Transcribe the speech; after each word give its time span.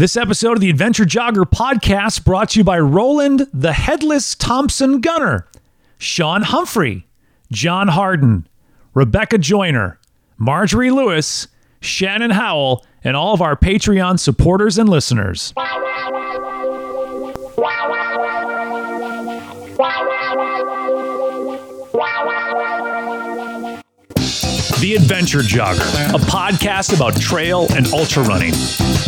This 0.00 0.16
episode 0.16 0.52
of 0.54 0.60
the 0.62 0.70
Adventure 0.70 1.04
Jogger 1.04 1.44
podcast 1.44 2.24
brought 2.24 2.48
to 2.50 2.60
you 2.60 2.64
by 2.64 2.78
Roland 2.78 3.46
the 3.52 3.74
Headless 3.74 4.34
Thompson 4.34 5.02
Gunner, 5.02 5.46
Sean 5.98 6.40
Humphrey, 6.40 7.06
John 7.52 7.88
Harden, 7.88 8.48
Rebecca 8.94 9.36
Joyner, 9.36 10.00
Marjorie 10.38 10.90
Lewis, 10.90 11.48
Shannon 11.80 12.30
Howell, 12.30 12.86
and 13.04 13.14
all 13.14 13.34
of 13.34 13.42
our 13.42 13.56
Patreon 13.56 14.18
supporters 14.18 14.78
and 14.78 14.88
listeners. 14.88 15.52
The 24.80 24.94
Adventure 24.94 25.40
Jogger, 25.40 26.14
a 26.14 26.18
podcast 26.18 26.96
about 26.96 27.20
trail 27.20 27.66
and 27.76 27.86
ultra 27.92 28.22
running. 28.22 28.52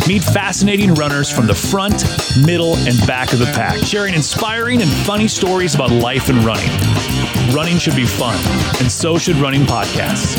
Meet 0.07 0.23
fascinating 0.23 0.93
runners 0.93 1.31
from 1.31 1.47
the 1.47 1.55
front, 1.55 2.03
middle, 2.45 2.75
and 2.75 2.95
back 3.07 3.33
of 3.33 3.39
the 3.39 3.47
pack, 3.47 3.79
sharing 3.79 4.13
inspiring 4.13 4.83
and 4.83 4.91
funny 4.91 5.27
stories 5.27 5.73
about 5.73 5.89
life 5.89 6.29
and 6.29 6.37
running. 6.43 6.69
Running 7.55 7.79
should 7.79 7.95
be 7.95 8.05
fun, 8.05 8.37
and 8.79 8.91
so 8.91 9.17
should 9.17 9.37
running 9.37 9.63
podcasts. 9.63 10.37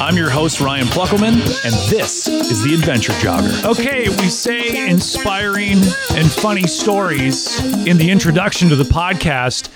I'm 0.00 0.16
your 0.16 0.30
host, 0.30 0.62
Ryan 0.62 0.86
Plackemeier, 0.86 1.64
and 1.64 1.90
this 1.90 2.26
is 2.26 2.62
The 2.64 2.72
Adventure 2.72 3.12
Jogger. 3.14 3.66
Okay, 3.66 4.08
we 4.08 4.28
say 4.30 4.88
inspiring 4.88 5.76
and 6.12 6.30
funny 6.30 6.66
stories 6.66 7.60
in 7.86 7.98
the 7.98 8.10
introduction 8.10 8.70
to 8.70 8.76
the 8.76 8.84
podcast. 8.84 9.68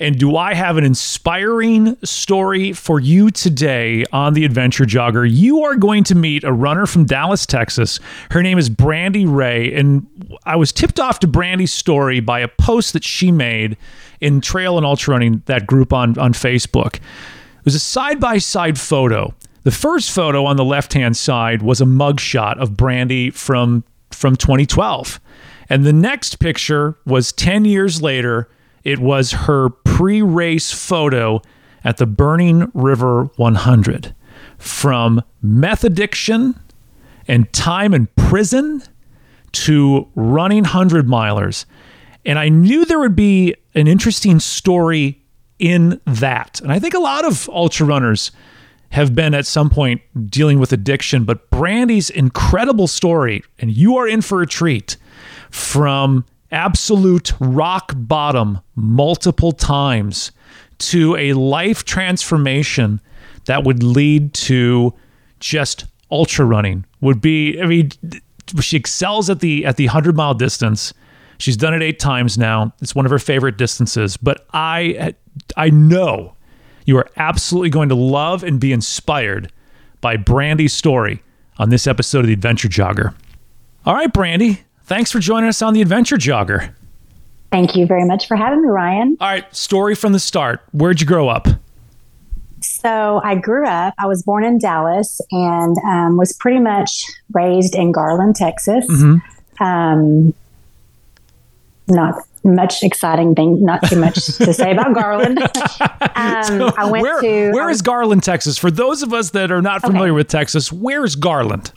And 0.00 0.18
do 0.18 0.36
I 0.36 0.54
have 0.54 0.76
an 0.76 0.84
inspiring 0.84 1.96
story 2.04 2.72
for 2.72 2.98
you 2.98 3.30
today 3.30 4.04
on 4.12 4.34
the 4.34 4.44
Adventure 4.44 4.84
Jogger? 4.84 5.28
You 5.30 5.62
are 5.62 5.76
going 5.76 6.02
to 6.04 6.14
meet 6.16 6.42
a 6.42 6.52
runner 6.52 6.86
from 6.86 7.04
Dallas, 7.04 7.46
Texas. 7.46 8.00
Her 8.30 8.42
name 8.42 8.58
is 8.58 8.68
Brandy 8.68 9.24
Ray. 9.24 9.72
And 9.72 10.06
I 10.44 10.56
was 10.56 10.72
tipped 10.72 10.98
off 10.98 11.20
to 11.20 11.28
Brandy's 11.28 11.72
story 11.72 12.18
by 12.18 12.40
a 12.40 12.48
post 12.48 12.92
that 12.94 13.04
she 13.04 13.30
made 13.30 13.76
in 14.20 14.40
Trail 14.40 14.76
and 14.76 14.84
Ultra 14.84 15.12
Running, 15.12 15.42
that 15.46 15.66
group 15.66 15.92
on, 15.92 16.18
on 16.18 16.32
Facebook. 16.32 16.96
It 16.96 17.64
was 17.64 17.74
a 17.76 17.80
side 17.80 18.18
by 18.18 18.38
side 18.38 18.78
photo. 18.78 19.32
The 19.62 19.70
first 19.70 20.10
photo 20.10 20.44
on 20.44 20.56
the 20.56 20.64
left 20.64 20.92
hand 20.92 21.16
side 21.16 21.62
was 21.62 21.80
a 21.80 21.86
mugshot 21.86 22.58
of 22.58 22.76
Brandy 22.76 23.30
from, 23.30 23.84
from 24.10 24.34
2012. 24.36 25.20
And 25.70 25.84
the 25.84 25.92
next 25.92 26.40
picture 26.40 26.96
was 27.06 27.32
10 27.32 27.64
years 27.64 28.02
later 28.02 28.48
it 28.84 28.98
was 28.98 29.32
her 29.32 29.70
pre 29.94 30.22
race 30.22 30.72
photo 30.72 31.40
at 31.84 31.98
the 31.98 32.06
Burning 32.06 32.68
River 32.74 33.30
100 33.36 34.12
from 34.58 35.22
meth 35.40 35.84
addiction 35.84 36.58
and 37.28 37.52
time 37.52 37.94
in 37.94 38.08
prison 38.16 38.82
to 39.52 40.08
running 40.16 40.64
100 40.64 41.06
milers. 41.06 41.64
And 42.26 42.40
I 42.40 42.48
knew 42.48 42.84
there 42.84 42.98
would 42.98 43.14
be 43.14 43.54
an 43.76 43.86
interesting 43.86 44.40
story 44.40 45.22
in 45.60 46.00
that. 46.06 46.60
And 46.60 46.72
I 46.72 46.80
think 46.80 46.94
a 46.94 46.98
lot 46.98 47.24
of 47.24 47.48
ultra 47.50 47.86
runners 47.86 48.32
have 48.90 49.14
been 49.14 49.32
at 49.32 49.46
some 49.46 49.70
point 49.70 50.02
dealing 50.28 50.58
with 50.58 50.72
addiction, 50.72 51.22
but 51.22 51.50
Brandy's 51.50 52.10
incredible 52.10 52.88
story, 52.88 53.44
and 53.60 53.70
you 53.70 53.96
are 53.96 54.08
in 54.08 54.22
for 54.22 54.42
a 54.42 54.46
treat 54.46 54.96
from 55.52 56.24
absolute 56.54 57.32
rock 57.40 57.92
bottom 57.96 58.60
multiple 58.76 59.52
times 59.52 60.30
to 60.78 61.16
a 61.16 61.32
life 61.32 61.84
transformation 61.84 63.00
that 63.46 63.64
would 63.64 63.82
lead 63.82 64.32
to 64.32 64.94
just 65.40 65.84
ultra 66.10 66.44
running. 66.44 66.86
Would 67.00 67.20
be 67.20 67.60
i 67.60 67.66
mean 67.66 67.90
she 68.60 68.76
excels 68.76 69.28
at 69.28 69.40
the 69.40 69.66
at 69.66 69.76
the 69.76 69.86
100 69.86 70.16
mile 70.16 70.34
distance. 70.34 70.94
She's 71.38 71.56
done 71.56 71.74
it 71.74 71.82
eight 71.82 71.98
times 71.98 72.38
now. 72.38 72.72
It's 72.80 72.94
one 72.94 73.04
of 73.04 73.10
her 73.10 73.18
favorite 73.18 73.58
distances. 73.58 74.16
But 74.16 74.46
i 74.52 75.14
i 75.56 75.70
know 75.70 76.34
you 76.86 76.96
are 76.98 77.08
absolutely 77.16 77.70
going 77.70 77.88
to 77.88 77.94
love 77.94 78.44
and 78.44 78.60
be 78.60 78.72
inspired 78.72 79.52
by 80.00 80.16
brandy's 80.16 80.72
story 80.72 81.22
on 81.58 81.70
this 81.70 81.86
episode 81.86 82.20
of 82.20 82.26
the 82.26 82.32
adventure 82.32 82.68
jogger. 82.68 83.14
All 83.84 83.94
right 83.94 84.12
brandy 84.12 84.64
Thanks 84.84 85.10
for 85.10 85.18
joining 85.18 85.48
us 85.48 85.62
on 85.62 85.72
the 85.72 85.80
Adventure 85.80 86.16
Jogger. 86.16 86.74
Thank 87.50 87.74
you 87.74 87.86
very 87.86 88.04
much 88.04 88.26
for 88.26 88.36
having 88.36 88.62
me, 88.62 88.68
Ryan. 88.68 89.16
All 89.20 89.28
right, 89.28 89.56
story 89.56 89.94
from 89.94 90.12
the 90.12 90.18
start. 90.18 90.60
Where'd 90.72 91.00
you 91.00 91.06
grow 91.06 91.28
up? 91.28 91.48
So 92.60 93.20
I 93.24 93.34
grew 93.34 93.66
up, 93.66 93.94
I 93.98 94.06
was 94.06 94.22
born 94.22 94.44
in 94.44 94.58
Dallas 94.58 95.20
and 95.30 95.76
um, 95.86 96.16
was 96.16 96.32
pretty 96.34 96.60
much 96.60 97.04
raised 97.32 97.74
in 97.74 97.92
Garland, 97.92 98.36
Texas. 98.36 98.86
Mm-hmm. 98.86 99.62
Um, 99.62 100.34
not 101.88 102.16
much 102.42 102.82
exciting 102.82 103.34
thing, 103.34 103.64
not 103.64 103.86
too 103.88 103.98
much 103.98 104.14
to 104.16 104.52
say 104.52 104.72
about 104.72 104.94
Garland. 104.94 105.38
um, 106.14 106.44
so 106.44 106.72
I 106.76 106.88
went 106.90 107.02
where, 107.02 107.20
to. 107.20 107.52
Where 107.52 107.70
is 107.70 107.80
Garland, 107.80 108.22
Texas? 108.22 108.58
For 108.58 108.70
those 108.70 109.02
of 109.02 109.14
us 109.14 109.30
that 109.30 109.50
are 109.50 109.62
not 109.62 109.80
familiar 109.80 110.10
okay. 110.10 110.16
with 110.16 110.28
Texas, 110.28 110.70
where's 110.70 111.14
Garland? 111.16 111.72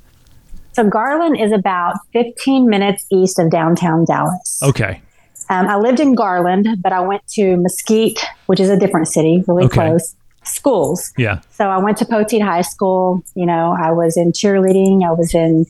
So 0.77 0.87
Garland 0.87 1.39
is 1.39 1.51
about 1.51 1.95
15 2.13 2.69
minutes 2.69 3.03
east 3.11 3.39
of 3.39 3.49
downtown 3.49 4.05
Dallas. 4.05 4.59
Okay. 4.61 5.01
Um, 5.49 5.65
I 5.65 5.75
lived 5.75 5.99
in 5.99 6.13
Garland, 6.13 6.67
but 6.83 6.93
I 6.93 6.99
went 6.99 7.25
to 7.29 7.57
Mesquite, 7.57 8.23
which 8.45 8.59
is 8.59 8.69
a 8.69 8.77
different 8.77 9.07
city, 9.07 9.43
really 9.47 9.63
okay. 9.63 9.87
close. 9.87 10.15
Schools. 10.43 11.11
Yeah. 11.17 11.41
So 11.49 11.67
I 11.69 11.79
went 11.79 11.97
to 11.97 12.05
Poteet 12.05 12.43
High 12.43 12.61
School. 12.61 13.23
You 13.33 13.47
know, 13.47 13.75
I 13.75 13.91
was 13.91 14.17
in 14.17 14.33
cheerleading. 14.33 15.03
I 15.03 15.13
was 15.13 15.33
in 15.33 15.65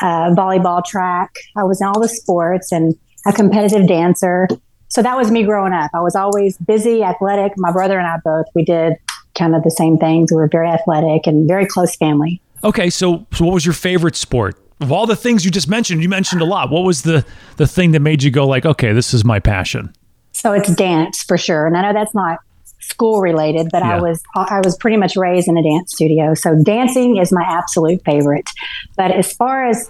uh, 0.00 0.30
volleyball 0.30 0.84
track. 0.84 1.34
I 1.56 1.64
was 1.64 1.80
in 1.80 1.88
all 1.88 2.00
the 2.00 2.08
sports 2.08 2.70
and 2.70 2.94
a 3.26 3.32
competitive 3.32 3.88
dancer. 3.88 4.46
So 4.86 5.02
that 5.02 5.16
was 5.16 5.32
me 5.32 5.42
growing 5.42 5.72
up. 5.72 5.90
I 5.92 6.00
was 6.00 6.14
always 6.14 6.56
busy, 6.58 7.02
athletic. 7.02 7.54
My 7.56 7.72
brother 7.72 7.98
and 7.98 8.06
I 8.06 8.18
both, 8.24 8.46
we 8.54 8.64
did 8.64 8.94
kind 9.36 9.56
of 9.56 9.64
the 9.64 9.72
same 9.72 9.98
things. 9.98 10.30
We 10.30 10.36
were 10.36 10.46
very 10.46 10.68
athletic 10.68 11.26
and 11.26 11.48
very 11.48 11.66
close 11.66 11.96
family. 11.96 12.40
Okay, 12.64 12.90
so, 12.90 13.26
so 13.32 13.44
what 13.44 13.54
was 13.54 13.66
your 13.66 13.72
favorite 13.72 14.16
sport? 14.16 14.56
Of 14.80 14.92
all 14.92 15.06
the 15.06 15.16
things 15.16 15.44
you 15.44 15.50
just 15.50 15.68
mentioned, 15.68 16.02
you 16.02 16.08
mentioned 16.08 16.42
a 16.42 16.44
lot. 16.44 16.70
What 16.70 16.82
was 16.82 17.02
the 17.02 17.24
the 17.56 17.68
thing 17.68 17.92
that 17.92 18.00
made 18.00 18.22
you 18.22 18.32
go 18.32 18.46
like, 18.46 18.66
okay, 18.66 18.92
this 18.92 19.14
is 19.14 19.24
my 19.24 19.38
passion? 19.38 19.94
So 20.32 20.52
it's 20.52 20.74
dance 20.74 21.22
for 21.22 21.38
sure, 21.38 21.66
and 21.66 21.76
I 21.76 21.82
know 21.82 21.92
that's 21.92 22.14
not 22.14 22.38
school 22.80 23.20
related, 23.20 23.68
but 23.70 23.82
yeah. 23.82 23.96
I 23.96 24.00
was 24.00 24.20
I 24.34 24.60
was 24.64 24.76
pretty 24.76 24.96
much 24.96 25.14
raised 25.14 25.46
in 25.46 25.56
a 25.56 25.62
dance 25.62 25.92
studio. 25.92 26.34
So 26.34 26.60
dancing 26.60 27.16
is 27.16 27.30
my 27.32 27.44
absolute 27.44 28.02
favorite. 28.04 28.50
But 28.96 29.12
as 29.12 29.32
far 29.32 29.68
as 29.68 29.88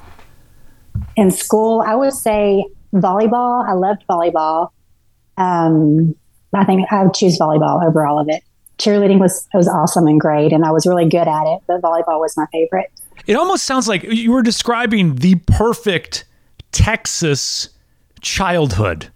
in 1.17 1.31
school, 1.31 1.83
I 1.87 1.95
would 1.95 2.13
say 2.13 2.67
volleyball. 2.95 3.67
I 3.67 3.73
loved 3.73 4.05
volleyball. 4.11 4.69
Um, 5.39 6.15
I 6.53 6.65
think 6.67 6.87
I 6.93 7.05
would 7.05 7.15
choose 7.15 7.39
volleyball 7.39 7.83
over 7.83 8.07
all 8.07 8.19
of 8.19 8.29
it 8.29 8.43
cheerleading 8.79 9.19
was 9.19 9.49
was 9.55 9.69
awesome 9.69 10.07
and 10.07 10.21
great, 10.21 10.53
and 10.53 10.65
I 10.65 10.71
was 10.71 10.87
really 10.87 11.09
good 11.09 11.29
at 11.29 11.47
it. 11.47 11.61
But 11.67 11.81
volleyball 11.81 12.21
was 12.21 12.37
my 12.37 12.47
favorite. 12.53 12.91
It 13.27 13.35
almost 13.35 13.65
sounds 13.65 13.89
like 13.89 14.03
you 14.03 14.33
were 14.33 14.43
describing 14.43 15.17
the 15.17 15.37
perfect 15.47 16.25
Texas 16.73 17.69
childhood. 18.21 19.09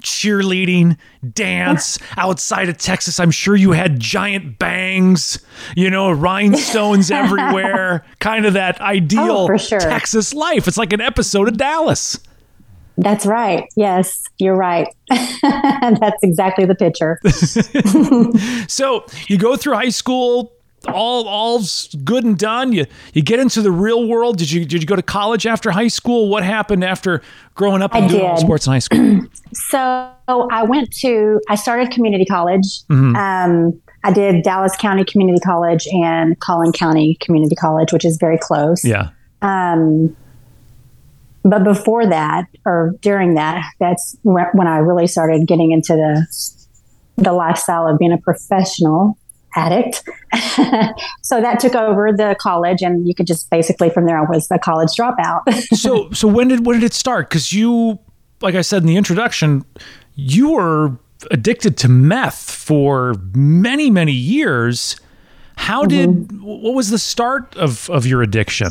Cheerleading, 0.00 0.96
dance 1.32 1.96
outside 2.16 2.68
of 2.68 2.76
Texas. 2.76 3.20
I'm 3.20 3.30
sure 3.30 3.54
you 3.54 3.70
had 3.70 4.00
giant 4.00 4.58
bangs, 4.58 5.38
you 5.76 5.90
know, 5.90 6.10
rhinestones 6.10 7.10
everywhere. 7.12 8.04
Kind 8.18 8.44
of 8.44 8.54
that 8.54 8.80
ideal 8.80 9.48
oh, 9.48 9.56
sure. 9.56 9.78
Texas 9.78 10.34
life. 10.34 10.66
It's 10.66 10.76
like 10.76 10.92
an 10.92 11.00
episode 11.00 11.46
of 11.46 11.56
Dallas. 11.56 12.18
That's 12.96 13.26
right. 13.26 13.64
Yes, 13.76 14.22
you're 14.38 14.56
right. 14.56 14.86
That's 15.10 16.22
exactly 16.22 16.64
the 16.64 16.74
picture. 16.74 17.20
so 18.68 19.04
you 19.28 19.38
go 19.38 19.56
through 19.56 19.74
high 19.74 19.88
school, 19.88 20.52
all 20.88 21.26
all's 21.26 21.94
good 22.04 22.24
and 22.24 22.38
done. 22.38 22.72
You 22.72 22.86
you 23.14 23.22
get 23.22 23.40
into 23.40 23.62
the 23.62 23.70
real 23.70 24.06
world. 24.08 24.36
Did 24.38 24.50
you 24.50 24.64
did 24.64 24.82
you 24.82 24.86
go 24.86 24.96
to 24.96 25.02
college 25.02 25.46
after 25.46 25.70
high 25.70 25.88
school? 25.88 26.28
What 26.28 26.42
happened 26.44 26.84
after 26.84 27.22
growing 27.54 27.82
up 27.82 27.94
and 27.94 28.06
I 28.06 28.08
doing 28.08 28.36
sports 28.36 28.66
in 28.66 28.72
high 28.72 28.78
school? 28.78 29.20
so 29.52 30.10
I 30.28 30.62
went 30.64 30.92
to 30.98 31.40
I 31.48 31.54
started 31.54 31.90
community 31.90 32.24
college. 32.24 32.82
Mm-hmm. 32.90 33.16
Um, 33.16 33.80
I 34.04 34.12
did 34.12 34.42
Dallas 34.42 34.76
County 34.76 35.04
Community 35.04 35.38
College 35.40 35.86
and 35.92 36.38
Collin 36.40 36.72
County 36.72 37.16
Community 37.20 37.54
College, 37.54 37.92
which 37.92 38.04
is 38.04 38.18
very 38.18 38.38
close. 38.38 38.84
Yeah. 38.84 39.10
Um, 39.42 40.16
but 41.44 41.64
before 41.64 42.06
that, 42.06 42.46
or 42.64 42.94
during 43.00 43.34
that, 43.34 43.64
that's 43.78 44.16
when 44.22 44.66
I 44.66 44.78
really 44.78 45.06
started 45.06 45.46
getting 45.46 45.72
into 45.72 45.94
the 45.94 46.26
the 47.16 47.32
lifestyle 47.32 47.86
of 47.86 47.98
being 47.98 48.12
a 48.12 48.18
professional 48.18 49.18
addict. 49.54 50.02
so 51.22 51.40
that 51.40 51.58
took 51.60 51.74
over 51.74 52.12
the 52.12 52.36
college, 52.40 52.82
and 52.82 53.06
you 53.06 53.14
could 53.14 53.26
just 53.26 53.50
basically 53.50 53.90
from 53.90 54.06
there 54.06 54.18
I 54.18 54.30
was 54.30 54.50
a 54.50 54.58
college 54.58 54.90
dropout. 54.90 55.42
so, 55.76 56.10
so 56.12 56.28
when 56.28 56.48
did 56.48 56.64
when 56.64 56.78
did 56.78 56.86
it 56.86 56.94
start? 56.94 57.28
Because 57.28 57.52
you, 57.52 57.98
like 58.40 58.54
I 58.54 58.62
said 58.62 58.82
in 58.82 58.86
the 58.86 58.96
introduction, 58.96 59.64
you 60.14 60.52
were 60.52 60.96
addicted 61.30 61.76
to 61.78 61.88
meth 61.88 62.50
for 62.50 63.14
many 63.34 63.90
many 63.90 64.12
years. 64.12 64.96
How 65.56 65.84
mm-hmm. 65.84 66.22
did 66.22 66.42
what 66.42 66.74
was 66.74 66.90
the 66.90 66.98
start 66.98 67.56
of 67.56 67.90
of 67.90 68.06
your 68.06 68.22
addiction? 68.22 68.70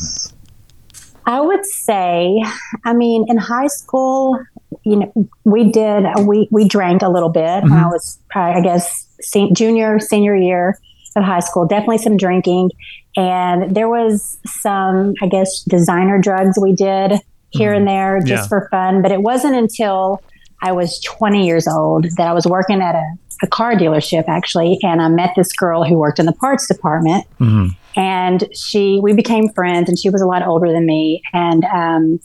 I 1.26 1.42
would 1.42 1.66
say, 1.66 2.42
I 2.84 2.94
mean, 2.94 3.26
in 3.28 3.38
high 3.38 3.68
school, 3.68 4.40
you 4.84 4.98
know, 4.98 5.30
we 5.44 5.72
did 5.72 6.06
we 6.26 6.48
we 6.52 6.68
drank 6.68 7.02
a 7.02 7.10
little 7.10 7.30
bit. 7.30 7.64
Mm-hmm. 7.64 7.74
I 7.74 7.88
was, 7.88 8.20
I 8.34 8.62
guess, 8.62 9.08
junior 9.54 10.00
senior 10.00 10.36
year 10.36 10.78
of 11.16 11.24
high 11.24 11.42
school. 11.42 11.68
Definitely 11.68 12.00
some 12.00 12.18
drinking, 12.18 12.72
and 13.16 13.76
there 13.76 13.90
was 13.90 14.40
some, 14.46 15.14
I 15.22 15.28
guess, 15.28 15.64
designer 15.64 16.20
drugs 16.20 16.58
we 16.60 16.74
did 16.74 17.20
here 17.50 17.72
mm-hmm. 17.72 17.78
and 17.78 17.88
there 17.88 18.20
just 18.20 18.44
yeah. 18.44 18.48
for 18.48 18.68
fun. 18.72 19.02
But 19.02 19.12
it 19.12 19.22
wasn't 19.22 19.56
until 19.56 20.22
I 20.62 20.72
was 20.72 21.00
20 21.02 21.46
years 21.46 21.68
old 21.68 22.06
that 22.18 22.28
I 22.28 22.34
was 22.34 22.46
working 22.46 22.82
at 22.82 22.96
a, 22.96 23.14
a 23.44 23.48
car 23.48 23.74
dealership 23.74 24.26
actually, 24.28 24.80
and 24.84 25.02
I 25.02 25.10
met 25.10 25.34
this 25.36 25.52
girl 25.54 25.84
who 25.84 25.98
worked 25.98 26.20
in 26.20 26.26
the 26.26 26.34
parts 26.34 26.68
department. 26.68 27.26
Mm-hmm. 27.40 27.68
And 27.96 28.48
she, 28.56 29.00
we 29.02 29.14
became 29.14 29.50
friends, 29.50 29.90
and 29.90 29.98
she 29.98 30.10
was 30.10 30.22
a 30.22 30.26
lot 30.26 30.46
older 30.46 30.72
than 30.72 30.86
me. 30.86 31.22
And 31.34 31.64
um, 31.66 32.20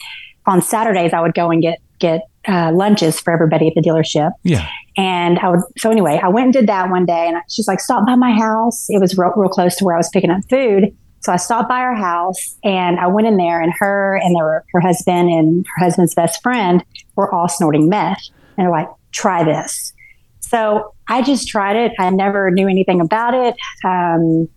on 0.46 0.62
Saturdays, 0.62 1.12
I 1.12 1.20
would 1.20 1.34
go 1.34 1.50
and 1.50 1.62
get 1.62 1.80
get 1.98 2.22
uh, 2.46 2.70
lunches 2.72 3.18
for 3.20 3.32
everybody 3.32 3.68
at 3.68 3.74
the 3.74 3.80
dealership. 3.80 4.32
Yeah. 4.42 4.68
And 4.96 5.38
I 5.38 5.48
would, 5.48 5.60
so 5.78 5.90
anyway, 5.90 6.20
I 6.22 6.28
went 6.28 6.44
and 6.44 6.52
did 6.52 6.66
that 6.68 6.90
one 6.90 7.06
day 7.06 7.26
and 7.26 7.38
she's 7.50 7.66
like, 7.66 7.80
stop 7.80 8.06
by 8.06 8.14
my 8.14 8.32
house. 8.32 8.86
It 8.88 9.00
was 9.00 9.16
real, 9.16 9.32
real 9.36 9.48
close 9.48 9.76
to 9.76 9.84
where 9.84 9.94
I 9.94 9.98
was 9.98 10.08
picking 10.10 10.30
up 10.30 10.42
food. 10.48 10.94
So 11.20 11.32
I 11.32 11.36
stopped 11.36 11.68
by 11.68 11.80
her 11.80 11.94
house 11.94 12.56
and 12.62 13.00
I 13.00 13.08
went 13.08 13.26
in 13.26 13.36
there 13.36 13.60
and 13.60 13.72
her 13.78 14.20
and 14.22 14.36
were, 14.36 14.64
her 14.72 14.80
husband 14.80 15.28
and 15.28 15.66
her 15.74 15.84
husband's 15.84 16.14
best 16.14 16.42
friend 16.42 16.84
were 17.16 17.32
all 17.34 17.48
snorting 17.48 17.88
meth. 17.88 18.22
And 18.56 18.66
they're 18.66 18.70
like, 18.70 18.88
try 19.12 19.42
this. 19.42 19.92
So 20.40 20.94
I 21.08 21.22
just 21.22 21.48
tried 21.48 21.76
it. 21.76 21.92
I 21.98 22.10
never 22.10 22.50
knew 22.50 22.68
anything 22.68 23.00
about 23.00 23.34
it. 23.34 23.56
Um, 23.84 24.48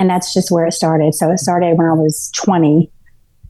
and 0.00 0.08
that's 0.08 0.32
just 0.32 0.50
where 0.50 0.66
it 0.66 0.72
started. 0.72 1.14
So 1.14 1.30
it 1.30 1.38
started 1.38 1.76
when 1.76 1.86
I 1.86 1.92
was 1.92 2.32
20. 2.36 2.90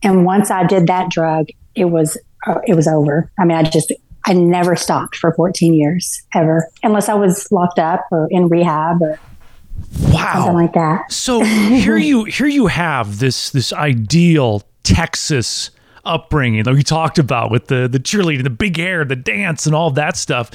And 0.03 0.27
once 0.27 0.51
I 0.51 0.65
did 0.65 0.89
that 0.89 1.09
drug, 1.09 1.47
it 1.75 1.87
was 1.87 2.19
uh, 2.47 2.59
it 2.67 2.75
was 2.75 2.89
over. 2.89 3.31
I 3.39 3.45
mean, 3.45 3.57
I 3.57 3.63
just 3.63 3.93
I 4.27 4.33
never 4.33 4.77
stopped 4.77 5.17
for 5.17 5.33
14 5.33 5.73
years 5.73 6.23
ever, 6.35 6.69
unless 6.83 7.09
I 7.09 7.15
was 7.15 7.51
locked 7.53 7.79
up 7.79 8.05
or 8.11 8.29
in 8.31 8.49
rehab 8.49 9.01
or 9.01 9.19
wow 10.13 10.33
something 10.35 10.55
like 10.55 10.73
that. 10.75 11.11
So 11.13 11.43
here 11.45 11.97
you 11.97 12.25
here 12.25 12.49
you 12.49 12.67
have 12.67 13.21
this 13.21 13.51
this 13.51 13.73
ideal 13.73 14.63
Texas 14.83 15.71
upbringing 16.05 16.65
that 16.65 16.75
we 16.75 16.83
talked 16.83 17.19
about 17.19 17.51
with 17.51 17.69
the 17.69 17.87
the 17.87 18.01
cheerleading, 18.01 18.43
the 18.43 18.51
big 18.51 18.77
hair, 18.77 19.05
the 19.05 19.17
dance, 19.17 19.67
and 19.67 19.75
all 19.75 19.91
that 19.93 20.17
stuff, 20.17 20.51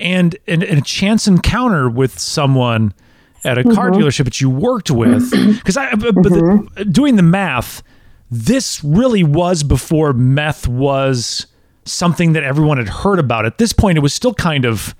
and 0.00 0.36
and, 0.48 0.64
and 0.64 0.78
a 0.78 0.82
chance 0.82 1.28
encounter 1.28 1.88
with 1.88 2.18
someone 2.18 2.94
at 3.44 3.58
a 3.58 3.64
car 3.64 3.90
mm-hmm. 3.90 4.00
dealership 4.00 4.24
that 4.24 4.40
you 4.40 4.50
worked 4.50 4.90
with 4.90 5.30
because 5.56 5.76
I 5.76 5.94
but 5.94 6.14
mm-hmm. 6.14 6.74
the, 6.74 6.84
doing 6.84 7.16
the 7.16 7.22
math 7.22 7.82
this 8.30 8.82
really 8.82 9.22
was 9.22 9.62
before 9.62 10.12
meth 10.12 10.66
was 10.66 11.46
something 11.84 12.32
that 12.32 12.42
everyone 12.42 12.78
had 12.78 12.88
heard 12.88 13.18
about. 13.18 13.46
At 13.46 13.58
this 13.58 13.72
point, 13.72 13.96
it 13.96 14.00
was 14.00 14.12
still 14.12 14.34
kind 14.34 14.64
of, 14.64 14.94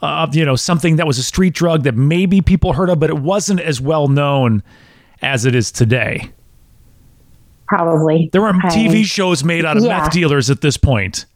uh, 0.00 0.28
you 0.32 0.44
know, 0.44 0.56
something 0.56 0.96
that 0.96 1.06
was 1.06 1.18
a 1.18 1.22
street 1.22 1.54
drug 1.54 1.82
that 1.82 1.96
maybe 1.96 2.40
people 2.40 2.72
heard 2.74 2.90
of, 2.90 3.00
but 3.00 3.10
it 3.10 3.18
wasn't 3.18 3.60
as 3.60 3.80
well 3.80 4.08
known 4.08 4.62
as 5.20 5.44
it 5.44 5.54
is 5.54 5.72
today. 5.72 6.30
Probably. 7.66 8.30
There 8.32 8.40
were 8.40 8.52
TV 8.52 9.04
shows 9.04 9.44
made 9.44 9.64
out 9.64 9.76
of 9.76 9.82
yeah. 9.82 9.98
meth 9.98 10.12
dealers 10.12 10.48
at 10.48 10.60
this 10.60 10.76
point. 10.76 11.26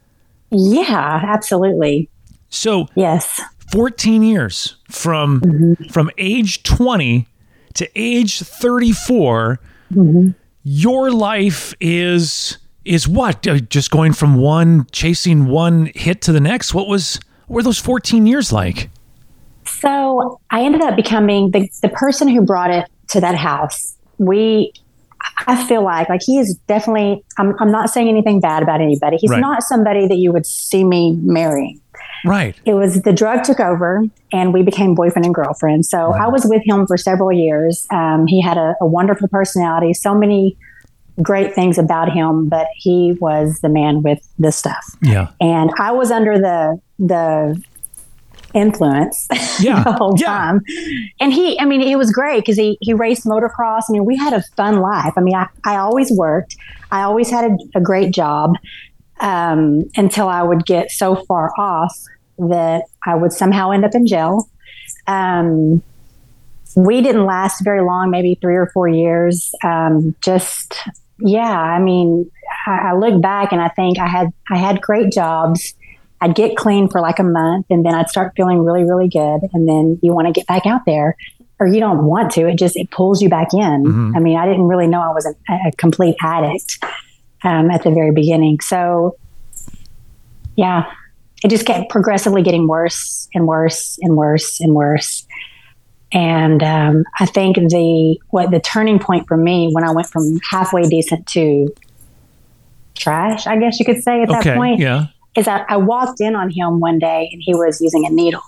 Yeah, 0.50 1.20
absolutely. 1.24 2.08
So, 2.48 2.86
yes. 2.94 3.40
14 3.72 4.22
years 4.22 4.76
from 4.88 5.40
mm-hmm. 5.40 5.84
from 5.88 6.10
age 6.18 6.62
20 6.62 7.26
to 7.74 7.88
age 7.96 8.40
34 8.40 9.58
mm-hmm 9.92 10.30
your 10.62 11.10
life 11.10 11.74
is 11.80 12.58
is 12.84 13.06
what? 13.06 13.46
Uh, 13.46 13.58
just 13.58 13.90
going 13.90 14.12
from 14.12 14.36
one 14.36 14.86
chasing 14.90 15.46
one 15.46 15.90
hit 15.94 16.20
to 16.22 16.32
the 16.32 16.40
next? 16.40 16.74
What 16.74 16.88
was 16.88 17.20
what 17.46 17.56
were 17.56 17.62
those 17.62 17.78
14 17.78 18.26
years 18.26 18.52
like? 18.52 18.90
So 19.64 20.40
i 20.50 20.62
ended 20.62 20.82
up 20.82 20.96
becoming 20.96 21.50
the, 21.50 21.68
the 21.82 21.88
person 21.88 22.28
who 22.28 22.42
brought 22.42 22.70
it 22.70 22.88
to 23.08 23.20
that 23.20 23.34
house. 23.34 23.96
We 24.18 24.72
i 25.46 25.64
feel 25.66 25.84
like 25.84 26.08
like 26.08 26.20
he 26.24 26.36
is 26.36 26.58
definitely 26.66 27.24
i'm, 27.38 27.54
I'm 27.60 27.70
not 27.70 27.90
saying 27.90 28.08
anything 28.08 28.40
bad 28.40 28.62
about 28.62 28.80
anybody. 28.80 29.16
He's 29.18 29.30
right. 29.30 29.40
not 29.40 29.62
somebody 29.62 30.08
that 30.08 30.16
you 30.16 30.32
would 30.32 30.46
see 30.46 30.84
me 30.84 31.16
marrying 31.22 31.80
Right. 32.24 32.54
It 32.64 32.74
was 32.74 33.02
the 33.02 33.12
drug 33.12 33.44
took 33.44 33.60
over 33.60 34.04
and 34.32 34.52
we 34.52 34.62
became 34.62 34.94
boyfriend 34.94 35.26
and 35.26 35.34
girlfriend. 35.34 35.86
So 35.86 36.08
right. 36.08 36.22
I 36.22 36.28
was 36.28 36.44
with 36.44 36.62
him 36.64 36.86
for 36.86 36.96
several 36.96 37.32
years. 37.32 37.86
Um, 37.90 38.26
he 38.26 38.40
had 38.40 38.56
a, 38.56 38.74
a, 38.80 38.86
wonderful 38.86 39.28
personality, 39.28 39.94
so 39.94 40.14
many 40.14 40.56
great 41.20 41.54
things 41.54 41.78
about 41.78 42.12
him, 42.12 42.48
but 42.48 42.68
he 42.76 43.16
was 43.20 43.60
the 43.60 43.68
man 43.68 44.02
with 44.02 44.26
the 44.38 44.52
stuff. 44.52 44.84
Yeah. 45.02 45.30
And 45.40 45.70
I 45.78 45.92
was 45.92 46.10
under 46.10 46.38
the, 46.38 46.80
the, 46.98 47.62
influence 48.54 49.28
yeah. 49.60 49.82
the 49.82 49.92
whole 49.92 50.14
yeah. 50.18 50.26
time. 50.26 50.60
And 51.20 51.32
he, 51.32 51.58
I 51.58 51.64
mean, 51.64 51.80
it 51.80 51.96
was 51.96 52.10
great 52.12 52.40
because 52.40 52.56
he, 52.56 52.78
he 52.80 52.92
raced 52.92 53.24
motocross. 53.24 53.84
I 53.88 53.92
mean, 53.92 54.04
we 54.04 54.16
had 54.16 54.32
a 54.32 54.42
fun 54.56 54.80
life. 54.80 55.14
I 55.16 55.20
mean, 55.20 55.34
I, 55.34 55.48
I 55.64 55.76
always 55.76 56.10
worked. 56.10 56.56
I 56.90 57.02
always 57.02 57.30
had 57.30 57.50
a, 57.50 57.56
a 57.78 57.80
great 57.80 58.12
job 58.12 58.56
um, 59.22 59.88
until 59.96 60.28
I 60.28 60.42
would 60.42 60.66
get 60.66 60.90
so 60.90 61.14
far 61.14 61.52
off 61.56 61.96
that 62.38 62.82
I 63.06 63.14
would 63.14 63.32
somehow 63.32 63.70
end 63.70 63.84
up 63.84 63.94
in 63.94 64.06
jail. 64.06 64.48
Um, 65.06 65.82
we 66.74 67.00
didn't 67.02 67.24
last 67.24 67.62
very 67.62 67.82
long, 67.82 68.10
maybe 68.10 68.36
three 68.40 68.56
or 68.56 68.66
four 68.66 68.88
years. 68.88 69.54
Um, 69.62 70.14
just 70.22 70.76
yeah, 71.18 71.52
I 71.52 71.78
mean, 71.78 72.30
I, 72.66 72.90
I, 72.90 72.94
look 72.94 73.22
back 73.22 73.52
and 73.52 73.60
I 73.60 73.68
think 73.68 73.98
I 73.98 74.08
had 74.08 74.32
I 74.50 74.58
had 74.58 74.80
great 74.80 75.12
jobs. 75.12 75.74
I'd 76.20 76.34
get 76.34 76.56
clean 76.56 76.88
for 76.88 77.00
like 77.00 77.18
a 77.18 77.24
month, 77.24 77.66
and 77.70 77.84
then 77.84 77.94
I'd 77.94 78.08
start 78.08 78.32
feeling 78.36 78.64
really, 78.64 78.84
really 78.84 79.08
good. 79.08 79.40
And 79.52 79.68
then 79.68 79.98
you 80.02 80.12
want 80.12 80.28
to 80.28 80.32
get 80.32 80.46
back 80.46 80.66
out 80.66 80.84
there, 80.86 81.16
or 81.60 81.66
you 81.66 81.78
don't 81.78 82.06
want 82.06 82.32
to. 82.32 82.48
It 82.48 82.58
just 82.58 82.76
it 82.76 82.90
pulls 82.90 83.22
you 83.22 83.28
back 83.28 83.52
in. 83.52 83.84
Mm-hmm. 83.84 84.16
I 84.16 84.20
mean, 84.20 84.38
I 84.38 84.46
didn't 84.46 84.66
really 84.66 84.86
know 84.86 85.00
I 85.00 85.12
was 85.12 85.26
a, 85.26 85.52
a 85.52 85.72
complete 85.76 86.16
addict 86.20 86.82
um, 87.44 87.70
at 87.70 87.82
the 87.82 87.90
very 87.90 88.12
beginning. 88.12 88.60
So, 88.60 89.16
yeah, 90.56 90.90
it 91.42 91.48
just 91.48 91.66
kept 91.66 91.90
progressively 91.90 92.42
getting 92.42 92.68
worse 92.68 93.28
and 93.34 93.46
worse 93.46 93.98
and 94.00 94.16
worse 94.16 94.60
and 94.60 94.74
worse. 94.74 95.26
And 96.12 96.62
um, 96.62 97.04
I 97.18 97.26
think 97.26 97.56
the 97.56 98.20
what 98.30 98.50
the 98.50 98.60
turning 98.60 98.98
point 98.98 99.26
for 99.26 99.36
me 99.36 99.70
when 99.72 99.82
I 99.82 99.92
went 99.92 100.08
from 100.08 100.38
halfway 100.50 100.82
decent 100.82 101.26
to 101.28 101.74
trash, 102.94 103.46
I 103.46 103.58
guess 103.58 103.80
you 103.80 103.86
could 103.86 104.02
say 104.02 104.22
at 104.22 104.28
that 104.28 104.56
point, 104.56 104.78
yeah. 104.78 105.06
is 105.36 105.46
that 105.46 105.64
I 105.70 105.78
walked 105.78 106.20
in 106.20 106.36
on 106.36 106.50
him 106.50 106.80
one 106.80 106.98
day 106.98 107.30
and 107.32 107.42
he 107.42 107.54
was 107.54 107.80
using 107.80 108.04
a 108.04 108.10
needle, 108.10 108.42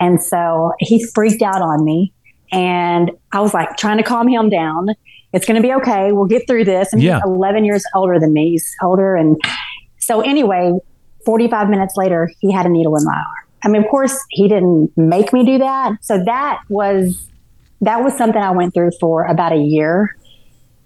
and 0.00 0.22
so 0.22 0.72
he 0.78 1.04
freaked 1.04 1.42
out 1.42 1.60
on 1.60 1.84
me, 1.84 2.10
and 2.50 3.10
I 3.32 3.40
was 3.40 3.52
like 3.52 3.76
trying 3.76 3.98
to 3.98 4.02
calm 4.02 4.26
him 4.26 4.48
down. 4.48 4.88
It's 5.34 5.44
going 5.44 5.60
to 5.60 5.66
be 5.66 5.74
okay. 5.74 6.12
We'll 6.12 6.26
get 6.26 6.46
through 6.46 6.64
this. 6.64 6.92
And 6.92 7.02
yeah. 7.02 7.16
he's 7.16 7.24
11 7.24 7.64
years 7.64 7.84
older 7.94 8.18
than 8.18 8.32
me. 8.32 8.52
He's 8.52 8.74
older, 8.82 9.16
and 9.16 9.36
so 9.98 10.20
anyway, 10.20 10.72
45 11.26 11.68
minutes 11.68 11.96
later, 11.96 12.30
he 12.40 12.52
had 12.52 12.66
a 12.66 12.68
needle 12.68 12.96
in 12.96 13.04
my 13.04 13.14
arm. 13.14 13.44
I 13.62 13.68
mean, 13.68 13.82
of 13.82 13.90
course, 13.90 14.18
he 14.30 14.48
didn't 14.48 14.96
make 14.96 15.32
me 15.32 15.44
do 15.44 15.58
that. 15.58 15.96
So 16.02 16.22
that 16.24 16.60
was 16.68 17.28
that 17.80 18.02
was 18.02 18.16
something 18.16 18.40
I 18.40 18.50
went 18.50 18.74
through 18.74 18.92
for 19.00 19.24
about 19.24 19.52
a 19.52 19.58
year 19.58 20.16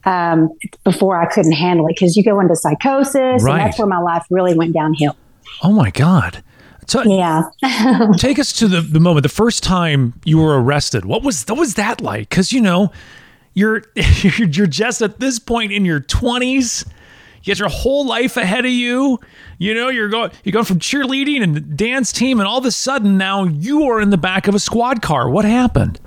um, 0.05 0.51
before 0.85 1.21
I 1.21 1.27
couldn't 1.27 1.53
handle 1.53 1.87
it 1.87 1.91
because 1.91 2.17
you 2.17 2.25
go 2.25 2.41
into 2.41 2.57
psychosis, 2.57 3.43
right. 3.43 3.53
and 3.53 3.61
that's 3.61 3.79
where 3.79 3.87
my 3.87 3.99
life 3.99 4.25
really 4.31 4.55
went 4.55 4.75
downhill. 4.75 5.17
Oh 5.63 5.73
my 5.73 5.91
god! 5.91 6.43
So, 6.87 7.03
yeah, 7.03 7.43
take 8.17 8.39
us 8.39 8.53
to 8.55 8.69
the, 8.69 8.81
the 8.81 9.01
moment, 9.01 9.23
the 9.23 9.29
first 9.29 9.63
time 9.63 10.15
you 10.25 10.39
were 10.39 10.63
arrested. 10.63 11.05
What 11.05 11.23
was 11.23 11.45
what 11.47 11.59
was 11.59 11.75
that 11.75 12.01
like? 12.01 12.29
Because 12.31 12.53
you 12.53 12.61
know, 12.61 12.91
you're 13.59 13.83
you're 14.39 14.67
just 14.67 15.03
at 15.03 15.21
this 15.21 15.39
point 15.39 15.73
in 15.73 15.85
your 15.85 16.01
twenties 16.01 16.85
you 17.43 17.55
got 17.55 17.61
your 17.61 17.69
whole 17.69 18.07
life 18.07 18.37
ahead 18.37 18.65
of 18.65 18.71
you. 18.71 19.19
You 19.59 19.75
know, 19.75 19.89
you're 19.89 20.09
going 20.09 20.31
you're 20.45 20.53
going 20.53 20.65
from 20.65 20.79
cheerleading 20.79 21.43
and 21.43 21.77
dance 21.77 22.13
team, 22.13 22.41
and 22.41 22.49
all 22.49 22.59
of 22.59 22.65
a 22.65 22.71
sudden 22.71 23.17
now 23.17 23.45
you 23.45 23.85
are 23.85 24.01
in 24.01 24.11
the 24.11 24.19
back 24.19 24.49
of 24.49 24.55
a 24.55 24.59
squad 24.59 25.03
car. 25.03 25.31
What 25.31 25.45
happened? 25.45 26.01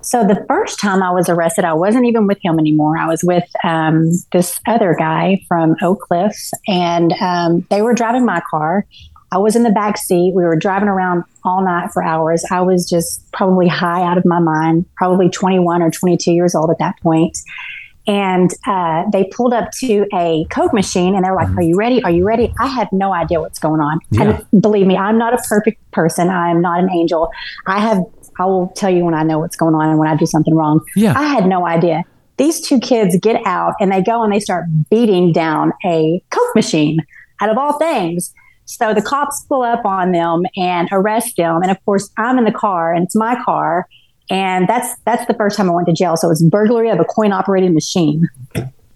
So 0.00 0.24
the 0.26 0.44
first 0.48 0.80
time 0.80 1.00
I 1.00 1.12
was 1.12 1.28
arrested, 1.28 1.64
I 1.64 1.74
wasn't 1.74 2.06
even 2.06 2.26
with 2.26 2.38
him 2.42 2.58
anymore. 2.58 2.98
I 2.98 3.06
was 3.06 3.22
with 3.22 3.44
um, 3.62 4.10
this 4.32 4.58
other 4.66 4.96
guy 4.98 5.40
from 5.46 5.76
Oak 5.80 6.00
Cliffs, 6.00 6.50
and 6.66 7.12
um, 7.20 7.64
they 7.70 7.82
were 7.82 7.94
driving 7.94 8.24
my 8.24 8.42
car. 8.50 8.84
I 9.32 9.38
was 9.38 9.56
in 9.56 9.62
the 9.62 9.70
back 9.70 9.96
seat. 9.96 10.34
We 10.34 10.44
were 10.44 10.56
driving 10.56 10.88
around 10.88 11.24
all 11.42 11.64
night 11.64 11.90
for 11.92 12.04
hours. 12.04 12.44
I 12.50 12.60
was 12.60 12.88
just 12.88 13.24
probably 13.32 13.66
high 13.66 14.02
out 14.02 14.18
of 14.18 14.24
my 14.26 14.38
mind, 14.38 14.84
probably 14.96 15.30
21 15.30 15.82
or 15.82 15.90
22 15.90 16.30
years 16.32 16.54
old 16.54 16.70
at 16.70 16.78
that 16.78 17.00
point. 17.00 17.36
and 18.06 18.50
uh, 18.66 19.04
they 19.12 19.24
pulled 19.24 19.54
up 19.54 19.70
to 19.78 20.06
a 20.12 20.44
Coke 20.50 20.74
machine 20.74 21.14
and 21.14 21.24
they're 21.24 21.34
like, 21.34 21.46
mm-hmm. 21.48 21.58
Are 21.58 21.62
you 21.62 21.76
ready? 21.76 22.02
Are 22.04 22.10
you 22.10 22.24
ready? 22.24 22.52
I 22.58 22.66
had 22.66 22.88
no 22.92 23.12
idea 23.12 23.40
what's 23.40 23.58
going 23.58 23.80
on. 23.80 24.00
Yeah. 24.10 24.42
And 24.52 24.62
believe 24.62 24.86
me, 24.86 24.96
I'm 24.96 25.18
not 25.18 25.34
a 25.34 25.42
perfect 25.48 25.78
person. 25.92 26.28
I'm 26.28 26.60
not 26.60 26.80
an 26.80 26.90
angel. 26.90 27.30
I 27.66 27.80
have, 27.80 27.98
I 28.38 28.44
will 28.46 28.68
tell 28.74 28.90
you 28.90 29.04
when 29.04 29.14
I 29.14 29.22
know 29.22 29.38
what's 29.38 29.56
going 29.56 29.74
on 29.74 29.88
and 29.88 29.98
when 29.98 30.08
I 30.08 30.16
do 30.16 30.26
something 30.26 30.54
wrong. 30.54 30.80
Yeah. 30.96 31.14
I 31.16 31.24
had 31.24 31.46
no 31.46 31.66
idea. 31.66 32.02
these 32.38 32.60
two 32.60 32.80
kids 32.80 33.16
get 33.20 33.40
out 33.46 33.74
and 33.80 33.92
they 33.92 34.02
go 34.02 34.22
and 34.24 34.32
they 34.32 34.40
start 34.40 34.64
beating 34.90 35.32
down 35.32 35.72
a 35.84 36.22
Coke 36.30 36.54
machine 36.56 36.98
out 37.40 37.50
of 37.50 37.56
all 37.56 37.78
things. 37.78 38.34
So 38.76 38.94
the 38.94 39.02
cops 39.02 39.44
pull 39.48 39.62
up 39.62 39.84
on 39.84 40.12
them 40.12 40.44
and 40.56 40.88
arrest 40.92 41.36
them. 41.36 41.62
And 41.62 41.70
of 41.70 41.84
course, 41.84 42.10
I'm 42.16 42.38
in 42.38 42.44
the 42.44 42.52
car 42.52 42.92
and 42.92 43.04
it's 43.04 43.16
my 43.16 43.40
car. 43.44 43.88
And 44.30 44.68
that's 44.68 44.94
that's 45.04 45.26
the 45.26 45.34
first 45.34 45.56
time 45.56 45.68
I 45.68 45.74
went 45.74 45.88
to 45.88 45.92
jail. 45.92 46.16
So 46.16 46.28
it 46.28 46.30
was 46.30 46.42
burglary 46.42 46.90
of 46.90 47.00
a 47.00 47.04
coin 47.04 47.32
operated 47.32 47.72
machine. 47.72 48.28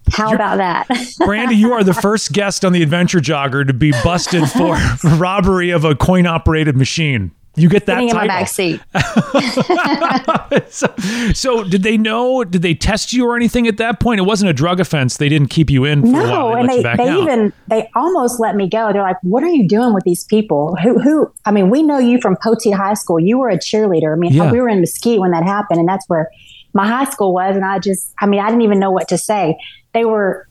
How 0.09 0.27
You're, 0.27 0.35
about 0.35 0.57
that? 0.57 0.87
Brandy, 1.25 1.55
you 1.55 1.73
are 1.73 1.83
the 1.83 1.93
first 1.93 2.31
guest 2.31 2.63
on 2.63 2.71
the 2.71 2.81
Adventure 2.81 3.19
Jogger 3.19 3.67
to 3.67 3.73
be 3.73 3.91
busted 4.03 4.49
for 4.49 4.77
robbery 5.17 5.69
of 5.71 5.83
a 5.83 5.95
coin 5.95 6.25
operated 6.25 6.77
machine. 6.77 7.31
You 7.57 7.69
get 7.69 7.87
that 7.87 8.01
in 8.03 8.15
my 8.15 8.27
back 8.27 8.47
seat. 8.47 8.79
so, 10.69 10.93
so, 11.33 11.63
did 11.63 11.81
they 11.81 11.97
know? 11.97 12.43
Did 12.43 12.61
they 12.61 12.75
test 12.75 13.13
you 13.13 13.25
or 13.25 13.35
anything 13.35 13.67
at 13.67 13.77
that 13.77 13.99
point? 13.99 14.19
It 14.19 14.23
wasn't 14.25 14.51
a 14.51 14.53
drug 14.53 14.79
offense. 14.79 15.17
They 15.17 15.27
didn't 15.27 15.49
keep 15.49 15.71
you 15.71 15.83
in 15.83 16.01
for 16.01 16.07
no, 16.07 16.19
a 16.19 16.29
while. 16.29 16.53
They 16.53 16.59
and 16.59 16.69
they, 16.69 17.03
they 17.03 17.09
out. 17.09 17.23
even 17.23 17.53
they 17.67 17.89
almost 17.95 18.39
let 18.39 18.55
me 18.55 18.69
go. 18.69 18.93
They're 18.93 19.01
like, 19.01 19.17
"What 19.23 19.43
are 19.43 19.49
you 19.49 19.67
doing 19.67 19.95
with 19.95 20.03
these 20.03 20.23
people? 20.23 20.75
Who 20.75 20.99
who? 20.99 21.31
I 21.45 21.51
mean, 21.51 21.71
we 21.71 21.81
know 21.81 21.97
you 21.97 22.21
from 22.21 22.35
Poteet 22.35 22.75
High 22.75 22.93
School. 22.93 23.19
You 23.19 23.39
were 23.39 23.49
a 23.49 23.57
cheerleader. 23.57 24.13
I 24.13 24.17
mean, 24.17 24.33
yeah. 24.33 24.51
we 24.51 24.61
were 24.61 24.69
in 24.69 24.79
Mesquite 24.79 25.19
when 25.19 25.31
that 25.31 25.43
happened, 25.43 25.79
and 25.79 25.89
that's 25.89 26.07
where 26.07 26.29
my 26.73 26.87
high 26.87 27.09
school 27.09 27.33
was. 27.33 27.55
And 27.55 27.65
I 27.65 27.79
just, 27.79 28.13
I 28.19 28.27
mean, 28.27 28.39
I 28.39 28.49
didn't 28.49 28.61
even 28.61 28.79
know 28.79 28.91
what 28.91 29.07
to 29.07 29.17
say. 29.17 29.57
They 29.93 30.05
were 30.05 30.47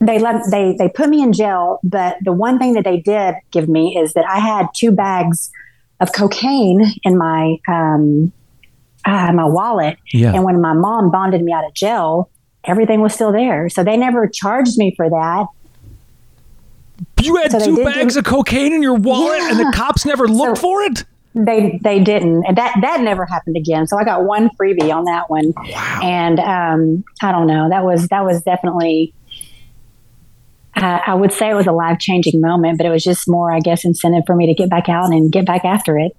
they 0.00 0.18
let 0.18 0.42
they 0.50 0.74
they 0.76 0.88
put 0.88 1.08
me 1.08 1.22
in 1.22 1.32
jail 1.32 1.78
but 1.84 2.16
the 2.22 2.32
one 2.32 2.58
thing 2.58 2.74
that 2.74 2.84
they 2.84 2.98
did 2.98 3.36
give 3.52 3.68
me 3.68 3.96
is 3.96 4.12
that 4.14 4.24
i 4.26 4.38
had 4.38 4.66
two 4.74 4.90
bags 4.90 5.50
of 6.04 6.12
cocaine 6.12 6.84
in 7.02 7.16
my 7.16 7.56
um, 7.66 8.32
uh, 9.06 9.32
my 9.32 9.46
wallet. 9.46 9.98
Yeah. 10.12 10.34
And 10.34 10.44
when 10.44 10.60
my 10.60 10.74
mom 10.74 11.10
bonded 11.10 11.42
me 11.42 11.52
out 11.52 11.64
of 11.64 11.74
jail, 11.74 12.30
everything 12.64 13.00
was 13.00 13.14
still 13.14 13.32
there. 13.32 13.68
So 13.68 13.82
they 13.82 13.96
never 13.96 14.28
charged 14.28 14.76
me 14.76 14.94
for 14.96 15.08
that. 15.08 15.46
You 17.22 17.36
had 17.36 17.52
so 17.52 17.58
two 17.58 17.84
bags 17.84 18.16
of 18.16 18.24
cocaine 18.24 18.72
in 18.72 18.82
your 18.82 18.94
wallet, 18.94 19.38
yeah. 19.38 19.50
and 19.50 19.58
the 19.58 19.72
cops 19.74 20.04
never 20.04 20.28
looked 20.28 20.58
so 20.58 20.62
for 20.62 20.82
it. 20.82 21.04
They 21.34 21.80
they 21.82 21.98
didn't, 21.98 22.44
and 22.46 22.56
that 22.56 22.76
that 22.82 23.00
never 23.00 23.24
happened 23.24 23.56
again. 23.56 23.86
So 23.86 23.98
I 23.98 24.04
got 24.04 24.24
one 24.24 24.50
freebie 24.60 24.94
on 24.94 25.04
that 25.06 25.28
one. 25.28 25.52
Wow. 25.56 26.00
And 26.02 26.38
um, 26.38 27.04
I 27.22 27.32
don't 27.32 27.46
know. 27.46 27.68
That 27.70 27.82
was 27.82 28.08
that 28.08 28.24
was 28.24 28.42
definitely 28.42 29.12
uh, 30.76 31.00
I 31.06 31.14
would 31.14 31.32
say 31.32 31.50
it 31.50 31.54
was 31.54 31.66
a 31.66 31.72
life 31.72 31.98
changing 31.98 32.40
moment, 32.40 32.78
but 32.78 32.86
it 32.86 32.90
was 32.90 33.04
just 33.04 33.28
more, 33.28 33.52
I 33.52 33.60
guess, 33.60 33.84
incentive 33.84 34.24
for 34.26 34.34
me 34.34 34.46
to 34.46 34.54
get 34.54 34.68
back 34.68 34.88
out 34.88 35.12
and 35.12 35.30
get 35.30 35.46
back 35.46 35.64
after 35.64 35.98
it. 35.98 36.12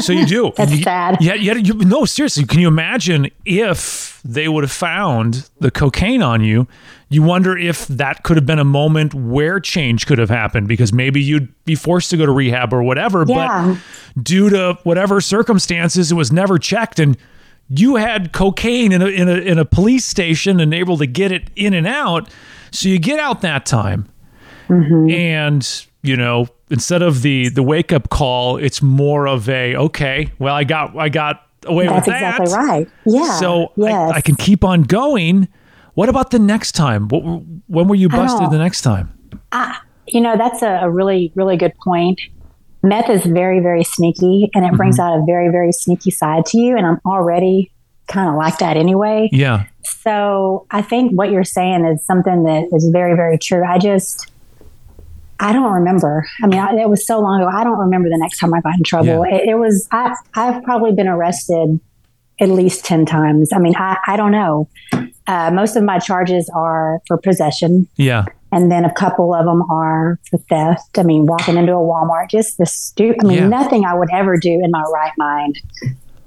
so 0.00 0.12
you 0.12 0.26
do. 0.26 0.52
That's 0.56 0.72
you, 0.72 0.82
sad. 0.82 1.18
Yeah, 1.20 1.34
yeah. 1.34 1.54
You, 1.54 1.74
no, 1.74 2.04
seriously. 2.04 2.44
Can 2.44 2.60
you 2.60 2.68
imagine 2.68 3.30
if 3.44 4.20
they 4.24 4.48
would 4.48 4.64
have 4.64 4.72
found 4.72 5.48
the 5.60 5.70
cocaine 5.70 6.22
on 6.22 6.42
you? 6.42 6.66
You 7.08 7.22
wonder 7.22 7.56
if 7.56 7.86
that 7.88 8.22
could 8.22 8.36
have 8.36 8.46
been 8.46 8.58
a 8.58 8.64
moment 8.64 9.12
where 9.12 9.60
change 9.60 10.06
could 10.06 10.18
have 10.18 10.30
happened 10.30 10.68
because 10.68 10.92
maybe 10.92 11.20
you'd 11.20 11.52
be 11.64 11.74
forced 11.74 12.08
to 12.10 12.16
go 12.16 12.24
to 12.24 12.32
rehab 12.32 12.72
or 12.72 12.82
whatever. 12.82 13.24
Yeah. 13.26 13.76
But 14.14 14.24
due 14.24 14.48
to 14.50 14.78
whatever 14.84 15.20
circumstances, 15.20 16.10
it 16.10 16.14
was 16.14 16.32
never 16.32 16.58
checked 16.58 16.98
and 16.98 17.16
you 17.68 17.96
had 17.96 18.32
cocaine 18.32 18.92
in 18.92 19.02
a, 19.02 19.06
in 19.06 19.28
a 19.28 19.34
in 19.34 19.58
a 19.58 19.64
police 19.64 20.04
station 20.04 20.60
and 20.60 20.74
able 20.74 20.98
to 20.98 21.06
get 21.06 21.32
it 21.32 21.50
in 21.56 21.72
and 21.74 21.86
out 21.86 22.28
so 22.72 22.88
you 22.88 22.98
get 22.98 23.18
out 23.18 23.40
that 23.42 23.66
time, 23.66 24.08
mm-hmm. 24.68 25.10
and 25.10 25.86
you 26.02 26.16
know 26.16 26.48
instead 26.70 27.02
of 27.02 27.22
the 27.22 27.48
the 27.50 27.62
wake 27.62 27.92
up 27.92 28.08
call, 28.08 28.56
it's 28.56 28.82
more 28.82 29.26
of 29.28 29.48
a 29.48 29.76
okay. 29.76 30.32
Well, 30.38 30.54
I 30.54 30.64
got 30.64 30.96
I 30.96 31.08
got 31.08 31.46
away 31.66 31.86
That's 31.86 32.06
with 32.06 32.14
that. 32.14 32.40
exactly 32.40 32.54
right. 32.54 32.88
Yeah. 33.04 33.38
So 33.38 33.72
yes. 33.76 34.12
I, 34.12 34.16
I, 34.16 34.20
can 34.20 34.34
keep 34.34 34.64
on 34.64 34.82
going. 34.82 35.48
What 35.94 36.08
about 36.08 36.30
the 36.30 36.38
next 36.38 36.72
time? 36.72 37.08
What, 37.08 37.20
when 37.68 37.88
were 37.88 37.94
you 37.94 38.08
busted 38.08 38.50
the 38.50 38.58
next 38.58 38.82
time? 38.82 39.16
I, 39.52 39.78
you 40.06 40.20
know, 40.20 40.36
that's 40.36 40.62
a, 40.62 40.80
a, 40.82 40.90
really, 40.90 41.32
really 41.34 41.56
good 41.56 41.72
point. 41.84 42.20
Meth 42.82 43.10
is 43.10 43.24
very, 43.24 43.60
very 43.60 43.84
sneaky 43.84 44.50
and 44.54 44.64
it 44.64 44.68
mm-hmm. 44.68 44.76
brings 44.76 44.98
out 44.98 45.18
a 45.18 45.24
very, 45.24 45.50
very 45.50 45.72
sneaky 45.72 46.10
side 46.10 46.46
to 46.46 46.58
you. 46.58 46.76
And 46.76 46.86
I'm 46.86 47.00
already 47.06 47.70
kind 48.08 48.28
of 48.28 48.36
like 48.36 48.58
that 48.58 48.76
anyway. 48.76 49.28
Yeah. 49.32 49.66
So 50.02 50.66
I 50.70 50.82
think 50.82 51.12
what 51.12 51.30
you're 51.30 51.44
saying 51.44 51.84
is 51.84 52.04
something 52.04 52.42
that 52.44 52.68
is 52.72 52.88
very, 52.92 53.14
very 53.14 53.38
true. 53.38 53.64
I 53.64 53.78
just, 53.78 54.30
I 55.38 55.52
don't 55.52 55.72
remember. 55.72 56.26
I 56.42 56.46
mean, 56.48 56.58
I, 56.58 56.74
it 56.74 56.88
was 56.88 57.06
so 57.06 57.20
long 57.20 57.40
ago. 57.40 57.50
I 57.52 57.62
don't 57.62 57.78
remember 57.78 58.08
the 58.08 58.18
next 58.18 58.38
time 58.38 58.52
I 58.52 58.60
got 58.60 58.76
in 58.76 58.82
trouble. 58.82 59.26
Yeah. 59.26 59.36
It, 59.36 59.48
it, 59.50 59.54
was, 59.58 59.86
I, 59.92 60.14
I've 60.34 60.62
probably 60.64 60.92
been 60.92 61.08
arrested 61.08 61.78
at 62.40 62.48
least 62.48 62.84
10 62.84 63.06
times. 63.06 63.52
I 63.52 63.58
mean, 63.58 63.74
I, 63.76 63.96
I 64.06 64.16
don't 64.16 64.32
know. 64.32 64.68
Uh, 65.28 65.52
most 65.52 65.76
of 65.76 65.84
my 65.84 66.00
charges 66.00 66.50
are 66.52 67.00
for 67.06 67.16
possession. 67.16 67.86
Yeah. 67.96 68.24
And 68.50 68.72
then 68.72 68.84
a 68.84 68.92
couple 68.92 69.34
of 69.34 69.46
them 69.46 69.62
are 69.70 70.18
for 70.28 70.38
theft. 70.48 70.98
I 70.98 71.04
mean, 71.04 71.26
walking 71.26 71.56
into 71.56 71.72
a 71.72 71.76
Walmart, 71.76 72.28
just 72.28 72.58
the 72.58 72.66
stupid, 72.66 73.24
I 73.24 73.28
mean, 73.28 73.38
yeah. 73.38 73.48
nothing 73.48 73.84
I 73.84 73.94
would 73.94 74.10
ever 74.12 74.36
do 74.36 74.50
in 74.50 74.70
my 74.70 74.82
right 74.92 75.12
mind, 75.16 75.60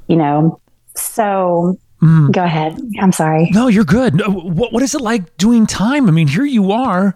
you 0.07 0.15
know? 0.15 0.59
So 0.95 1.77
mm. 2.01 2.31
go 2.31 2.43
ahead. 2.43 2.79
I'm 2.99 3.11
sorry. 3.11 3.49
No, 3.51 3.67
you're 3.67 3.83
good. 3.83 4.21
What, 4.27 4.73
what 4.73 4.83
is 4.83 4.95
it 4.95 5.01
like 5.01 5.37
doing 5.37 5.65
time? 5.65 6.07
I 6.07 6.11
mean, 6.11 6.27
here 6.27 6.45
you 6.45 6.71
are. 6.71 7.15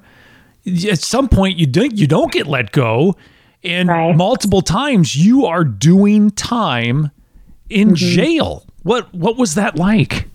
At 0.89 0.99
some 0.99 1.29
point, 1.29 1.57
you 1.57 1.65
don't 1.65 1.97
you 1.97 2.07
don't 2.07 2.31
get 2.31 2.47
let 2.47 2.71
go, 2.71 3.15
and 3.63 3.89
right. 3.89 4.15
multiple 4.15 4.61
times 4.61 5.15
you 5.15 5.45
are 5.45 5.63
doing 5.63 6.31
time 6.31 7.11
in 7.69 7.89
mm-hmm. 7.89 7.95
jail. 7.95 8.65
What 8.83 9.13
what 9.13 9.37
was 9.37 9.55
that 9.55 9.77
like? 9.77 10.27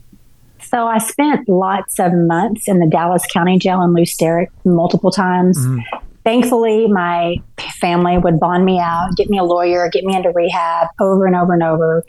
So 0.60 0.86
I 0.86 0.98
spent 0.98 1.48
lots 1.48 2.00
of 2.00 2.12
months 2.14 2.68
in 2.68 2.80
the 2.80 2.86
Dallas 2.86 3.24
County 3.32 3.58
Jail 3.58 3.82
in 3.82 4.06
Sterrett 4.06 4.48
multiple 4.64 5.10
times. 5.10 5.58
Mm. 5.58 5.82
Thankfully, 6.24 6.88
my 6.88 7.36
family 7.78 8.16
would 8.16 8.40
bond 8.40 8.64
me 8.64 8.80
out, 8.80 9.10
get 9.16 9.28
me 9.28 9.38
a 9.38 9.44
lawyer, 9.44 9.88
get 9.90 10.04
me 10.04 10.16
into 10.16 10.30
rehab 10.30 10.88
over 10.98 11.26
and 11.26 11.36
over 11.36 11.52
and 11.52 11.62
over. 11.62 12.02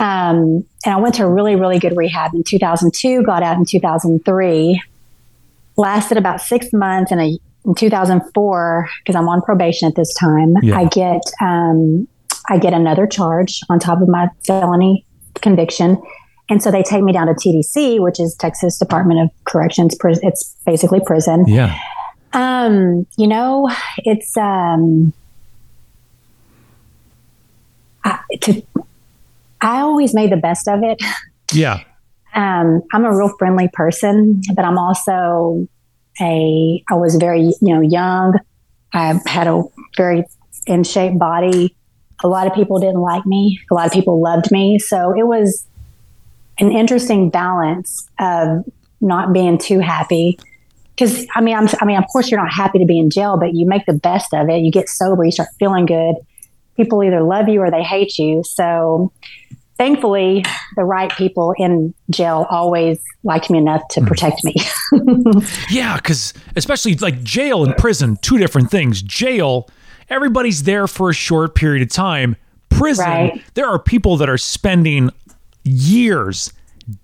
Um, 0.00 0.64
and 0.84 0.94
I 0.94 0.96
went 0.96 1.14
to 1.16 1.24
a 1.24 1.28
really, 1.28 1.56
really 1.56 1.78
good 1.78 1.96
rehab 1.96 2.34
in 2.34 2.42
2002, 2.42 3.22
got 3.22 3.42
out 3.42 3.58
in 3.58 3.66
2003, 3.66 4.82
lasted 5.76 6.16
about 6.16 6.40
six 6.40 6.72
months. 6.72 7.12
And 7.12 7.20
in 7.66 7.74
2004, 7.74 8.88
because 9.04 9.14
I'm 9.14 9.28
on 9.28 9.42
probation 9.42 9.86
at 9.86 9.94
this 9.94 10.12
time, 10.14 10.56
yeah. 10.62 10.78
I 10.78 10.86
get 10.86 11.20
um, 11.42 12.08
I 12.48 12.58
get 12.58 12.72
another 12.72 13.06
charge 13.06 13.60
on 13.68 13.78
top 13.78 14.00
of 14.00 14.08
my 14.08 14.28
felony 14.46 15.04
conviction. 15.42 16.00
And 16.48 16.62
so 16.62 16.70
they 16.70 16.82
take 16.82 17.02
me 17.02 17.12
down 17.12 17.28
to 17.28 17.34
TDC, 17.34 18.00
which 18.00 18.18
is 18.18 18.34
Texas 18.34 18.78
Department 18.78 19.20
of 19.20 19.30
Corrections. 19.44 19.96
It's 20.02 20.56
basically 20.66 21.00
prison. 21.00 21.44
Yeah. 21.46 21.78
Um, 22.32 23.06
you 23.16 23.28
know, 23.28 23.70
it's 23.98 24.36
um, 24.36 25.12
I, 28.02 28.18
to 28.40 28.62
I 29.60 29.80
always 29.80 30.14
made 30.14 30.30
the 30.30 30.36
best 30.36 30.68
of 30.68 30.82
it. 30.82 31.00
Yeah. 31.52 31.82
Um, 32.34 32.82
I'm 32.92 33.04
a 33.04 33.16
real 33.16 33.34
friendly 33.38 33.68
person, 33.72 34.40
but 34.54 34.64
I'm 34.64 34.78
also 34.78 35.66
a, 36.20 36.82
I 36.88 36.94
was 36.94 37.16
very, 37.16 37.42
you 37.42 37.74
know, 37.74 37.80
young. 37.80 38.34
I 38.92 39.20
had 39.26 39.46
a 39.46 39.62
very 39.96 40.24
in 40.66 40.84
shape 40.84 41.18
body. 41.18 41.74
A 42.22 42.28
lot 42.28 42.46
of 42.46 42.54
people 42.54 42.78
didn't 42.78 43.00
like 43.00 43.26
me. 43.26 43.60
A 43.70 43.74
lot 43.74 43.86
of 43.86 43.92
people 43.92 44.20
loved 44.22 44.50
me. 44.50 44.78
So 44.78 45.12
it 45.16 45.26
was 45.26 45.66
an 46.58 46.70
interesting 46.70 47.30
balance 47.30 48.08
of 48.18 48.64
not 49.00 49.32
being 49.32 49.58
too 49.58 49.80
happy. 49.80 50.38
Cause 50.98 51.26
I 51.34 51.40
mean, 51.40 51.56
I'm, 51.56 51.68
I 51.80 51.86
mean, 51.86 51.96
of 51.96 52.04
course 52.12 52.30
you're 52.30 52.40
not 52.40 52.52
happy 52.52 52.78
to 52.78 52.84
be 52.84 52.98
in 52.98 53.08
jail, 53.08 53.38
but 53.38 53.54
you 53.54 53.66
make 53.66 53.86
the 53.86 53.94
best 53.94 54.34
of 54.34 54.50
it. 54.50 54.58
You 54.58 54.70
get 54.70 54.88
sober, 54.88 55.24
you 55.24 55.32
start 55.32 55.48
feeling 55.58 55.86
good. 55.86 56.16
People 56.80 57.04
either 57.04 57.22
love 57.22 57.48
you 57.50 57.60
or 57.60 57.70
they 57.70 57.82
hate 57.82 58.16
you. 58.18 58.42
So 58.42 59.12
thankfully, 59.76 60.42
the 60.76 60.84
right 60.84 61.10
people 61.12 61.54
in 61.58 61.92
jail 62.08 62.46
always 62.50 62.98
liked 63.22 63.50
me 63.50 63.58
enough 63.58 63.82
to 63.90 64.00
protect 64.00 64.42
me. 64.44 64.54
yeah, 65.70 65.96
because 65.96 66.32
especially 66.56 66.94
like 66.96 67.22
jail 67.22 67.64
and 67.64 67.76
prison, 67.76 68.16
two 68.22 68.38
different 68.38 68.70
things. 68.70 69.02
Jail, 69.02 69.68
everybody's 70.08 70.62
there 70.62 70.86
for 70.86 71.10
a 71.10 71.14
short 71.14 71.54
period 71.54 71.82
of 71.82 71.90
time. 71.90 72.36
Prison, 72.70 73.04
right. 73.04 73.42
there 73.54 73.66
are 73.66 73.78
people 73.78 74.16
that 74.16 74.28
are 74.28 74.38
spending 74.38 75.10
years, 75.64 76.50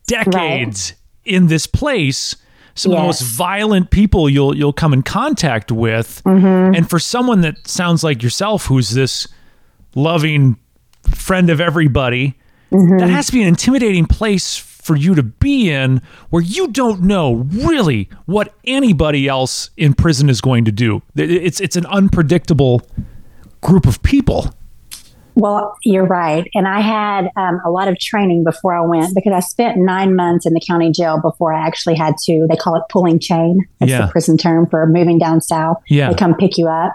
decades 0.07 0.93
right. 0.93 1.35
in 1.35 1.49
this 1.49 1.67
place. 1.67 2.37
Some 2.75 2.93
yes. 2.93 2.99
of 2.99 3.03
the 3.03 3.07
most 3.07 3.23
violent 3.23 3.91
people 3.91 4.29
you'll 4.29 4.55
you'll 4.55 4.75
come 4.75 4.93
in 4.93 5.03
contact 5.03 5.73
with, 5.73 6.23
mm-hmm. 6.25 6.75
and 6.75 6.89
for 6.89 6.99
someone 6.99 7.41
that 7.41 7.67
sounds 7.67 8.05
like 8.05 8.23
yourself, 8.23 8.67
who's 8.67 8.91
this 8.91 9.29
loving 9.97 10.57
friend 11.13 11.51
of 11.51 11.61
everybody, 11.61 12.37
Mm-hmm. 12.73 12.99
That 12.99 13.11
has 13.11 13.27
to 13.27 13.33
be 13.33 13.43
an 13.43 13.47
intimidating 13.49 14.07
place 14.07 14.57
for 14.57 14.97
you 14.97 15.15
to 15.15 15.23
be 15.23 15.71
in 15.71 16.03
where 16.31 16.43
you 16.43 16.67
don't 16.67 17.03
know 17.03 17.47
really 17.53 18.09
what 18.25 18.55
anybody 18.65 19.29
else 19.29 19.71
in 19.77 19.95
prison 19.95 20.29
is 20.29 20.41
going 20.41 20.65
to 20.65 20.73
do. 20.73 21.01
It's 21.15 21.61
it's 21.61 21.77
an 21.77 21.87
unpredictable 21.87 22.83
group 23.61 23.87
of 23.87 24.03
people. 24.03 24.53
Well, 25.37 25.77
you're 25.85 26.07
right. 26.07 26.49
And 26.55 26.67
I 26.67 26.81
had 26.81 27.29
um, 27.37 27.61
a 27.65 27.71
lot 27.71 27.87
of 27.87 27.99
training 28.01 28.43
before 28.43 28.75
I 28.75 28.81
went 28.81 29.15
because 29.15 29.33
I 29.33 29.41
spent 29.41 29.77
nine 29.79 30.17
months 30.17 30.45
in 30.45 30.53
the 30.53 30.61
county 30.67 30.91
jail 30.91 31.21
before 31.21 31.53
I 31.53 31.65
actually 31.65 31.95
had 31.95 32.17
to, 32.25 32.47
they 32.51 32.57
call 32.57 32.75
it 32.75 32.83
pulling 32.91 33.21
chain. 33.21 33.61
That's 33.79 33.93
Yeah. 33.93 34.07
the 34.07 34.13
prison 34.13 34.37
term 34.39 34.67
for 34.67 34.87
moving 34.87 35.19
down 35.19 35.41
south. 35.41 35.77
Yeah. 35.89 36.09
They 36.09 36.15
come 36.17 36.35
pick 36.35 36.59
you 36.59 36.69
up. 36.69 36.95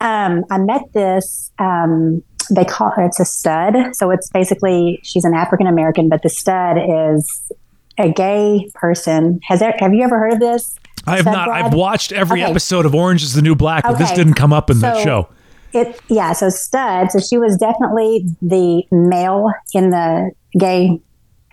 Um, 0.00 0.44
I 0.50 0.58
met 0.58 0.82
this, 0.94 1.50
um, 1.58 2.22
they 2.54 2.64
call 2.64 2.92
it's 2.98 3.20
a 3.20 3.24
stud. 3.24 3.74
So 3.94 4.10
it's 4.10 4.28
basically, 4.30 5.00
she's 5.02 5.24
an 5.24 5.34
African 5.34 5.66
American, 5.66 6.08
but 6.08 6.22
the 6.22 6.28
stud 6.28 6.76
is 6.78 7.52
a 7.98 8.10
gay 8.12 8.68
person. 8.74 9.40
Has 9.44 9.60
there, 9.60 9.74
have 9.78 9.92
you 9.94 10.02
ever 10.02 10.18
heard 10.18 10.34
of 10.34 10.40
this? 10.40 10.78
I 11.06 11.12
have 11.16 11.22
Stud 11.22 11.32
not. 11.32 11.46
Brad? 11.48 11.64
I've 11.66 11.74
watched 11.74 12.12
every 12.12 12.42
Okay. 12.42 12.50
episode 12.50 12.84
of 12.86 12.94
Orange 12.94 13.22
is 13.22 13.34
the 13.34 13.42
New 13.42 13.54
Black, 13.54 13.84
but 13.84 13.98
this 13.98 14.12
didn't 14.12 14.34
come 14.34 14.52
up 14.52 14.70
in 14.70 14.80
the 14.80 15.02
show. 15.02 15.28
It 15.72 16.00
yeah, 16.08 16.32
so 16.32 16.48
stud. 16.50 17.10
So 17.12 17.20
she 17.20 17.38
was 17.38 17.56
definitely 17.56 18.26
the 18.42 18.82
male 18.90 19.50
in 19.72 19.90
the 19.90 20.32
gay. 20.58 21.00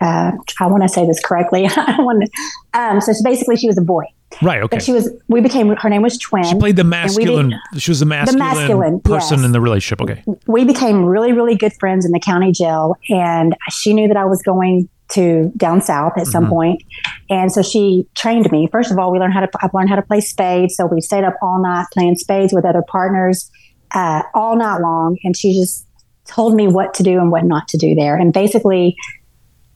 Uh, 0.00 0.32
I 0.60 0.66
want 0.66 0.82
to 0.82 0.88
say 0.88 1.06
this 1.06 1.20
correctly. 1.24 1.66
I 1.76 1.96
don't 1.96 2.04
want. 2.04 2.28
Um, 2.74 3.00
so 3.00 3.12
basically, 3.24 3.56
she 3.56 3.68
was 3.68 3.78
a 3.78 3.82
boy, 3.82 4.04
Right. 4.42 4.62
Okay. 4.62 4.76
but 4.76 4.82
she 4.82 4.92
was. 4.92 5.10
We 5.28 5.40
became. 5.40 5.74
Her 5.76 5.88
name 5.88 6.02
was 6.02 6.18
Twin. 6.18 6.44
She 6.44 6.54
played 6.54 6.76
the 6.76 6.84
masculine. 6.84 7.54
She 7.76 7.90
was 7.90 8.00
the 8.00 8.06
masculine, 8.06 8.38
the 8.38 8.44
masculine, 8.44 9.00
person 9.00 9.38
yes. 9.38 9.46
in 9.46 9.52
the 9.52 9.60
relationship. 9.60 10.02
Okay. 10.02 10.22
we 10.46 10.64
became 10.64 11.04
really, 11.04 11.32
really 11.32 11.56
good 11.56 11.72
friends 11.80 12.04
in 12.04 12.12
the 12.12 12.20
county 12.20 12.52
jail, 12.52 12.94
and 13.08 13.56
she 13.70 13.94
knew 13.94 14.06
that 14.06 14.16
I 14.16 14.24
was 14.26 14.42
going 14.42 14.88
to 15.12 15.50
down 15.56 15.80
south 15.80 16.12
at 16.18 16.26
some 16.26 16.48
point. 16.48 16.82
and 17.30 17.50
so 17.50 17.62
she 17.62 18.06
trained 18.14 18.50
me. 18.52 18.68
First 18.70 18.92
of 18.92 18.98
all, 18.98 19.10
we 19.10 19.18
learned 19.18 19.32
how 19.32 19.40
to. 19.40 19.48
I 19.60 19.68
learned 19.72 19.88
how 19.88 19.96
to 19.96 20.02
play 20.02 20.20
spades, 20.20 20.76
so 20.76 20.86
we 20.86 21.00
stayed 21.00 21.24
up 21.24 21.34
all 21.42 21.60
night 21.60 21.86
playing 21.92 22.16
spades 22.16 22.52
with 22.52 22.64
other 22.64 22.82
partners 22.86 23.50
uh, 23.92 24.22
all 24.34 24.56
night 24.56 24.80
long, 24.80 25.18
and 25.24 25.36
she 25.36 25.54
just 25.54 25.86
told 26.26 26.54
me 26.54 26.68
what 26.68 26.92
to 26.94 27.02
do 27.02 27.18
and 27.18 27.30
what 27.32 27.44
not 27.44 27.66
to 27.68 27.78
do 27.78 27.94
there, 27.94 28.16
and 28.16 28.32
basically 28.32 28.94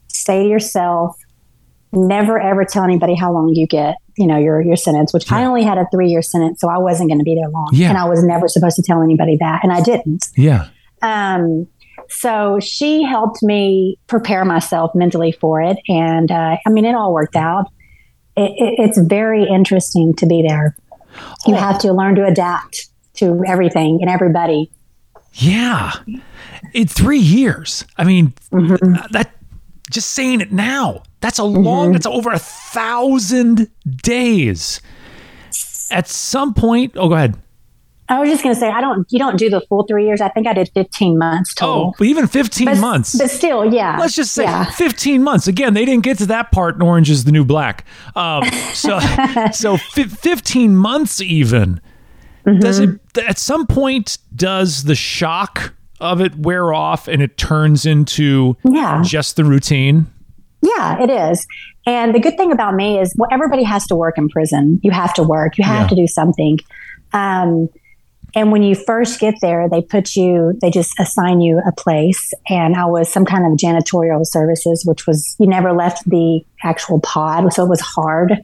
say 0.08 0.44
to 0.44 0.48
yourself. 0.48 1.16
Never 1.92 2.40
ever 2.40 2.64
tell 2.64 2.84
anybody 2.84 3.14
how 3.14 3.32
long 3.32 3.50
you 3.54 3.66
get, 3.66 3.96
you 4.16 4.26
know, 4.26 4.38
your 4.38 4.60
your 4.62 4.76
sentence. 4.76 5.12
Which 5.12 5.30
I 5.30 5.44
only 5.44 5.62
had 5.62 5.76
a 5.78 5.86
three 5.92 6.08
year 6.08 6.22
sentence, 6.22 6.60
so 6.60 6.68
I 6.70 6.78
wasn't 6.78 7.10
going 7.10 7.18
to 7.18 7.24
be 7.24 7.34
there 7.34 7.48
long, 7.50 7.68
Yeah. 7.72 7.90
and 7.90 7.98
I 7.98 8.04
was 8.08 8.24
never 8.24 8.48
supposed 8.48 8.76
to 8.76 8.82
tell 8.82 9.02
anybody 9.02 9.36
that, 9.40 9.60
and 9.62 9.72
I 9.72 9.80
didn't. 9.82 10.24
Yeah. 10.36 10.68
Um, 11.02 11.66
so 12.08 12.58
she 12.60 13.02
helped 13.02 13.42
me 13.42 13.98
prepare 14.06 14.44
myself 14.44 14.92
mentally 14.94 15.32
for 15.32 15.60
it. 15.60 15.76
And 15.88 16.30
uh, 16.30 16.56
I 16.66 16.70
mean, 16.70 16.84
it 16.84 16.94
all 16.94 17.12
worked 17.12 17.36
out. 17.36 17.66
It, 18.36 18.50
it, 18.56 18.74
it's 18.88 18.98
very 18.98 19.44
interesting 19.44 20.14
to 20.14 20.26
be 20.26 20.42
there. 20.46 20.76
You 21.46 21.54
Oh. 21.54 21.58
have 21.58 21.78
to 21.80 21.92
learn 21.92 22.14
to 22.14 22.24
adapt 22.24 22.86
to 23.16 23.42
everything 23.46 23.98
and 24.00 24.08
everybody. 24.10 24.70
Yeah. 25.34 25.92
In 26.72 26.86
three 26.86 27.18
years. 27.18 27.84
I 27.98 28.04
mean, 28.04 28.32
Mm-hmm. 28.50 29.12
that 29.12 29.30
just 29.90 30.10
saying 30.10 30.40
it 30.40 30.52
now. 30.52 31.02
That's 31.22 31.38
a 31.38 31.44
long. 31.44 31.92
That's 31.92 32.04
over 32.04 32.30
a 32.30 32.38
thousand 32.38 33.70
days. 33.86 34.82
At 35.90 36.08
some 36.08 36.52
point. 36.52 36.92
Oh, 36.96 37.08
go 37.08 37.14
ahead. 37.14 37.36
I 38.08 38.18
was 38.18 38.28
just 38.28 38.42
going 38.42 38.54
to 38.54 38.60
say, 38.60 38.68
I 38.68 38.80
don't, 38.82 39.06
you 39.10 39.18
don't 39.18 39.38
do 39.38 39.48
the 39.48 39.62
full 39.62 39.84
three 39.84 40.04
years. 40.04 40.20
I 40.20 40.28
think 40.28 40.46
I 40.46 40.52
did 40.52 40.70
15 40.74 41.16
months 41.16 41.54
total. 41.54 41.74
Oh, 41.90 41.94
but 41.96 42.06
even 42.08 42.26
fifteen 42.26 42.66
but, 42.66 42.76
months. 42.78 43.16
But 43.16 43.30
still, 43.30 43.72
yeah. 43.72 43.96
Let's 43.98 44.14
just 44.14 44.32
say 44.34 44.42
yeah. 44.42 44.64
15 44.72 45.22
months. 45.22 45.46
Again, 45.46 45.72
they 45.72 45.84
didn't 45.86 46.02
get 46.02 46.18
to 46.18 46.26
that 46.26 46.52
part 46.52 46.74
in 46.74 46.82
Orange 46.82 47.08
is 47.08 47.24
the 47.24 47.32
New 47.32 47.44
Black. 47.44 47.86
Um, 48.14 48.44
so, 48.74 48.98
so 49.52 49.76
fi 49.78 50.04
15 50.04 50.76
months 50.76 51.22
even. 51.22 51.80
Does 52.58 52.80
it, 52.80 52.90
Mm-hmm. 52.90 53.28
at 53.30 53.38
some 53.38 53.66
point, 53.66 54.18
does 54.34 54.82
the 54.84 54.96
shock 54.96 55.72
of 56.00 56.20
it 56.20 56.34
wear 56.36 56.72
off 56.74 57.06
and 57.08 57.22
it 57.22 57.38
turns 57.38 57.86
into 57.86 58.56
Yeah. 58.64 59.00
just 59.04 59.36
the 59.36 59.44
routine? 59.44 60.06
Yeah, 60.62 61.02
it 61.02 61.10
is. 61.10 61.46
And 61.86 62.14
the 62.14 62.20
good 62.20 62.36
thing 62.36 62.52
about 62.52 62.74
me 62.74 62.98
is 63.00 63.14
well, 63.18 63.28
everybody 63.32 63.64
has 63.64 63.86
to 63.88 63.96
work 63.96 64.16
in 64.16 64.28
prison. 64.28 64.80
You 64.82 64.92
have 64.92 65.12
to 65.14 65.22
work. 65.22 65.58
You 65.58 65.64
have 65.64 65.82
Yeah. 65.82 65.88
to 65.88 65.96
do 65.96 66.06
something. 66.06 66.58
Um, 67.12 67.68
and 68.34 68.50
when 68.50 68.62
you 68.62 68.74
first 68.74 69.20
get 69.20 69.34
there, 69.42 69.68
they 69.68 69.82
put 69.82 70.16
you, 70.16 70.56
they 70.62 70.70
just 70.70 70.92
assign 70.98 71.40
you 71.42 71.60
a 71.66 71.72
place. 71.72 72.32
And 72.48 72.76
I 72.76 72.86
was 72.86 73.12
some 73.12 73.26
kind 73.26 73.44
of 73.44 73.58
janitorial 73.58 74.24
services, 74.26 74.84
which 74.86 75.06
was, 75.06 75.36
you 75.38 75.46
never 75.46 75.72
left 75.74 76.08
the 76.08 76.40
actual 76.64 77.00
pod. 77.00 77.52
So 77.52 77.64
it 77.64 77.68
was 77.68 77.80
hard. 77.82 78.42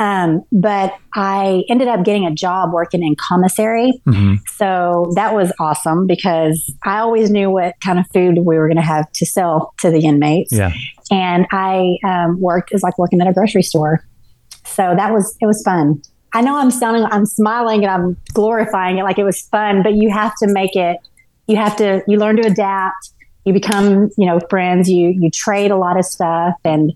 Um, 0.00 0.44
but 0.52 0.94
I 1.14 1.64
ended 1.68 1.88
up 1.88 2.04
getting 2.04 2.24
a 2.24 2.30
job 2.32 2.72
working 2.72 3.02
in 3.02 3.16
commissary. 3.16 4.00
Mhm. 4.06 4.38
So 4.56 5.10
that 5.16 5.34
was 5.34 5.52
awesome 5.58 6.06
because 6.06 6.72
I 6.84 7.00
always 7.00 7.30
knew 7.30 7.50
what 7.50 7.74
kind 7.84 7.98
of 7.98 8.06
food 8.14 8.38
we 8.38 8.56
were 8.56 8.68
going 8.68 8.76
to 8.76 8.82
have 8.82 9.10
to 9.12 9.26
sell 9.26 9.74
to 9.80 9.90
the 9.90 9.98
inmates 10.06 10.52
Yeah. 10.52 10.70
And 11.10 11.46
I 11.50 11.98
um, 12.04 12.40
worked 12.40 12.74
is 12.74 12.82
like 12.82 12.98
working 12.98 13.20
at 13.20 13.26
a 13.26 13.32
grocery 13.32 13.62
store. 13.62 14.04
So 14.64 14.94
that 14.96 15.12
was 15.12 15.36
it 15.40 15.46
was 15.46 15.62
fun. 15.62 16.02
I 16.34 16.42
know 16.42 16.56
I'm 16.56 16.70
sounding 16.70 17.04
I'm 17.04 17.26
smiling 17.26 17.84
and 17.84 17.90
I'm 17.90 18.16
glorifying 18.34 18.98
it 18.98 19.04
like 19.04 19.18
it 19.18 19.24
was 19.24 19.40
fun, 19.42 19.82
but 19.82 19.94
you 19.94 20.10
have 20.10 20.34
to 20.42 20.48
make 20.48 20.76
it. 20.76 20.98
You 21.46 21.56
have 21.56 21.76
to 21.76 22.02
you 22.06 22.18
learn 22.18 22.36
to 22.36 22.46
adapt. 22.46 23.10
You 23.44 23.52
become 23.52 24.10
you 24.18 24.26
know 24.26 24.40
friends. 24.50 24.90
You 24.90 25.08
you 25.08 25.30
trade 25.30 25.70
a 25.70 25.76
lot 25.76 25.98
of 25.98 26.04
stuff 26.04 26.54
and 26.64 26.92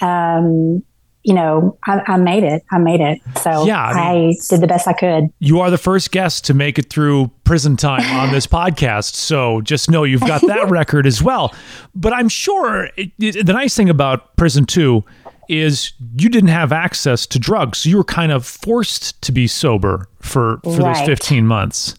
um, 0.00 0.82
you 1.22 1.34
know 1.34 1.76
I, 1.86 2.00
I 2.06 2.16
made 2.16 2.44
it. 2.44 2.62
I 2.70 2.78
made 2.78 3.00
it. 3.00 3.20
So 3.38 3.64
Yeah, 3.66 3.80
I 3.82 4.10
I, 4.10 4.32
did 4.48 4.60
the 4.60 4.66
best 4.66 4.88
I 4.88 4.92
could. 4.94 5.24
You 5.38 5.60
are 5.60 5.70
the 5.70 5.78
first 5.78 6.10
guest 6.12 6.44
to 6.46 6.54
make 6.54 6.78
it 6.78 6.88
through 6.90 7.30
prison 7.44 7.76
time 7.76 8.04
on 8.16 8.32
this 8.32 8.46
podcast. 8.60 9.14
So 9.14 9.60
just 9.60 9.90
know 9.90 10.04
you've 10.04 10.20
got 10.22 10.40
that 10.46 10.70
record 10.70 11.06
as 11.06 11.22
well. 11.22 11.54
But 11.94 12.12
I'm 12.12 12.28
sure 12.28 12.88
it, 12.96 13.10
it- 13.18 13.46
the 13.46 13.52
nice 13.52 13.76
thing 13.76 13.90
about 13.90 14.36
prison 14.36 14.64
two 14.64 15.04
is 15.48 15.92
you 16.16 16.28
didn't 16.28 16.50
have 16.50 16.70
access 16.72 17.26
to 17.26 17.38
drugs. 17.38 17.78
So 17.78 17.88
you 17.90 17.96
were 17.96 18.04
kind 18.04 18.30
of 18.30 18.46
forced 18.46 19.20
to 19.22 19.32
be 19.32 19.46
sober 19.48 20.08
for, 20.20 20.60
for 20.62 20.70
those 20.76 21.00
15 21.00 21.44
months. 21.44 21.96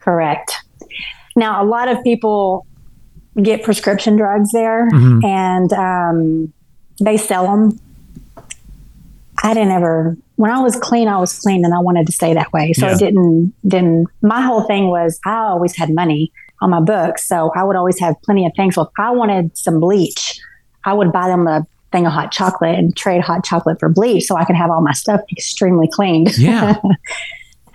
Correct. 0.00 0.54
Now, 1.36 1.62
a 1.62 1.66
lot 1.66 1.88
of 1.88 2.02
people 2.02 2.66
get 3.42 3.62
prescription 3.62 4.16
drugs 4.16 4.50
there, 4.52 4.88
Mm-hmm. 4.90 5.24
and 5.26 5.72
um, 5.74 6.52
they 6.98 7.18
sell 7.18 7.44
them. 7.44 7.78
I 9.42 9.54
didn't 9.54 9.72
ever. 9.72 10.16
When 10.36 10.50
I 10.50 10.60
was 10.60 10.76
clean, 10.76 11.08
I 11.08 11.18
was 11.18 11.38
clean, 11.38 11.64
and 11.64 11.74
I 11.74 11.78
wanted 11.78 12.06
to 12.06 12.12
stay 12.12 12.34
that 12.34 12.52
way. 12.52 12.72
So 12.72 12.86
Yeah. 12.86 12.94
it 12.94 12.98
didn't. 12.98 13.54
Didn't. 13.66 14.08
My 14.22 14.40
whole 14.42 14.62
thing 14.62 14.88
was 14.88 15.18
I 15.26 15.36
always 15.38 15.76
had 15.76 15.90
money 15.94 16.32
on 16.62 16.70
my 16.70 16.80
books, 16.80 17.26
so 17.26 17.50
I 17.54 17.62
would 17.64 17.76
always 17.76 17.98
have 18.00 18.14
plenty 18.22 18.46
of 18.46 18.52
things. 18.56 18.74
So 18.74 18.82
if 18.82 18.88
I 18.98 19.10
wanted 19.10 19.56
some 19.56 19.80
bleach, 19.80 20.38
I 20.84 20.92
would 20.94 21.12
buy 21.12 21.28
them 21.28 21.46
a 21.46 21.66
thing 21.92 22.06
of 22.06 22.12
hot 22.12 22.32
chocolate 22.32 22.76
and 22.78 22.96
trade 22.96 23.22
hot 23.22 23.44
chocolate 23.44 23.78
for 23.78 23.88
bleach, 23.88 24.24
so 24.24 24.36
I 24.36 24.44
could 24.44 24.56
have 24.56 24.70
all 24.70 24.80
my 24.80 24.92
stuff 24.92 25.20
extremely 25.30 25.88
cleaned. 25.92 26.36
Yeah. 26.38 26.76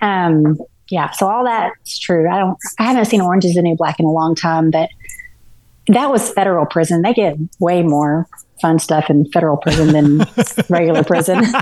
Um, 0.00 0.58
yeah, 0.90 1.10
so 1.12 1.28
all 1.28 1.44
that's 1.44 1.98
true. 1.98 2.28
I 2.28 2.38
don't. 2.38 2.58
I 2.78 2.84
haven't 2.84 3.04
seen 3.06 3.20
Orange 3.20 3.44
is 3.44 3.54
the 3.54 3.62
New 3.62 3.76
Black 3.76 4.00
in 4.00 4.04
a 4.06 4.10
long 4.10 4.34
time, 4.34 4.70
but 4.70 4.90
that 5.88 6.10
was 6.10 6.30
federal 6.30 6.66
prison. 6.66 7.02
They 7.02 7.12
get 7.14 7.36
way 7.60 7.82
more 7.82 8.26
fun 8.60 8.78
stuff 8.78 9.10
in 9.10 9.24
federal 9.32 9.56
prison 9.56 9.88
than 9.92 10.24
regular 10.68 11.02
prison. 11.02 11.44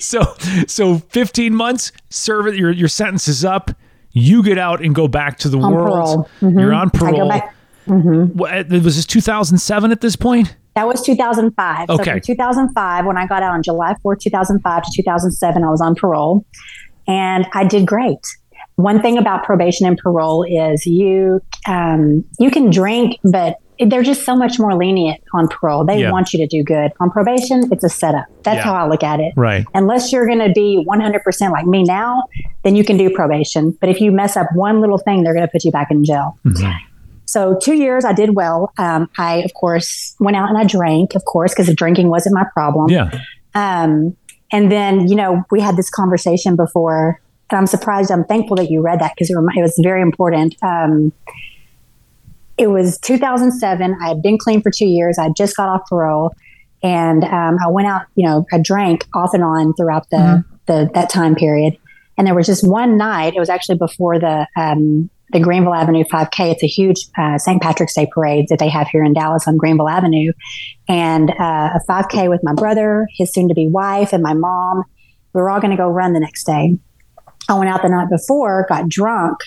so 0.00 0.34
so 0.66 0.98
15 0.98 1.54
months, 1.54 1.92
serve 2.10 2.46
it, 2.48 2.56
your 2.56 2.70
your 2.70 2.88
sentence 2.88 3.28
is 3.28 3.44
up. 3.44 3.70
You 4.12 4.42
get 4.42 4.58
out 4.58 4.82
and 4.82 4.94
go 4.94 5.08
back 5.08 5.38
to 5.40 5.48
the 5.48 5.58
On 5.58 5.72
world. 5.74 6.28
Mhm. 6.40 6.58
You're 6.60 6.72
on 6.74 6.88
I 6.94 6.98
parole. 6.98 7.16
go 7.24 7.28
back. 7.28 7.54
What, 7.86 8.68
was 8.70 8.96
this 8.96 9.06
2007 9.06 9.92
at 9.92 10.00
this 10.00 10.16
point? 10.16 10.56
That 10.74 10.86
was 10.88 11.02
2005. 11.02 11.86
So 11.88 11.94
Okay. 11.94 12.12
from 12.12 12.20
2005, 12.20 13.06
when 13.06 13.16
I 13.16 13.26
got 13.26 13.42
out 13.42 13.52
on 13.54 13.62
July 13.62 13.94
4th, 14.04 14.20
2005 14.20 14.82
to 14.82 14.90
2007, 14.94 15.62
I 15.62 15.70
was 15.70 15.80
on 15.80 15.94
parole, 15.94 16.44
and 17.06 17.46
I 17.54 17.64
did 17.64 17.86
great. 17.86 18.18
One 18.76 19.00
thing 19.02 19.18
about 19.18 19.44
probation 19.44 19.86
and 19.86 19.96
parole 19.98 20.42
is 20.44 20.86
you 20.86 21.40
um, 21.66 22.24
you 22.38 22.50
can 22.50 22.70
drink, 22.70 23.18
but 23.24 23.56
they're 23.78 24.02
just 24.02 24.24
so 24.24 24.34
much 24.36 24.58
more 24.58 24.74
lenient 24.74 25.20
on 25.34 25.48
parole. 25.48 25.84
They 25.84 26.00
Yeah. 26.00 26.10
want 26.10 26.32
you 26.32 26.38
to 26.38 26.46
do 26.46 26.62
good. 26.62 26.92
On 27.00 27.10
probation, 27.10 27.64
it's 27.72 27.84
a 27.84 27.88
setup. 27.90 28.24
That's 28.42 28.56
Yeah. 28.58 28.62
how 28.64 28.74
I 28.74 28.88
look 28.88 29.02
at 29.02 29.20
it. 29.20 29.32
Right. 29.36 29.66
Unless 29.74 30.12
you're 30.12 30.26
going 30.26 30.38
to 30.38 30.50
be 30.52 30.82
100% 30.86 31.52
like 31.52 31.66
me 31.66 31.82
now, 31.82 32.22
then 32.64 32.74
you 32.76 32.84
can 32.84 32.96
do 32.96 33.10
probation. 33.10 33.76
But 33.80 33.90
if 33.90 34.00
you 34.00 34.12
mess 34.12 34.34
up 34.36 34.46
one 34.54 34.80
little 34.80 34.96
thing, 34.98 35.24
they're 35.24 35.34
going 35.34 35.46
to 35.46 35.50
put 35.52 35.64
you 35.64 35.70
back 35.72 35.90
in 35.90 36.04
jail. 36.04 36.38
So 37.26 37.58
two 37.60 37.74
years, 37.74 38.04
I 38.04 38.12
did 38.12 38.34
well. 38.34 38.72
Um, 38.78 39.10
I, 39.18 39.38
of 39.38 39.52
course, 39.54 40.14
went 40.20 40.36
out 40.36 40.48
and 40.48 40.56
I 40.56 40.64
drank, 40.64 41.14
of 41.14 41.24
course, 41.24 41.52
because 41.54 41.74
drinking 41.74 42.08
wasn't 42.08 42.34
my 42.34 42.44
problem. 42.54 42.88
Yeah. 42.88 43.10
Um, 43.54 44.16
and 44.52 44.70
then, 44.70 45.08
you 45.08 45.16
know, 45.16 45.42
we 45.50 45.60
had 45.60 45.76
this 45.76 45.90
conversation 45.90 46.56
before, 46.56 47.20
and 47.50 47.58
I'm 47.58 47.66
surprised. 47.66 48.10
I'm 48.10 48.24
thankful 48.24 48.56
that 48.56 48.70
you 48.70 48.80
read 48.80 49.00
that 49.00 49.12
because 49.14 49.30
it, 49.30 49.34
remi- 49.34 49.58
it 49.58 49.62
was 49.62 49.78
very 49.82 50.02
important. 50.02 50.56
Um, 50.62 51.12
it 52.58 52.68
was 52.68 52.98
2007. 53.00 53.96
I 54.00 54.08
had 54.08 54.22
been 54.22 54.38
clean 54.38 54.62
for 54.62 54.70
two 54.70 54.86
years. 54.86 55.18
I 55.18 55.28
just 55.30 55.56
got 55.56 55.68
off 55.68 55.82
parole, 55.88 56.34
and 56.82 57.24
um, 57.24 57.58
I 57.62 57.68
went 57.68 57.86
out. 57.86 58.02
You 58.14 58.26
know, 58.26 58.46
I 58.52 58.58
drank 58.58 59.06
off 59.14 59.34
and 59.34 59.44
on 59.44 59.74
throughout 59.74 60.08
the, 60.10 60.44
the 60.66 60.90
that 60.94 61.10
time 61.10 61.34
period. 61.34 61.76
And 62.18 62.26
there 62.26 62.34
was 62.34 62.46
just 62.46 62.66
one 62.66 62.96
night, 62.96 63.34
it 63.34 63.40
was 63.40 63.48
actually 63.50 63.76
before 63.76 64.18
the, 64.18 64.46
um, 64.56 65.10
the 65.32 65.40
Greenville 65.40 65.74
Avenue 65.74 66.04
5K. 66.04 66.52
It's 66.52 66.62
a 66.62 66.66
huge 66.66 67.06
uh, 67.18 67.38
St. 67.38 67.60
Patrick's 67.60 67.94
Day 67.94 68.08
parade 68.10 68.46
that 68.48 68.58
they 68.58 68.68
have 68.68 68.88
here 68.88 69.04
in 69.04 69.12
Dallas 69.12 69.46
on 69.46 69.56
Greenville 69.56 69.88
Avenue. 69.88 70.32
And 70.88 71.30
uh, 71.30 71.70
a 71.74 71.80
5K 71.88 72.30
with 72.30 72.42
my 72.42 72.54
brother, 72.54 73.06
his 73.16 73.32
soon 73.32 73.48
to 73.48 73.54
be 73.54 73.68
wife, 73.68 74.12
and 74.12 74.22
my 74.22 74.34
mom. 74.34 74.84
We 75.32 75.42
were 75.42 75.50
all 75.50 75.60
going 75.60 75.72
to 75.72 75.76
go 75.76 75.88
run 75.88 76.14
the 76.14 76.20
next 76.20 76.44
day. 76.44 76.78
I 77.48 77.54
went 77.54 77.70
out 77.70 77.82
the 77.82 77.88
night 77.88 78.08
before, 78.10 78.66
got 78.68 78.88
drunk, 78.88 79.38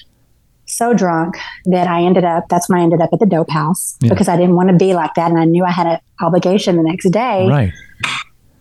so 0.70 0.94
drunk 0.94 1.38
that 1.66 1.88
I 1.88 2.04
ended 2.04 2.24
up, 2.24 2.48
that's 2.50 2.70
when 2.70 2.80
I 2.80 2.84
ended 2.84 3.02
up 3.02 3.10
at 3.12 3.20
the 3.20 3.26
dope 3.26 3.50
house 3.50 3.98
yeah. 4.02 4.10
because 4.10 4.28
I 4.28 4.38
didn't 4.38 4.56
want 4.56 4.70
to 4.70 4.76
be 4.76 4.94
like 4.94 5.14
that. 5.16 5.30
And 5.30 5.40
I 5.40 5.46
knew 5.46 5.66
I 5.66 5.72
had 5.72 5.88
an 5.88 6.00
obligation 6.22 6.78
the 6.78 6.84
next 6.84 7.10
day. 7.10 7.48
Right. 7.48 7.74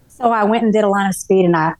So 0.08 0.32
I 0.32 0.44
went 0.44 0.64
and 0.64 0.72
did 0.72 0.84
a 0.84 0.88
line 0.88 1.08
of 1.08 1.14
speed 1.14 1.44
and 1.44 1.56
I, 1.56 1.74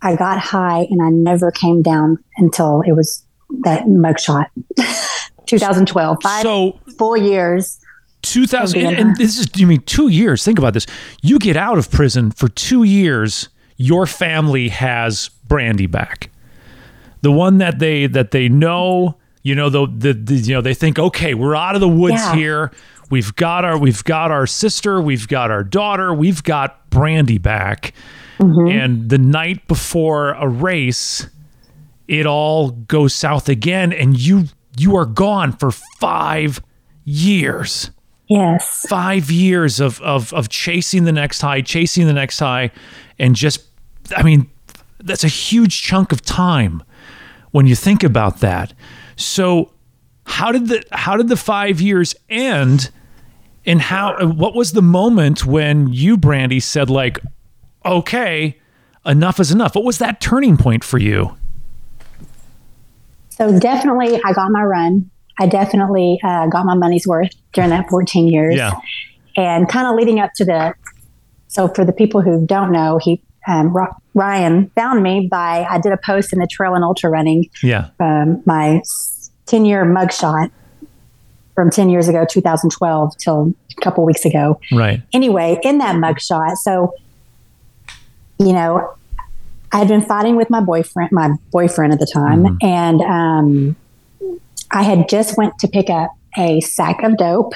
I 0.00 0.16
got 0.16 0.38
high 0.38 0.86
and 0.90 1.02
I 1.02 1.10
never 1.10 1.50
came 1.50 1.82
down 1.82 2.18
until 2.38 2.82
it 2.82 2.92
was 2.92 3.24
that 3.64 3.84
mugshot. 3.84 4.46
2012. 5.46 6.18
Five 6.22 6.42
so, 6.42 6.78
full 6.98 7.16
years. 7.16 7.78
2000 8.22 8.80
and, 8.80 8.96
and 8.96 9.16
this 9.16 9.38
is 9.38 9.46
you 9.54 9.66
mean 9.66 9.80
2 9.82 10.08
years. 10.08 10.44
Think 10.44 10.58
about 10.58 10.74
this. 10.74 10.86
You 11.22 11.38
get 11.38 11.56
out 11.56 11.78
of 11.78 11.90
prison 11.90 12.32
for 12.32 12.48
2 12.48 12.82
years, 12.82 13.48
your 13.76 14.06
family 14.06 14.68
has 14.68 15.28
Brandy 15.46 15.86
back. 15.86 16.30
The 17.26 17.32
one 17.32 17.58
that 17.58 17.80
they 17.80 18.06
that 18.06 18.30
they 18.30 18.48
know, 18.48 19.16
you 19.42 19.56
know, 19.56 19.68
the, 19.68 19.88
the, 19.88 20.12
the 20.12 20.34
you 20.36 20.54
know, 20.54 20.60
they 20.60 20.74
think, 20.74 20.96
"Okay, 20.96 21.34
we're 21.34 21.56
out 21.56 21.74
of 21.74 21.80
the 21.80 21.88
woods 21.88 22.14
yeah. 22.14 22.36
here. 22.36 22.72
We've 23.10 23.34
got 23.34 23.64
our 23.64 23.76
we've 23.76 24.04
got 24.04 24.30
our 24.30 24.46
sister, 24.46 25.00
we've 25.00 25.26
got 25.26 25.50
our 25.50 25.64
daughter, 25.64 26.14
we've 26.14 26.44
got 26.44 26.88
Brandy 26.88 27.38
back." 27.38 27.94
Mm-hmm. 28.38 28.68
And 28.68 29.10
the 29.10 29.18
night 29.18 29.66
before 29.66 30.34
a 30.34 30.46
race, 30.46 31.26
it 32.06 32.26
all 32.26 32.70
goes 32.70 33.12
south 33.12 33.48
again 33.48 33.92
and 33.92 34.16
you 34.16 34.44
you 34.78 34.94
are 34.94 35.04
gone 35.04 35.50
for 35.50 35.72
5 35.72 36.62
years. 37.04 37.90
Yes. 38.28 38.86
5 38.88 39.32
years 39.32 39.80
of 39.80 40.00
of 40.02 40.32
of 40.32 40.48
chasing 40.48 41.06
the 41.06 41.12
next 41.12 41.40
high, 41.40 41.60
chasing 41.60 42.06
the 42.06 42.12
next 42.12 42.38
high 42.38 42.70
and 43.18 43.34
just 43.34 43.64
I 44.16 44.22
mean 44.22 44.48
that's 45.00 45.24
a 45.24 45.28
huge 45.28 45.82
chunk 45.82 46.12
of 46.12 46.22
time 46.22 46.84
when 47.56 47.66
you 47.66 47.74
think 47.74 48.04
about 48.04 48.40
that. 48.40 48.74
So 49.16 49.72
how 50.26 50.52
did 50.52 50.68
the 50.68 50.84
how 50.92 51.16
did 51.16 51.28
the 51.28 51.38
5 51.38 51.80
years 51.80 52.14
end? 52.28 52.90
And 53.64 53.80
how 53.80 54.26
what 54.26 54.54
was 54.54 54.72
the 54.72 54.82
moment 54.82 55.46
when 55.46 55.88
you 55.88 56.18
Brandy 56.18 56.60
said 56.60 56.90
like 56.90 57.18
okay, 57.86 58.60
enough 59.06 59.40
is 59.40 59.50
enough. 59.50 59.74
What 59.74 59.84
was 59.84 59.96
that 59.98 60.20
turning 60.20 60.58
point 60.58 60.84
for 60.84 60.98
you? 60.98 61.34
So 63.30 63.58
definitely, 63.58 64.20
I 64.22 64.34
got 64.34 64.50
my 64.50 64.62
run. 64.62 65.10
I 65.38 65.46
definitely 65.46 66.18
uh, 66.22 66.48
got 66.48 66.66
my 66.66 66.74
money's 66.74 67.06
worth 67.06 67.30
during 67.54 67.70
that 67.70 67.88
14 67.88 68.28
years. 68.28 68.56
Yeah. 68.56 68.72
And 69.34 69.66
kind 69.66 69.86
of 69.86 69.94
leading 69.94 70.20
up 70.20 70.32
to 70.36 70.44
the, 70.44 70.74
so 71.48 71.68
for 71.68 71.84
the 71.84 71.92
people 71.92 72.22
who 72.22 72.44
don't 72.46 72.72
know, 72.72 72.98
he 72.98 73.22
um, 73.46 73.74
Ryan 74.14 74.70
found 74.70 75.02
me 75.02 75.28
by 75.30 75.66
I 75.68 75.78
did 75.78 75.92
a 75.92 75.96
post 75.96 76.32
in 76.32 76.38
the 76.38 76.46
trail 76.46 76.74
and 76.74 76.82
ultra 76.82 77.10
running. 77.10 77.48
Yeah. 77.62 77.90
Um, 78.00 78.42
my 78.44 78.82
10 79.46 79.64
year 79.64 79.84
mugshot 79.84 80.50
from 81.54 81.70
10 81.70 81.88
years 81.88 82.08
ago, 82.08 82.26
2012 82.28 83.16
till 83.18 83.54
a 83.76 83.80
couple 83.80 84.04
weeks 84.04 84.24
ago. 84.24 84.60
Right. 84.72 85.02
Anyway, 85.12 85.58
in 85.62 85.78
that 85.78 85.96
mugshot, 85.96 86.56
so 86.56 86.92
you 88.38 88.52
know, 88.52 88.94
I 89.72 89.78
had 89.78 89.88
been 89.88 90.02
fighting 90.02 90.36
with 90.36 90.50
my 90.50 90.60
boyfriend, 90.60 91.10
my 91.12 91.30
boyfriend 91.50 91.92
at 91.92 91.98
the 91.98 92.06
time, 92.06 92.44
mm-hmm. 92.44 92.66
and 92.66 93.00
um, 93.02 93.76
I 94.70 94.82
had 94.82 95.08
just 95.08 95.36
went 95.36 95.58
to 95.60 95.68
pick 95.68 95.88
up 95.88 96.10
a 96.36 96.60
sack 96.60 97.02
of 97.02 97.16
dope. 97.16 97.54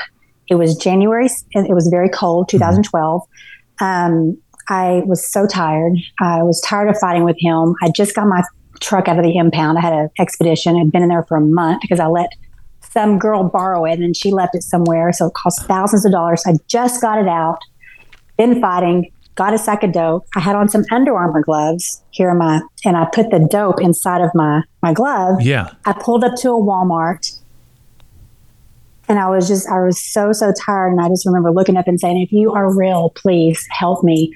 It 0.48 0.54
was 0.54 0.76
January. 0.76 1.28
It 1.52 1.74
was 1.74 1.88
very 1.88 2.08
cold, 2.08 2.48
mm-hmm. 2.48 2.58
2012. 2.58 3.22
Mm-hmm. 3.22 3.84
Um, 3.84 4.38
I 4.70 5.02
was 5.04 5.26
so 5.30 5.46
tired. 5.46 5.96
I 6.20 6.42
was 6.42 6.60
tired 6.62 6.88
of 6.88 6.98
fighting 6.98 7.24
with 7.24 7.36
him. 7.38 7.74
I 7.82 7.90
just 7.90 8.14
got 8.14 8.26
my 8.26 8.42
truck 8.80 9.08
out 9.08 9.18
of 9.18 9.24
the 9.24 9.36
impound. 9.36 9.76
I 9.76 9.82
had 9.82 9.92
an 9.92 10.08
expedition. 10.18 10.76
I'd 10.76 10.90
been 10.90 11.02
in 11.02 11.08
there 11.08 11.24
for 11.24 11.36
a 11.36 11.40
month 11.40 11.82
because 11.82 12.00
I 12.00 12.06
let 12.06 12.30
some 12.80 13.18
girl 13.18 13.44
borrow 13.44 13.84
it 13.84 13.98
and 13.98 14.16
she 14.16 14.30
left 14.30 14.54
it 14.54 14.62
somewhere. 14.62 15.12
So 15.12 15.26
it 15.26 15.34
cost 15.34 15.62
thousands 15.64 16.06
of 16.06 16.12
dollars. 16.12 16.44
I 16.46 16.54
just 16.68 17.02
got 17.02 17.18
it 17.18 17.28
out. 17.28 17.58
Been 18.38 18.60
fighting 18.60 19.12
got 19.40 19.54
a 19.54 19.58
sack 19.58 19.82
of 19.82 19.92
dope. 19.92 20.26
I 20.36 20.40
had 20.40 20.54
on 20.54 20.68
some 20.68 20.84
Under 20.90 21.16
Armour 21.16 21.42
gloves 21.42 22.02
here 22.10 22.28
in 22.30 22.36
my, 22.36 22.60
and 22.84 22.94
I 22.94 23.06
put 23.06 23.30
the 23.30 23.38
dope 23.38 23.80
inside 23.80 24.20
of 24.20 24.30
my 24.34 24.62
my 24.82 24.92
glove. 24.92 25.40
Yeah. 25.40 25.70
I 25.86 25.94
pulled 25.94 26.24
up 26.24 26.36
to 26.42 26.50
a 26.50 26.60
Walmart, 26.60 27.38
and 29.08 29.18
I 29.18 29.30
was 29.30 29.48
just, 29.48 29.66
I 29.68 29.80
was 29.80 29.98
so 29.98 30.32
so 30.32 30.52
tired, 30.52 30.92
and 30.92 31.00
I 31.00 31.08
just 31.08 31.24
remember 31.24 31.52
looking 31.52 31.78
up 31.78 31.88
and 31.88 31.98
saying, 31.98 32.20
"If 32.20 32.32
you 32.32 32.52
are 32.52 32.74
real, 32.74 33.10
please 33.10 33.66
help 33.70 34.04
me." 34.04 34.30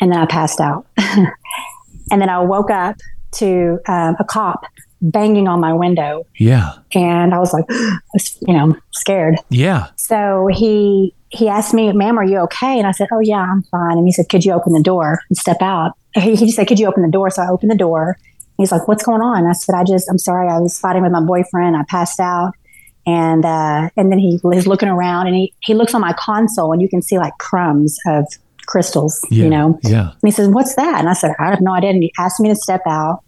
And 0.00 0.10
then 0.10 0.18
I 0.18 0.26
passed 0.26 0.60
out, 0.60 0.86
and 0.96 2.20
then 2.20 2.28
I 2.28 2.40
woke 2.40 2.70
up 2.70 2.96
to 3.34 3.78
um, 3.86 4.16
a 4.18 4.24
cop 4.24 4.64
banging 5.00 5.48
on 5.48 5.60
my 5.60 5.72
window. 5.72 6.26
Yeah. 6.38 6.72
And 6.92 7.34
I 7.34 7.38
was 7.38 7.52
like, 7.52 7.64
you 8.46 8.54
know, 8.54 8.76
scared. 8.92 9.36
Yeah. 9.50 9.88
So 9.96 10.48
he 10.52 11.14
he 11.28 11.48
asked 11.48 11.74
me, 11.74 11.92
ma'am, 11.92 12.18
are 12.18 12.24
you 12.24 12.38
okay? 12.38 12.78
And 12.78 12.86
I 12.86 12.92
said, 12.92 13.08
oh, 13.12 13.18
yeah, 13.18 13.40
I'm 13.40 13.62
fine. 13.64 13.98
And 13.98 14.06
he 14.06 14.12
said, 14.12 14.28
could 14.28 14.44
you 14.44 14.52
open 14.52 14.72
the 14.72 14.82
door 14.82 15.20
and 15.28 15.36
step 15.36 15.58
out? 15.60 15.92
He, 16.16 16.36
he 16.36 16.52
said, 16.52 16.68
could 16.68 16.78
you 16.78 16.86
open 16.86 17.02
the 17.02 17.10
door? 17.10 17.28
So 17.28 17.42
I 17.42 17.48
opened 17.48 17.72
the 17.72 17.76
door. 17.76 18.16
He's 18.56 18.70
like, 18.70 18.86
what's 18.86 19.02
going 19.02 19.20
on? 19.20 19.46
I 19.46 19.52
said, 19.52 19.74
I 19.74 19.82
just, 19.82 20.08
I'm 20.08 20.16
sorry. 20.16 20.48
I 20.48 20.60
was 20.60 20.78
fighting 20.78 21.02
with 21.02 21.10
my 21.10 21.20
boyfriend. 21.20 21.76
I 21.76 21.82
passed 21.88 22.20
out. 22.20 22.52
And, 23.04 23.44
uh, 23.44 23.90
and 23.96 24.12
then 24.12 24.20
he 24.20 24.38
is 24.52 24.68
looking 24.68 24.88
around 24.88 25.26
and 25.26 25.34
he, 25.34 25.52
he 25.58 25.74
looks 25.74 25.92
on 25.92 26.00
my 26.00 26.12
console 26.12 26.72
and 26.72 26.80
you 26.80 26.88
can 26.88 27.02
see 27.02 27.18
like 27.18 27.36
crumbs 27.38 27.98
of 28.06 28.28
crystals, 28.64 29.20
yeah, 29.30 29.44
you 29.44 29.50
know? 29.50 29.78
Yeah. 29.82 30.10
And 30.10 30.20
he 30.24 30.30
says, 30.30 30.48
what's 30.48 30.74
that? 30.76 31.00
And 31.00 31.08
I 31.08 31.12
said, 31.12 31.32
I 31.38 31.50
have 31.50 31.60
no 31.60 31.72
idea. 31.72 31.90
And 31.90 32.02
he 32.02 32.12
asked 32.18 32.40
me 32.40 32.48
to 32.48 32.56
step 32.56 32.82
out. 32.86 33.22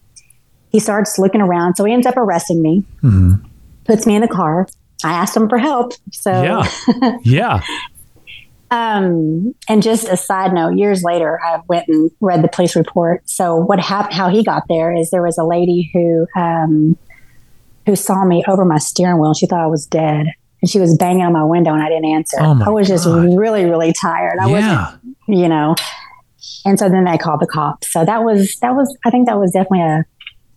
He 0.70 0.81
starts 0.81 1.18
looking 1.18 1.40
around. 1.40 1.77
So 1.77 1.85
he 1.85 1.92
ends 1.92 2.07
up 2.07 2.16
arresting 2.16 2.62
me, 2.62 2.85
mm-hmm. 3.03 3.46
puts 3.85 4.07
me 4.07 4.14
in 4.14 4.22
the 4.22 4.29
car. 4.29 4.66
I 5.05 5.12
asked 5.12 5.37
him 5.37 5.49
for 5.49 5.59
help. 5.59 5.92
So 6.11 6.31
yeah, 6.31 7.18
yeah. 7.22 7.62
Um, 8.70 9.55
and 9.68 9.83
just 9.83 10.09
a 10.09 10.16
side 10.16 10.53
note, 10.53 10.77
years 10.77 11.03
later, 11.03 11.38
I 11.42 11.61
went 11.68 11.87
and 11.88 12.11
read 12.20 12.42
the 12.42 12.49
police 12.49 12.75
report. 12.75 13.29
So 13.29 13.57
what 13.57 13.79
happened? 13.79 14.14
How 14.14 14.29
he 14.29 14.42
got 14.42 14.64
there 14.68 14.94
is 14.94 15.11
there 15.11 15.22
was 15.22 15.38
a 15.38 15.44
lady 15.44 15.90
who 15.92 16.27
um, 16.37 16.99
who 17.87 17.94
saw 17.94 18.25
me 18.25 18.44
over 18.49 18.64
my 18.64 18.79
steering 18.79 19.20
wheel. 19.20 19.35
She 19.35 19.46
thought 19.46 19.61
I 19.61 19.68
was 19.68 19.87
dead, 19.87 20.27
and 20.62 20.71
she 20.71 20.79
was 20.79 20.97
banging 20.97 21.23
on 21.23 21.33
my 21.33 21.45
window, 21.45 21.73
and 21.73 21.83
I 21.83 21.88
didn't 21.88 22.07
answer. 22.07 22.38
Oh 22.40 22.62
I 22.64 22.71
was 22.71 22.88
God. 22.88 22.95
just 22.95 23.07
really, 23.07 23.64
really 23.64 23.92
tired. 23.92 24.38
I 24.40 24.49
yeah. 24.49 24.85
wasn't, 24.85 25.03
you 25.29 25.49
know. 25.49 25.75
And 26.64 26.79
so 26.79 26.88
then 26.88 27.05
they 27.05 27.19
called 27.19 27.40
the 27.40 27.47
cops. 27.47 27.92
So 27.92 28.05
that 28.05 28.25
was 28.25 28.57
that 28.61 28.75
was 28.75 28.97
I 29.05 29.11
think 29.11 29.27
that 29.27 29.38
was 29.38 29.53
definitely 29.53 29.83
a 29.83 30.05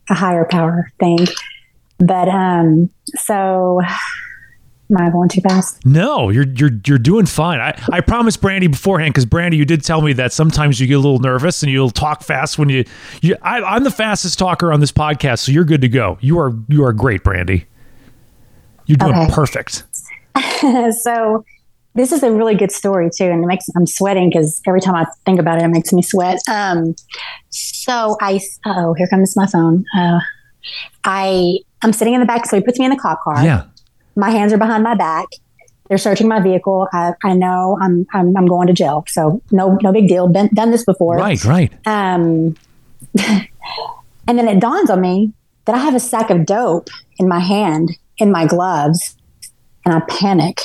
a 0.10 0.14
higher 0.14 0.46
power 0.46 0.92
thing. 1.00 1.28
But 2.00 2.30
um, 2.30 2.90
so 3.16 3.82
Am 4.92 4.98
I 4.98 5.12
going 5.12 5.30
too 5.30 5.42
fast? 5.42 5.86
No, 5.86 6.30
you're 6.30 6.48
you're 6.48 6.72
you're 6.84 6.98
doing 6.98 7.28
fine. 7.28 7.60
I, 7.60 7.80
I 7.92 8.02
promised 8.02 8.42
Brandy 8.42 8.66
beforehand 8.66 9.14
because 9.14 9.26
Brandy, 9.26 9.56
you 9.56 9.66
did 9.66 9.84
tell 9.84 10.02
me 10.02 10.14
that 10.14 10.34
sometimes 10.34 10.80
you 10.80 10.88
get 10.88 10.96
a 10.96 11.00
little 11.00 11.20
nervous 11.20 11.62
and 11.62 11.72
you'll 11.72 11.92
talk 11.92 12.24
fast 12.24 12.58
when 12.58 12.70
you. 12.70 12.86
you 13.22 13.36
I, 13.44 13.76
am 13.76 13.84
the 13.84 13.92
fastest 13.92 14.40
talker 14.40 14.74
on 14.74 14.80
this 14.80 14.92
podcast, 14.92 15.40
so 15.40 15.52
you're 15.52 15.64
good 15.64 15.82
to 15.82 15.88
go. 15.88 16.18
You 16.22 16.40
are 16.40 16.54
you 16.70 16.84
are 16.84 16.94
great, 16.94 17.24
Brandy. 17.24 17.68
You're 18.88 18.98
doing 18.98 19.14
okay. 19.14 19.32
perfect. 19.32 19.84
so 21.04 21.44
this 21.96 22.12
is 22.12 22.24
a 22.24 22.32
really 22.32 22.56
good 22.56 22.72
story 22.72 23.10
too, 23.16 23.26
and 23.26 23.44
it 23.44 23.48
makes 23.48 23.66
I'm 23.76 23.88
sweating 23.88 24.30
because 24.30 24.62
every 24.68 24.82
time 24.82 24.96
I 24.96 25.06
think 25.26 25.40
about 25.40 25.60
it, 25.60 25.66
it 25.66 25.70
makes 25.70 25.92
me 25.92 26.02
sweat. 26.02 26.40
Um, 26.50 26.96
so 27.50 28.18
I 28.22 28.40
oh 28.66 28.94
here 28.94 29.08
comes 29.08 29.36
my 29.36 29.48
phone. 29.48 29.86
Uh, 29.98 30.20
I 31.04 31.60
I'm 31.82 31.94
sitting 31.94 32.14
in 32.14 32.20
the 32.20 32.26
back, 32.26 32.46
so 32.46 32.58
he 32.58 32.64
puts 32.64 32.80
me 32.80 32.86
in 32.86 32.92
the 32.92 32.98
cop 32.98 33.22
car. 33.22 33.44
Yeah 33.44 33.64
my 34.20 34.30
hands 34.30 34.54
are 34.54 34.58
behind 34.58 34.84
my 34.84 34.96
back. 34.96 35.28
They're 35.88 35.98
searching 35.98 36.28
my 36.28 36.40
vehicle. 36.40 36.88
I, 36.94 37.14
I 37.24 37.34
know 37.34 37.78
I'm, 37.82 38.06
I'm, 38.14 38.38
I'm 38.38 38.46
going 38.46 38.68
to 38.68 38.74
jail, 38.74 39.06
so 39.08 39.42
no 39.52 39.80
no 39.82 39.92
big 39.92 40.08
deal. 40.08 40.28
Been 40.28 40.50
done 40.54 40.70
this 40.70 40.86
before. 40.86 41.16
Right, 41.16 41.44
right. 41.46 41.74
Um, 41.88 42.56
and 43.18 44.38
then 44.38 44.48
it 44.48 44.60
dawns 44.60 44.92
on 44.92 45.02
me 45.02 45.34
that 45.66 45.74
I 45.74 45.80
have 45.80 45.96
a 45.96 46.00
sack 46.00 46.30
of 46.30 46.46
dope 46.46 46.90
in 47.18 47.28
my 47.28 47.40
hand 47.40 47.98
in 48.20 48.32
my 48.32 48.46
gloves, 48.46 49.16
and 49.90 50.04
I 50.04 50.06
panic. 50.08 50.62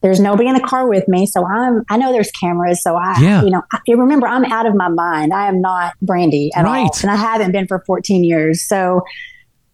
There's 0.00 0.20
nobody 0.20 0.48
in 0.48 0.54
the 0.54 0.60
car 0.60 0.88
with 0.88 1.08
me, 1.08 1.26
so 1.26 1.44
I'm. 1.44 1.82
I 1.90 1.96
know 1.96 2.12
there's 2.12 2.30
cameras, 2.30 2.82
so 2.82 2.94
I, 2.94 3.20
yeah. 3.20 3.42
you 3.42 3.50
know, 3.50 3.62
I, 3.72 3.80
remember 3.88 4.28
I'm 4.28 4.44
out 4.44 4.66
of 4.66 4.76
my 4.76 4.88
mind. 4.88 5.32
I 5.32 5.48
am 5.48 5.60
not 5.60 5.94
Brandy 6.00 6.50
at 6.54 6.64
right. 6.64 6.82
all, 6.82 6.90
and 7.02 7.10
I 7.10 7.16
haven't 7.16 7.50
been 7.50 7.66
for 7.66 7.82
14 7.84 8.22
years. 8.22 8.62
So 8.62 9.02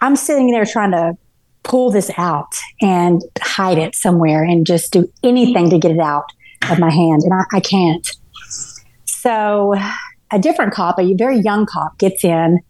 I'm 0.01 0.17
sitting 0.17 0.51
there 0.51 0.65
trying 0.65 0.93
to 0.93 1.15
pull 1.63 1.91
this 1.91 2.11
out 2.17 2.55
and 2.81 3.23
hide 3.41 3.77
it 3.77 3.95
somewhere 3.95 4.45
and 4.45 4.67
just 4.67 4.93
do 4.93 5.11
anything 5.23 5.69
to 5.71 5.79
get 5.79 5.91
it 5.91 5.99
out 5.99 6.31
of 6.71 6.79
my 6.79 6.91
hand. 6.91 7.23
And 7.23 7.35
I, 7.35 7.45
I 7.57 7.61
can't. 7.61 8.11
So 9.05 9.75
a 10.33 10.39
different 10.39 10.73
cop, 10.73 10.99
a 10.99 11.15
very 11.15 11.39
young 11.39 11.67
cop, 11.67 11.99
gets 11.99 12.25
in 12.25 12.61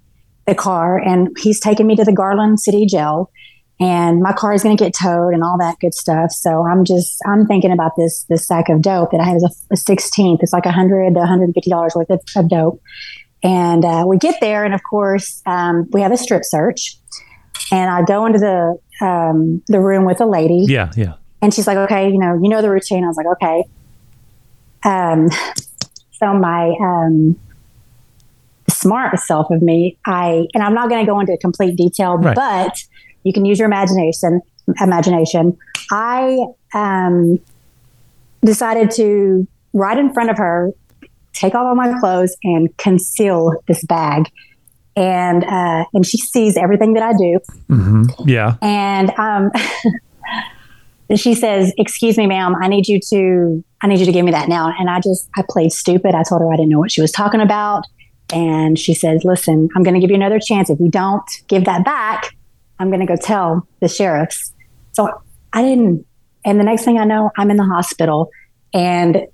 the 0.46 0.54
car 0.54 0.98
and 0.98 1.37
he's 1.38 1.60
taking 1.60 1.87
me 1.87 1.96
to 1.96 2.04
the 2.04 2.12
Garland 2.12 2.60
City 2.60 2.87
Jail 2.87 3.30
and 3.80 4.20
my 4.20 4.32
car 4.32 4.52
is 4.52 4.62
going 4.62 4.76
to 4.76 4.82
get 4.82 4.94
towed 4.94 5.34
and 5.34 5.42
all 5.42 5.58
that 5.58 5.78
good 5.80 5.94
stuff. 5.94 6.30
So 6.30 6.64
I'm 6.64 6.84
just 6.84 7.20
I'm 7.26 7.46
thinking 7.46 7.72
about 7.72 7.92
this 7.96 8.24
this 8.28 8.46
sack 8.46 8.68
of 8.68 8.82
dope 8.82 9.10
that 9.10 9.20
I 9.20 9.24
have 9.24 9.37
as 9.37 9.66
a, 9.70 9.74
16th. 9.74 10.42
It's 10.42 10.52
like 10.52 10.64
a 10.64 10.68
100 10.68 11.14
to 11.14 11.18
150 11.18 11.70
dollars 11.70 11.94
worth 11.94 12.10
of, 12.10 12.20
of, 12.37 12.48
dope. 12.48 12.80
And 13.42 13.84
uh, 13.84 14.04
we 14.06 14.16
get 14.16 14.40
there, 14.40 14.64
and 14.64 14.74
of 14.74 14.80
course 14.88 15.42
um, 15.44 15.88
we 15.92 16.00
have 16.00 16.12
a 16.12 16.16
strip 16.16 16.44
search. 16.44 16.96
And 17.72 17.90
I 17.90 18.02
go 18.02 18.26
into 18.26 18.38
the 18.38 18.78
um, 19.04 19.62
the 19.66 19.80
room 19.80 20.04
with 20.04 20.20
a 20.20 20.26
lady. 20.26 20.64
Yeah, 20.66 20.92
yeah. 20.96 21.14
And 21.42 21.52
she's 21.52 21.66
like, 21.66 21.76
"Okay, 21.76 22.10
you 22.10 22.18
know, 22.18 22.38
you 22.40 22.48
know 22.48 22.62
the 22.62 22.70
routine." 22.70 23.04
I 23.04 23.08
was 23.08 23.16
like, 23.16 23.26
"Okay." 23.26 23.64
Um, 24.84 25.28
so 26.12 26.32
my 26.32 26.74
um, 26.80 27.38
smart 28.68 29.18
self 29.18 29.50
of 29.50 29.62
me, 29.62 29.98
I 30.06 30.46
and 30.54 30.62
I'm 30.62 30.74
not 30.74 30.88
going 30.88 31.04
to 31.04 31.10
go 31.10 31.18
into 31.20 31.37
complete 31.38 31.76
detail, 31.76 32.16
right. 32.18 32.34
but 32.34 32.82
you 33.24 33.32
can 33.32 33.44
use 33.44 33.58
your 33.58 33.66
imagination. 33.66 34.40
Imagination. 34.80 35.58
I 35.90 36.46
um, 36.72 37.40
decided 38.42 38.90
to 38.92 39.46
right 39.72 39.98
in 39.98 40.12
front 40.14 40.30
of 40.30 40.38
her, 40.38 40.72
take 41.32 41.54
off 41.54 41.66
all 41.66 41.74
my 41.74 41.98
clothes 41.98 42.37
and 42.44 42.74
conceal 42.76 43.54
this 43.66 43.84
bag. 43.84 44.30
And 44.96 45.44
uh, 45.44 45.84
and 45.92 46.06
she 46.06 46.18
sees 46.18 46.56
everything 46.56 46.92
that 46.92 47.02
I 47.02 47.12
do. 47.12 47.40
Mm-hmm. 47.68 48.28
Yeah. 48.28 48.54
And 48.62 49.10
um, 49.18 49.50
she 51.16 51.34
says, 51.34 51.72
"Excuse 51.76 52.16
me, 52.16 52.28
ma'am. 52.28 52.54
I 52.62 52.68
need 52.68 52.87
you 52.87 53.00
to 53.10 53.64
I 53.82 53.88
need 53.88 53.98
you 53.98 54.06
to 54.06 54.12
give 54.12 54.24
me 54.24 54.30
that 54.30 54.48
now." 54.48 54.72
And 54.78 54.88
I 54.88 55.00
just 55.00 55.28
I 55.37 55.42
played 55.48 55.72
stupid. 55.72 56.14
I 56.14 56.22
told 56.22 56.42
her 56.42 56.52
I 56.52 56.56
didn't 56.56 56.70
know 56.70 56.78
what 56.78 56.92
she 56.92 57.00
was 57.00 57.10
talking 57.10 57.40
about. 57.40 57.84
And 58.32 58.78
she 58.78 58.94
says, 58.94 59.24
Listen, 59.24 59.68
I'm 59.76 59.82
going 59.82 59.94
to 59.94 60.00
give 60.00 60.10
you 60.10 60.16
another 60.16 60.38
chance. 60.38 60.70
If 60.70 60.80
you 60.80 60.90
don't 60.90 61.28
give 61.48 61.64
that 61.66 61.84
back, 61.84 62.34
I'm 62.78 62.88
going 62.88 63.00
to 63.00 63.06
go 63.06 63.16
tell 63.16 63.66
the 63.80 63.88
sheriffs. 63.88 64.52
So 64.92 65.08
I 65.52 65.62
didn't. 65.62 66.06
And 66.44 66.60
the 66.60 66.64
next 66.64 66.84
thing 66.84 66.98
I 66.98 67.04
know, 67.04 67.30
I'm 67.37 67.50
in 67.50 67.56
the 67.56 67.64
hospital 67.64 68.30
and 68.72 69.26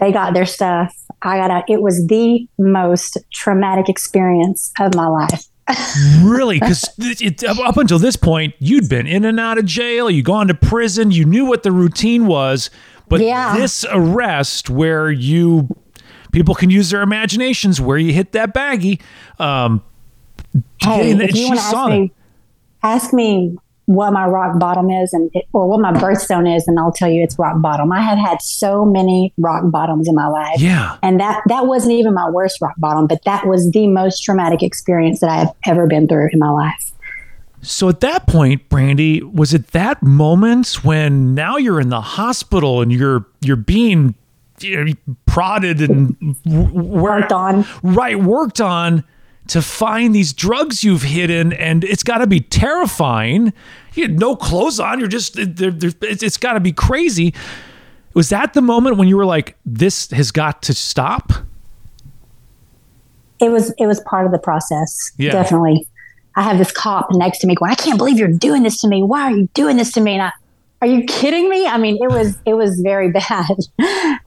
they 0.00 0.12
got 0.12 0.34
their 0.34 0.46
stuff. 0.46 0.94
I 1.22 1.36
got 1.36 1.50
out. 1.50 1.64
It 1.68 1.82
was 1.82 2.06
the 2.06 2.46
most 2.58 3.18
traumatic 3.32 3.88
experience 3.88 4.72
of 4.80 4.94
my 4.94 5.06
life. 5.06 5.44
really? 6.22 6.58
Because 6.58 6.84
up 7.48 7.76
until 7.76 7.98
this 7.98 8.16
point, 8.16 8.54
you'd 8.58 8.88
been 8.88 9.06
in 9.06 9.24
and 9.24 9.38
out 9.38 9.58
of 9.58 9.66
jail, 9.66 10.10
you'd 10.10 10.24
gone 10.24 10.48
to 10.48 10.54
prison, 10.54 11.10
you 11.10 11.24
knew 11.24 11.44
what 11.44 11.62
the 11.62 11.72
routine 11.72 12.26
was. 12.26 12.70
But 13.08 13.20
yeah. 13.20 13.56
this 13.56 13.84
arrest, 13.90 14.70
where 14.70 15.10
you 15.10 15.68
people 16.32 16.54
can 16.54 16.70
use 16.70 16.90
their 16.90 17.02
imaginations 17.02 17.80
where 17.80 17.98
you 17.98 18.12
hit 18.12 18.32
that 18.32 18.54
baggie. 18.54 19.00
Um, 19.38 19.82
hey, 20.78 21.12
if 21.12 21.34
you 21.34 21.48
want 21.48 21.58
to 21.58 21.64
ask 21.64 21.88
me, 21.90 22.12
ask 22.82 23.12
me 23.12 23.56
what 23.88 24.12
my 24.12 24.26
rock 24.26 24.58
bottom 24.58 24.90
is 24.90 25.14
and 25.14 25.30
or 25.54 25.66
what 25.66 25.80
my 25.80 25.90
birthstone 25.92 26.54
is 26.54 26.68
and 26.68 26.78
I'll 26.78 26.92
tell 26.92 27.08
you 27.08 27.22
it's 27.22 27.38
rock 27.38 27.62
bottom. 27.62 27.90
I 27.90 28.02
have 28.02 28.18
had 28.18 28.42
so 28.42 28.84
many 28.84 29.32
rock 29.38 29.62
bottoms 29.70 30.06
in 30.06 30.14
my 30.14 30.26
life. 30.26 30.60
Yeah. 30.60 30.98
And 31.02 31.18
that 31.20 31.42
that 31.46 31.66
wasn't 31.66 31.92
even 31.94 32.12
my 32.12 32.28
worst 32.28 32.60
rock 32.60 32.74
bottom, 32.76 33.06
but 33.06 33.24
that 33.24 33.46
was 33.46 33.70
the 33.70 33.86
most 33.86 34.22
traumatic 34.22 34.62
experience 34.62 35.20
that 35.20 35.30
I 35.30 35.36
have 35.36 35.54
ever 35.64 35.86
been 35.86 36.06
through 36.06 36.28
in 36.32 36.38
my 36.38 36.50
life. 36.50 36.92
So 37.62 37.88
at 37.88 38.00
that 38.00 38.26
point, 38.26 38.68
Brandy, 38.68 39.22
was 39.22 39.54
it 39.54 39.68
that 39.68 40.02
moment 40.02 40.84
when 40.84 41.34
now 41.34 41.56
you're 41.56 41.80
in 41.80 41.88
the 41.88 42.02
hospital 42.02 42.82
and 42.82 42.92
you're 42.92 43.26
you're 43.40 43.56
being 43.56 44.14
you 44.60 44.84
know, 44.84 44.92
prodded 45.24 45.80
and 45.80 46.36
worked 46.44 47.32
on. 47.32 47.64
Right, 47.82 48.20
worked 48.20 48.60
on 48.60 49.04
to 49.48 49.62
find 49.62 50.14
these 50.14 50.32
drugs 50.32 50.84
you've 50.84 51.02
hidden, 51.02 51.52
and 51.52 51.84
it's 51.84 52.02
got 52.02 52.18
to 52.18 52.26
be 52.26 52.40
terrifying. 52.40 53.52
You 53.94 54.04
had 54.04 54.18
no 54.18 54.36
clothes 54.36 54.78
on. 54.78 54.98
You're 54.98 55.08
just 55.08 55.34
they're, 55.34 55.70
they're, 55.70 55.92
it's, 56.02 56.22
it's 56.22 56.36
got 56.36 56.52
to 56.52 56.60
be 56.60 56.72
crazy. 56.72 57.34
Was 58.14 58.28
that 58.28 58.54
the 58.54 58.62
moment 58.62 58.96
when 58.96 59.08
you 59.08 59.16
were 59.16 59.26
like, 59.26 59.56
"This 59.66 60.10
has 60.10 60.30
got 60.30 60.62
to 60.62 60.74
stop"? 60.74 61.32
It 63.40 63.50
was. 63.50 63.72
It 63.78 63.86
was 63.86 64.00
part 64.00 64.26
of 64.26 64.32
the 64.32 64.38
process. 64.38 65.12
Yeah. 65.16 65.32
Definitely. 65.32 65.86
I 66.36 66.42
have 66.42 66.58
this 66.58 66.70
cop 66.70 67.08
next 67.12 67.38
to 67.40 67.46
me 67.46 67.54
going, 67.54 67.72
"I 67.72 67.74
can't 67.74 67.98
believe 67.98 68.18
you're 68.18 68.28
doing 68.28 68.62
this 68.62 68.80
to 68.82 68.88
me. 68.88 69.02
Why 69.02 69.22
are 69.22 69.32
you 69.32 69.48
doing 69.54 69.76
this 69.76 69.92
to 69.92 70.00
me?" 70.00 70.14
And 70.14 70.22
I, 70.22 70.32
are 70.82 70.88
you 70.88 71.04
kidding 71.04 71.48
me? 71.48 71.66
I 71.66 71.78
mean, 71.78 71.98
it 72.00 72.10
was 72.10 72.38
it 72.44 72.54
was 72.54 72.80
very 72.80 73.10
bad. 73.28 73.56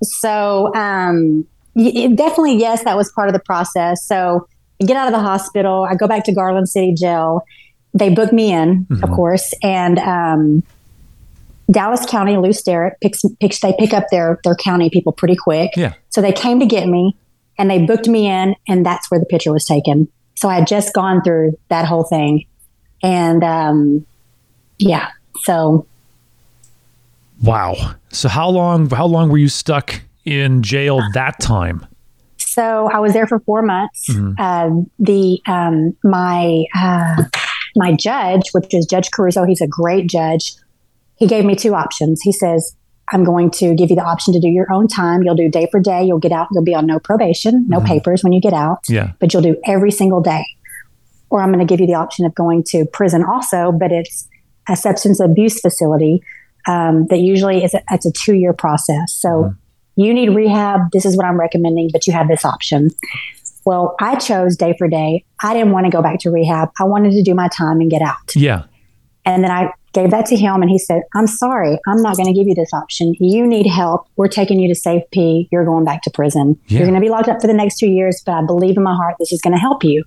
so 0.01 0.73
um, 0.75 1.45
it, 1.75 2.15
definitely, 2.15 2.57
yes, 2.57 2.84
that 2.84 2.97
was 2.97 3.12
part 3.12 3.29
of 3.29 3.34
the 3.34 3.39
process. 3.39 4.03
So 4.03 4.47
I 4.82 4.86
get 4.86 4.98
out 4.98 5.08
of 5.08 5.13
the 5.13 5.20
hospital. 5.20 5.88
I 5.89 5.96
go 5.96 6.08
back 6.08 6.24
to 6.26 6.34
Garland 6.34 6.67
City 6.67 6.94
Jail. 6.94 7.46
They 7.94 8.10
book 8.10 8.34
me 8.34 8.52
in, 8.52 8.86
mm-hmm. 8.86 9.04
of 9.04 9.12
course, 9.12 9.54
and 9.62 10.00
um, 10.00 10.63
Dallas 11.70 12.06
County, 12.06 12.38
Lew 12.38 12.54
Sterrett 12.54 12.98
picks, 13.02 13.24
picks 13.39 13.60
they 13.60 13.74
pick 13.78 13.94
up 13.94 14.06
their 14.10 14.39
their 14.44 14.56
county 14.56 14.89
people 14.89 15.12
pretty 15.12 15.36
quick. 15.36 15.72
Yeah. 15.76 15.94
So 16.10 16.22
they 16.22 16.32
came 16.32 16.60
to 16.60 16.65
get 16.65 16.88
me, 16.88 17.15
and 17.58 17.70
they 17.70 17.86
booked 17.86 18.08
me 18.08 18.28
in, 18.28 18.56
and 18.67 18.86
that's 18.86 19.12
where 19.12 19.20
the 19.20 19.26
picture 19.26 19.52
was 19.52 19.65
taken. 19.65 20.08
So 20.36 20.50
I 20.50 20.56
had 20.56 20.67
just 20.67 20.94
gone 20.94 21.22
through 21.22 21.58
that 21.70 21.86
whole 21.86 22.06
thing, 22.06 22.46
and 23.04 23.44
um, 23.44 24.06
yeah, 24.80 25.10
so 25.41 25.86
Wow. 27.41 27.96
So 28.10 28.30
how 28.30 28.50
long 28.50 28.89
how 28.89 29.06
long 29.06 29.30
were 29.30 29.38
you 29.38 29.50
stuck 29.50 30.02
in 30.26 30.62
jail 30.62 31.02
that 31.13 31.39
time? 31.39 31.86
So 32.51 32.89
I 32.91 32.99
was 32.99 33.13
there 33.13 33.27
for 33.27 33.39
four 33.39 33.61
months. 33.61 34.09
Mm-hmm. 34.09 34.33
Uh, 34.37 34.83
the 34.99 35.41
um, 35.47 35.95
my 36.03 36.65
uh, 36.75 37.23
my 37.77 37.93
judge, 37.93 38.49
which 38.51 38.73
is 38.73 38.85
Judge 38.85 39.09
Caruso, 39.11 39.45
he's 39.45 39.61
a 39.61 39.67
great 39.67 40.07
judge. 40.07 40.53
He 41.15 41.27
gave 41.27 41.45
me 41.45 41.55
two 41.55 41.75
options. 41.75 42.21
He 42.21 42.33
says, 42.33 42.75
"I'm 43.13 43.23
going 43.23 43.51
to 43.51 43.73
give 43.73 43.89
you 43.89 43.95
the 43.95 44.03
option 44.03 44.33
to 44.33 44.39
do 44.41 44.49
your 44.49 44.69
own 44.69 44.89
time. 44.89 45.23
You'll 45.23 45.35
do 45.35 45.49
day 45.49 45.69
for 45.71 45.79
day. 45.79 46.03
You'll 46.03 46.19
get 46.19 46.33
out. 46.33 46.49
You'll 46.51 46.65
be 46.65 46.75
on 46.75 46.85
no 46.85 46.99
probation, 46.99 47.69
no 47.69 47.77
mm-hmm. 47.77 47.87
papers 47.87 48.21
when 48.21 48.33
you 48.33 48.41
get 48.41 48.53
out. 48.53 48.79
Yeah, 48.89 49.13
but 49.19 49.33
you'll 49.33 49.43
do 49.43 49.55
every 49.65 49.91
single 49.91 50.21
day." 50.21 50.43
Or 51.29 51.39
I'm 51.41 51.53
going 51.53 51.65
to 51.65 51.71
give 51.71 51.79
you 51.79 51.87
the 51.87 51.93
option 51.93 52.25
of 52.25 52.35
going 52.35 52.65
to 52.71 52.83
prison 52.83 53.23
also, 53.23 53.71
but 53.71 53.93
it's 53.93 54.27
a 54.67 54.75
substance 54.75 55.21
abuse 55.21 55.61
facility 55.61 56.21
um, 56.67 57.07
that 57.07 57.19
usually 57.19 57.63
is 57.63 57.73
a, 57.73 57.81
it's 57.91 58.05
a 58.05 58.11
two 58.11 58.35
year 58.35 58.51
process. 58.51 59.13
So 59.13 59.29
mm-hmm. 59.29 59.61
You 60.01 60.13
need 60.13 60.29
rehab. 60.29 60.91
This 60.91 61.05
is 61.05 61.15
what 61.15 61.25
I'm 61.25 61.39
recommending, 61.39 61.89
but 61.91 62.07
you 62.07 62.13
have 62.13 62.27
this 62.27 62.43
option. 62.45 62.89
Well, 63.65 63.95
I 63.99 64.15
chose 64.15 64.55
day 64.55 64.73
for 64.77 64.87
day. 64.87 65.23
I 65.43 65.53
didn't 65.53 65.71
want 65.71 65.85
to 65.85 65.91
go 65.91 66.01
back 66.01 66.19
to 66.21 66.31
rehab. 66.31 66.69
I 66.79 66.83
wanted 66.85 67.11
to 67.11 67.21
do 67.21 67.35
my 67.35 67.47
time 67.49 67.79
and 67.79 67.91
get 67.91 68.01
out. 68.01 68.35
Yeah. 68.35 68.63
And 69.25 69.43
then 69.43 69.51
I 69.51 69.71
gave 69.93 70.11
that 70.11 70.25
to 70.27 70.35
him 70.35 70.61
and 70.61 70.69
he 70.69 70.79
said, 70.79 71.03
I'm 71.13 71.27
sorry, 71.27 71.77
I'm 71.87 72.01
not 72.01 72.17
going 72.17 72.27
to 72.27 72.33
give 72.33 72.47
you 72.47 72.55
this 72.55 72.73
option. 72.73 73.13
You 73.19 73.45
need 73.45 73.67
help. 73.67 74.07
We're 74.15 74.29
taking 74.29 74.59
you 74.59 74.73
to 74.73 74.79
SAFP. 74.79 75.49
You're 75.51 75.65
going 75.65 75.85
back 75.85 76.01
to 76.03 76.09
prison. 76.09 76.59
Yeah. 76.67 76.79
You're 76.79 76.87
going 76.87 76.99
to 76.99 77.05
be 77.05 77.09
locked 77.09 77.27
up 77.27 77.41
for 77.41 77.47
the 77.47 77.53
next 77.53 77.77
two 77.77 77.89
years, 77.89 78.21
but 78.25 78.33
I 78.33 78.45
believe 78.45 78.77
in 78.77 78.83
my 78.83 78.95
heart 78.95 79.15
this 79.19 79.31
is 79.31 79.41
going 79.41 79.53
to 79.53 79.59
help 79.59 79.83
you. 79.83 80.03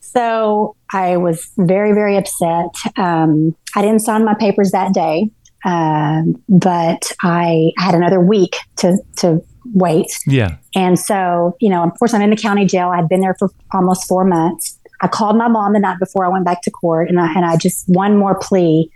So 0.00 0.76
I 0.92 1.16
was 1.16 1.50
very, 1.56 1.92
very 1.92 2.18
upset. 2.18 2.66
Um, 2.96 3.56
I 3.74 3.80
didn't 3.80 4.00
sign 4.00 4.26
my 4.26 4.34
papers 4.34 4.72
that 4.72 4.92
day. 4.92 5.30
Um, 5.64 6.42
but 6.48 7.12
I 7.22 7.72
had 7.78 7.94
another 7.94 8.20
week 8.20 8.56
to 8.78 8.98
to 9.16 9.44
wait. 9.74 10.18
Yeah. 10.26 10.56
And 10.74 10.98
so, 10.98 11.56
you 11.60 11.68
know, 11.68 11.84
of 11.84 11.98
course, 11.98 12.14
I'm 12.14 12.22
in 12.22 12.30
the 12.30 12.36
county 12.36 12.64
jail. 12.64 12.88
I'd 12.88 13.08
been 13.08 13.20
there 13.20 13.36
for 13.38 13.50
almost 13.72 14.08
four 14.08 14.24
months. 14.24 14.78
I 15.00 15.08
called 15.08 15.36
my 15.36 15.48
mom 15.48 15.72
the 15.72 15.80
night 15.80 15.98
before 15.98 16.24
I 16.24 16.28
went 16.28 16.44
back 16.44 16.62
to 16.62 16.70
court, 16.70 17.08
and 17.08 17.20
I 17.20 17.32
and 17.34 17.44
I 17.44 17.56
just 17.56 17.88
one 17.88 18.16
more 18.16 18.38
plea. 18.38 18.90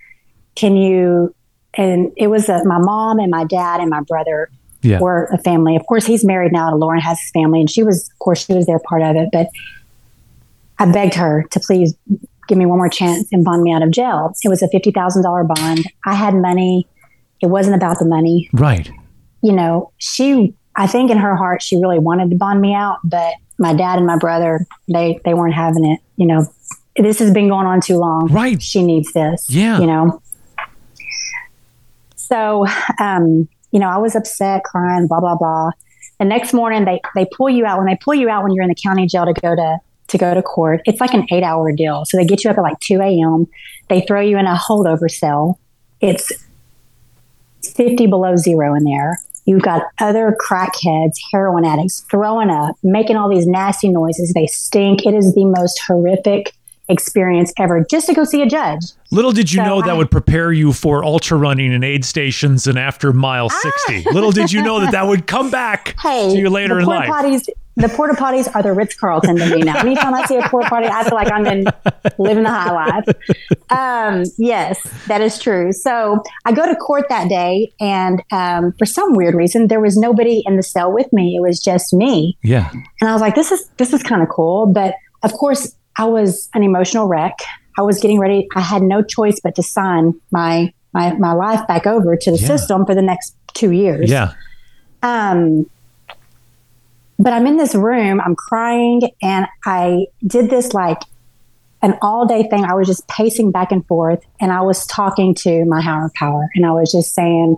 Can 0.54 0.76
you? 0.76 1.34
And 1.74 2.12
it 2.16 2.28
was 2.28 2.48
uh, 2.48 2.62
my 2.64 2.78
mom 2.78 3.18
and 3.18 3.30
my 3.30 3.44
dad 3.44 3.80
and 3.80 3.90
my 3.90 4.00
brother 4.00 4.48
yeah. 4.82 4.98
were 4.98 5.28
a 5.32 5.38
family. 5.38 5.76
Of 5.76 5.84
course, 5.86 6.06
he's 6.06 6.24
married 6.24 6.52
now 6.52 6.70
to 6.70 6.76
Lauren 6.76 7.00
has 7.00 7.20
his 7.20 7.30
family, 7.32 7.60
and 7.60 7.70
she 7.70 7.82
was, 7.82 8.08
of 8.08 8.18
course, 8.18 8.46
she 8.46 8.54
was 8.54 8.66
there 8.66 8.78
part 8.78 9.02
of 9.02 9.16
it. 9.16 9.28
But 9.32 9.48
I 10.78 10.90
begged 10.90 11.14
her 11.14 11.44
to 11.50 11.60
please 11.60 11.94
give 12.48 12.58
me 12.58 12.66
one 12.66 12.78
more 12.78 12.88
chance 12.88 13.28
and 13.32 13.44
bond 13.44 13.62
me 13.62 13.72
out 13.72 13.82
of 13.82 13.90
jail. 13.90 14.32
It 14.42 14.48
was 14.48 14.62
a 14.62 14.68
$50,000 14.68 15.54
bond. 15.54 15.84
I 16.04 16.14
had 16.14 16.34
money. 16.34 16.86
It 17.40 17.46
wasn't 17.46 17.76
about 17.76 17.98
the 17.98 18.06
money. 18.06 18.48
Right. 18.52 18.90
You 19.42 19.52
know, 19.52 19.92
she, 19.98 20.54
I 20.74 20.86
think 20.86 21.10
in 21.10 21.18
her 21.18 21.36
heart, 21.36 21.62
she 21.62 21.76
really 21.76 21.98
wanted 21.98 22.30
to 22.30 22.36
bond 22.36 22.60
me 22.60 22.74
out, 22.74 22.98
but 23.04 23.34
my 23.58 23.74
dad 23.74 23.98
and 23.98 24.06
my 24.06 24.16
brother, 24.16 24.66
they, 24.92 25.20
they 25.24 25.34
weren't 25.34 25.54
having 25.54 25.84
it. 25.84 26.00
You 26.16 26.26
know, 26.26 26.46
this 26.96 27.18
has 27.18 27.32
been 27.32 27.48
going 27.48 27.66
on 27.66 27.80
too 27.80 27.96
long. 27.96 28.28
Right. 28.32 28.62
She 28.62 28.82
needs 28.82 29.12
this. 29.12 29.46
Yeah. 29.48 29.80
You 29.80 29.86
know, 29.86 30.22
so, 32.26 32.66
um, 32.98 33.48
you 33.70 33.78
know, 33.78 33.88
I 33.88 33.98
was 33.98 34.16
upset, 34.16 34.64
crying, 34.64 35.06
blah, 35.06 35.20
blah, 35.20 35.36
blah. 35.36 35.70
The 36.18 36.24
next 36.24 36.52
morning, 36.52 36.84
they, 36.84 37.00
they 37.14 37.26
pull 37.36 37.50
you 37.50 37.66
out. 37.66 37.78
When 37.78 37.86
they 37.86 37.98
pull 38.02 38.14
you 38.14 38.28
out 38.28 38.42
when 38.42 38.52
you're 38.52 38.62
in 38.62 38.68
the 38.68 38.74
county 38.74 39.06
jail 39.06 39.26
to 39.26 39.32
go 39.40 39.54
to 39.54 39.78
to 40.08 40.18
go 40.18 40.34
to 40.34 40.42
court. 40.42 40.80
It's 40.84 41.00
like 41.00 41.14
an 41.14 41.26
eight 41.30 41.42
hour 41.42 41.72
deal. 41.72 42.04
So 42.06 42.16
they 42.16 42.24
get 42.24 42.44
you 42.44 42.50
up 42.50 42.58
at 42.58 42.62
like 42.62 42.80
2 42.80 43.00
a.m. 43.00 43.46
They 43.88 44.00
throw 44.02 44.20
you 44.20 44.38
in 44.38 44.46
a 44.46 44.56
holdover 44.56 45.10
cell. 45.10 45.58
It's 46.00 46.32
50 47.74 48.06
below 48.06 48.36
zero 48.36 48.74
in 48.74 48.84
there. 48.84 49.18
You've 49.44 49.62
got 49.62 49.82
other 50.00 50.36
crackheads, 50.40 51.14
heroin 51.32 51.64
addicts 51.64 52.04
throwing 52.10 52.50
up, 52.50 52.76
making 52.82 53.16
all 53.16 53.28
these 53.28 53.46
nasty 53.46 53.88
noises. 53.88 54.32
They 54.32 54.46
stink. 54.46 55.06
It 55.06 55.14
is 55.14 55.34
the 55.34 55.44
most 55.44 55.80
horrific 55.86 56.52
experience 56.88 57.52
ever 57.58 57.84
just 57.88 58.06
to 58.06 58.14
go 58.14 58.24
see 58.24 58.42
a 58.42 58.46
judge. 58.46 58.84
Little 59.10 59.32
did 59.32 59.52
you 59.52 59.60
so 59.60 59.64
know 59.64 59.78
I, 59.82 59.86
that 59.86 59.96
would 59.96 60.10
prepare 60.10 60.52
you 60.52 60.72
for 60.72 61.04
ultra 61.04 61.36
running 61.36 61.72
and 61.72 61.84
aid 61.84 62.04
stations 62.04 62.66
and 62.66 62.78
after 62.78 63.12
mile 63.12 63.48
ah. 63.50 63.72
60. 63.86 64.10
Little 64.12 64.32
did 64.32 64.52
you 64.52 64.62
know 64.62 64.80
that 64.80 64.92
that 64.92 65.06
would 65.06 65.26
come 65.26 65.50
back 65.50 65.94
hey, 66.02 66.32
to 66.32 66.38
you 66.38 66.50
later 66.50 66.80
in 66.80 66.86
life. 66.86 67.08
Potties, 67.08 67.48
the 67.76 67.88
porta 67.90 68.14
potties 68.14 68.52
are 68.54 68.62
the 68.62 68.72
Ritz 68.72 68.94
Carlton 68.94 69.36
to 69.36 69.54
me 69.54 69.62
now. 69.62 69.78
Anytime 69.78 70.14
I 70.14 70.24
see 70.24 70.36
a 70.36 70.48
porta 70.48 70.68
potty, 70.68 70.86
I 70.86 71.04
feel 71.04 71.14
like 71.14 71.30
I'm 71.30 71.46
in 71.46 71.66
living 72.18 72.44
the 72.44 72.50
high 72.50 72.72
life. 72.72 73.04
Um, 73.68 74.24
yes, 74.38 74.80
that 75.08 75.20
is 75.20 75.38
true. 75.38 75.72
So 75.72 76.22
I 76.46 76.52
go 76.52 76.66
to 76.66 76.74
court 76.74 77.06
that 77.10 77.28
day, 77.28 77.72
and 77.78 78.22
um, 78.32 78.72
for 78.78 78.86
some 78.86 79.14
weird 79.14 79.34
reason, 79.34 79.68
there 79.68 79.80
was 79.80 79.96
nobody 79.96 80.42
in 80.46 80.56
the 80.56 80.62
cell 80.62 80.90
with 80.90 81.12
me. 81.12 81.36
It 81.36 81.40
was 81.40 81.60
just 81.60 81.92
me. 81.92 82.38
Yeah. 82.42 82.70
And 82.72 83.10
I 83.10 83.12
was 83.12 83.20
like, 83.20 83.34
this 83.34 83.52
is 83.52 83.68
this 83.76 83.92
is 83.92 84.02
kind 84.02 84.22
of 84.22 84.28
cool. 84.30 84.66
But 84.66 84.94
of 85.22 85.32
course, 85.34 85.75
I 85.98 86.04
was 86.04 86.48
an 86.54 86.62
emotional 86.62 87.06
wreck. 87.06 87.38
I 87.78 87.82
was 87.82 88.00
getting 88.00 88.18
ready. 88.18 88.48
I 88.54 88.60
had 88.60 88.82
no 88.82 89.02
choice 89.02 89.40
but 89.42 89.54
to 89.56 89.62
sign 89.62 90.14
my 90.30 90.72
my 90.92 91.14
my 91.14 91.32
life 91.32 91.66
back 91.66 91.86
over 91.86 92.16
to 92.16 92.30
the 92.30 92.38
yeah. 92.38 92.46
system 92.46 92.86
for 92.86 92.94
the 92.94 93.02
next 93.02 93.36
two 93.54 93.72
years. 93.72 94.10
Yeah. 94.10 94.34
Um. 95.02 95.68
But 97.18 97.32
I'm 97.32 97.46
in 97.46 97.56
this 97.56 97.74
room. 97.74 98.20
I'm 98.20 98.36
crying, 98.36 99.00
and 99.22 99.46
I 99.64 100.06
did 100.26 100.50
this 100.50 100.74
like 100.74 101.00
an 101.82 101.98
all 102.02 102.26
day 102.26 102.46
thing. 102.48 102.64
I 102.64 102.74
was 102.74 102.86
just 102.86 103.06
pacing 103.08 103.52
back 103.52 103.72
and 103.72 103.86
forth, 103.86 104.22
and 104.40 104.52
I 104.52 104.60
was 104.60 104.86
talking 104.86 105.34
to 105.36 105.64
my 105.64 105.80
higher 105.80 106.10
power, 106.14 106.48
and 106.54 106.66
I 106.66 106.72
was 106.72 106.92
just 106.92 107.14
saying. 107.14 107.56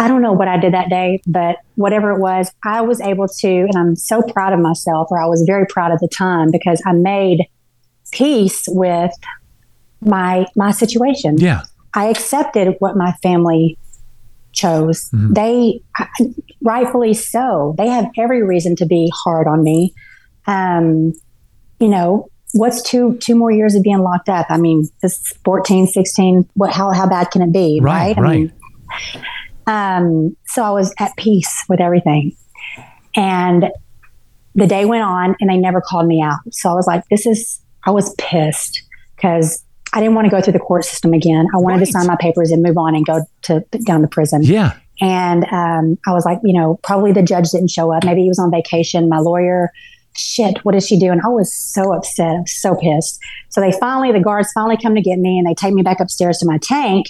I 0.00 0.06
don't 0.06 0.22
know 0.22 0.30
what 0.32 0.46
I 0.46 0.58
did 0.58 0.74
that 0.74 0.90
day, 0.90 1.20
but 1.26 1.56
whatever 1.74 2.12
it 2.12 2.20
was, 2.20 2.52
I 2.64 2.82
was 2.82 3.00
able 3.00 3.26
to, 3.26 3.48
and 3.48 3.76
I'm 3.76 3.96
so 3.96 4.22
proud 4.22 4.52
of 4.52 4.60
myself, 4.60 5.08
or 5.10 5.20
I 5.20 5.26
was 5.26 5.42
very 5.44 5.66
proud 5.66 5.90
at 5.90 5.98
the 5.98 6.06
time 6.06 6.52
because 6.52 6.80
I 6.86 6.92
made 6.92 7.48
peace 8.12 8.64
with 8.68 9.12
my 10.00 10.46
my 10.56 10.70
situation. 10.70 11.38
Yeah. 11.38 11.62
I 11.94 12.06
accepted 12.06 12.76
what 12.78 12.96
my 12.96 13.12
family 13.22 13.78
chose. 14.52 15.08
Mm-hmm. 15.10 15.32
They 15.32 15.80
rightfully 16.62 17.14
so. 17.14 17.74
They 17.78 17.88
have 17.88 18.06
every 18.16 18.42
reason 18.42 18.76
to 18.76 18.86
be 18.86 19.10
hard 19.24 19.46
on 19.46 19.62
me. 19.62 19.94
Um, 20.46 21.14
you 21.80 21.88
know, 21.88 22.28
what's 22.52 22.82
two 22.82 23.16
two 23.18 23.34
more 23.34 23.50
years 23.50 23.74
of 23.74 23.82
being 23.82 24.00
locked 24.00 24.28
up? 24.28 24.46
I 24.50 24.58
mean, 24.58 24.88
this 25.02 25.32
14, 25.44 25.86
16, 25.86 26.48
what 26.54 26.72
how 26.72 26.90
how 26.92 27.08
bad 27.08 27.30
can 27.30 27.42
it 27.42 27.52
be, 27.52 27.80
right? 27.82 28.16
Right. 28.16 28.18
I 28.18 28.20
right. 28.20 28.38
Mean, 28.38 28.52
um, 29.66 30.36
so 30.46 30.62
I 30.64 30.70
was 30.70 30.94
at 30.98 31.16
peace 31.16 31.64
with 31.68 31.80
everything. 31.80 32.36
And 33.14 33.66
the 34.54 34.66
day 34.66 34.84
went 34.86 35.04
on 35.04 35.36
and 35.40 35.50
they 35.50 35.56
never 35.56 35.80
called 35.80 36.06
me 36.06 36.22
out. 36.22 36.38
So 36.50 36.70
I 36.70 36.74
was 36.74 36.86
like, 36.86 37.04
this 37.10 37.26
is 37.26 37.60
I 37.88 37.90
was 37.90 38.14
pissed 38.18 38.82
because 39.16 39.64
I 39.94 40.00
didn't 40.00 40.14
want 40.14 40.26
to 40.26 40.30
go 40.30 40.42
through 40.42 40.52
the 40.52 40.58
court 40.58 40.84
system 40.84 41.14
again. 41.14 41.46
I 41.54 41.56
wanted 41.56 41.78
right. 41.78 41.86
to 41.86 41.92
sign 41.92 42.06
my 42.06 42.16
papers 42.20 42.50
and 42.50 42.62
move 42.62 42.76
on 42.76 42.94
and 42.94 43.06
go 43.06 43.24
to 43.44 43.64
down 43.86 44.02
to 44.02 44.08
prison. 44.08 44.42
Yeah. 44.42 44.74
And 45.00 45.46
um, 45.50 45.96
I 46.06 46.12
was 46.12 46.26
like, 46.26 46.38
you 46.44 46.52
know, 46.52 46.78
probably 46.82 47.12
the 47.12 47.22
judge 47.22 47.48
didn't 47.50 47.70
show 47.70 47.90
up. 47.90 48.04
Maybe 48.04 48.20
he 48.20 48.28
was 48.28 48.38
on 48.38 48.50
vacation. 48.50 49.08
My 49.08 49.20
lawyer, 49.20 49.72
shit, 50.18 50.62
what 50.66 50.74
is 50.74 50.86
she 50.86 50.98
doing? 50.98 51.18
I 51.24 51.28
was 51.28 51.54
so 51.54 51.94
upset. 51.94 52.26
I 52.26 52.40
was 52.40 52.60
so 52.60 52.74
pissed. 52.74 53.18
So 53.48 53.62
they 53.62 53.72
finally, 53.72 54.12
the 54.12 54.20
guards 54.20 54.52
finally 54.52 54.76
come 54.76 54.94
to 54.94 55.00
get 55.00 55.18
me 55.18 55.38
and 55.38 55.48
they 55.48 55.54
take 55.54 55.72
me 55.72 55.80
back 55.80 55.98
upstairs 55.98 56.36
to 56.38 56.46
my 56.46 56.58
tank. 56.58 57.06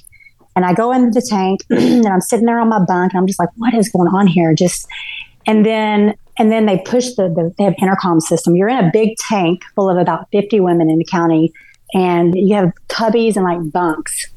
And 0.55 0.65
I 0.65 0.75
go 0.75 0.93
into 0.93 1.11
the 1.11 1.27
tank 1.29 1.63
and 1.71 2.07
I'm 2.07 2.21
sitting 2.21 2.47
there 2.47 2.61
on 2.61 2.69
my 2.69 2.85
bunk 2.85 3.15
and 3.15 3.19
I'm 3.19 3.27
just 3.27 3.41
like, 3.41 3.51
what 3.57 3.75
is 3.75 3.89
going 3.89 4.15
on 4.15 4.29
here? 4.29 4.55
Just, 4.55 4.87
and 5.45 5.67
then 5.67 6.15
and 6.39 6.53
then 6.53 6.67
they 6.67 6.79
push 6.79 7.15
the, 7.15 7.29
the 7.29 7.53
they 7.59 7.65
have 7.65 7.75
intercom 7.81 8.21
system. 8.21 8.57
You're 8.57 8.69
in 8.69 8.85
a 8.85 8.91
big 8.93 9.17
tank 9.17 9.63
full 9.75 9.91
of 9.91 9.99
about 9.99 10.29
50 10.33 10.61
women 10.61 10.89
in 10.89 10.99
the 10.99 11.05
county, 11.05 11.53
and 11.93 12.35
you 12.37 12.55
have 12.55 12.73
cubbies 12.89 13.37
and 13.37 13.45
like 13.45 13.73
bunks. 13.73 14.29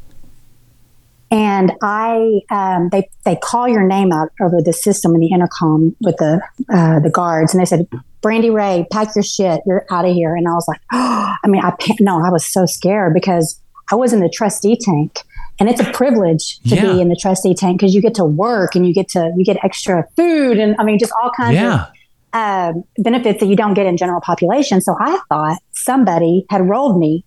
And 1.30 1.72
I, 1.82 2.42
um, 2.50 2.90
they 2.92 3.10
they 3.24 3.38
call 3.38 3.68
your 3.68 3.88
name 3.88 4.12
out 4.12 4.30
over 4.42 4.62
the 4.62 4.74
system 4.74 5.16
in 5.16 5.22
the 5.22 5.32
intercom 5.32 5.96
with 6.02 6.18
the 6.18 6.42
uh, 6.74 7.00
the 7.00 7.10
guards, 7.10 7.54
and 7.54 7.62
they 7.62 7.66
said, 7.66 7.88
"Brandy 8.22 8.50
Ray, 8.50 8.86
pack 8.92 9.16
your 9.16 9.24
shit. 9.24 9.62
You're 9.66 9.86
out 9.92 10.06
of 10.06 10.14
here." 10.14 10.36
And 10.36 10.48
I 10.48 10.54
was 10.54 10.68
like, 10.68 10.82
oh, 10.92 11.36
I 11.44 11.48
mean, 11.48 11.64
I 11.64 11.74
no, 12.00 12.24
I 12.24 12.30
was 12.30 12.46
so 12.46 12.66
scared 12.66 13.14
because 13.14 13.62
I 13.92 13.96
was 13.96 14.12
in 14.12 14.20
the 14.20 14.30
trustee 14.30 14.78
tank 14.78 15.20
and 15.60 15.70
it's 15.70 15.80
a 15.80 15.92
privilege 15.92 16.60
to 16.62 16.76
yeah. 16.76 16.94
be 16.94 17.02
in 17.02 17.10
the 17.10 17.16
trustee 17.16 17.54
tank 17.54 17.80
because 17.80 17.94
you 17.94 18.02
get 18.02 18.16
to 18.16 18.26
work 18.26 18.76
and 18.76 18.86
you 18.86 18.94
get 18.94 19.08
to 19.10 19.32
you 19.38 19.46
get 19.46 19.58
extra 19.64 20.08
food 20.16 20.58
and 20.58 20.76
I 20.80 20.84
mean 20.84 21.00
just 21.00 21.14
all 21.22 21.32
kinds 21.32 21.56
yeah. 21.56 21.86
of 21.86 21.92
uh, 22.34 22.74
benefits 22.98 23.40
that 23.42 23.48
you 23.48 23.56
don't 23.56 23.74
get 23.74 23.86
in 23.86 23.98
general 23.98 24.22
population. 24.22 24.82
So 24.82 24.96
I 25.00 25.20
thought 25.30 25.58
somebody 25.72 26.46
had 26.50 26.68
rolled 26.68 26.98
me 26.98 27.26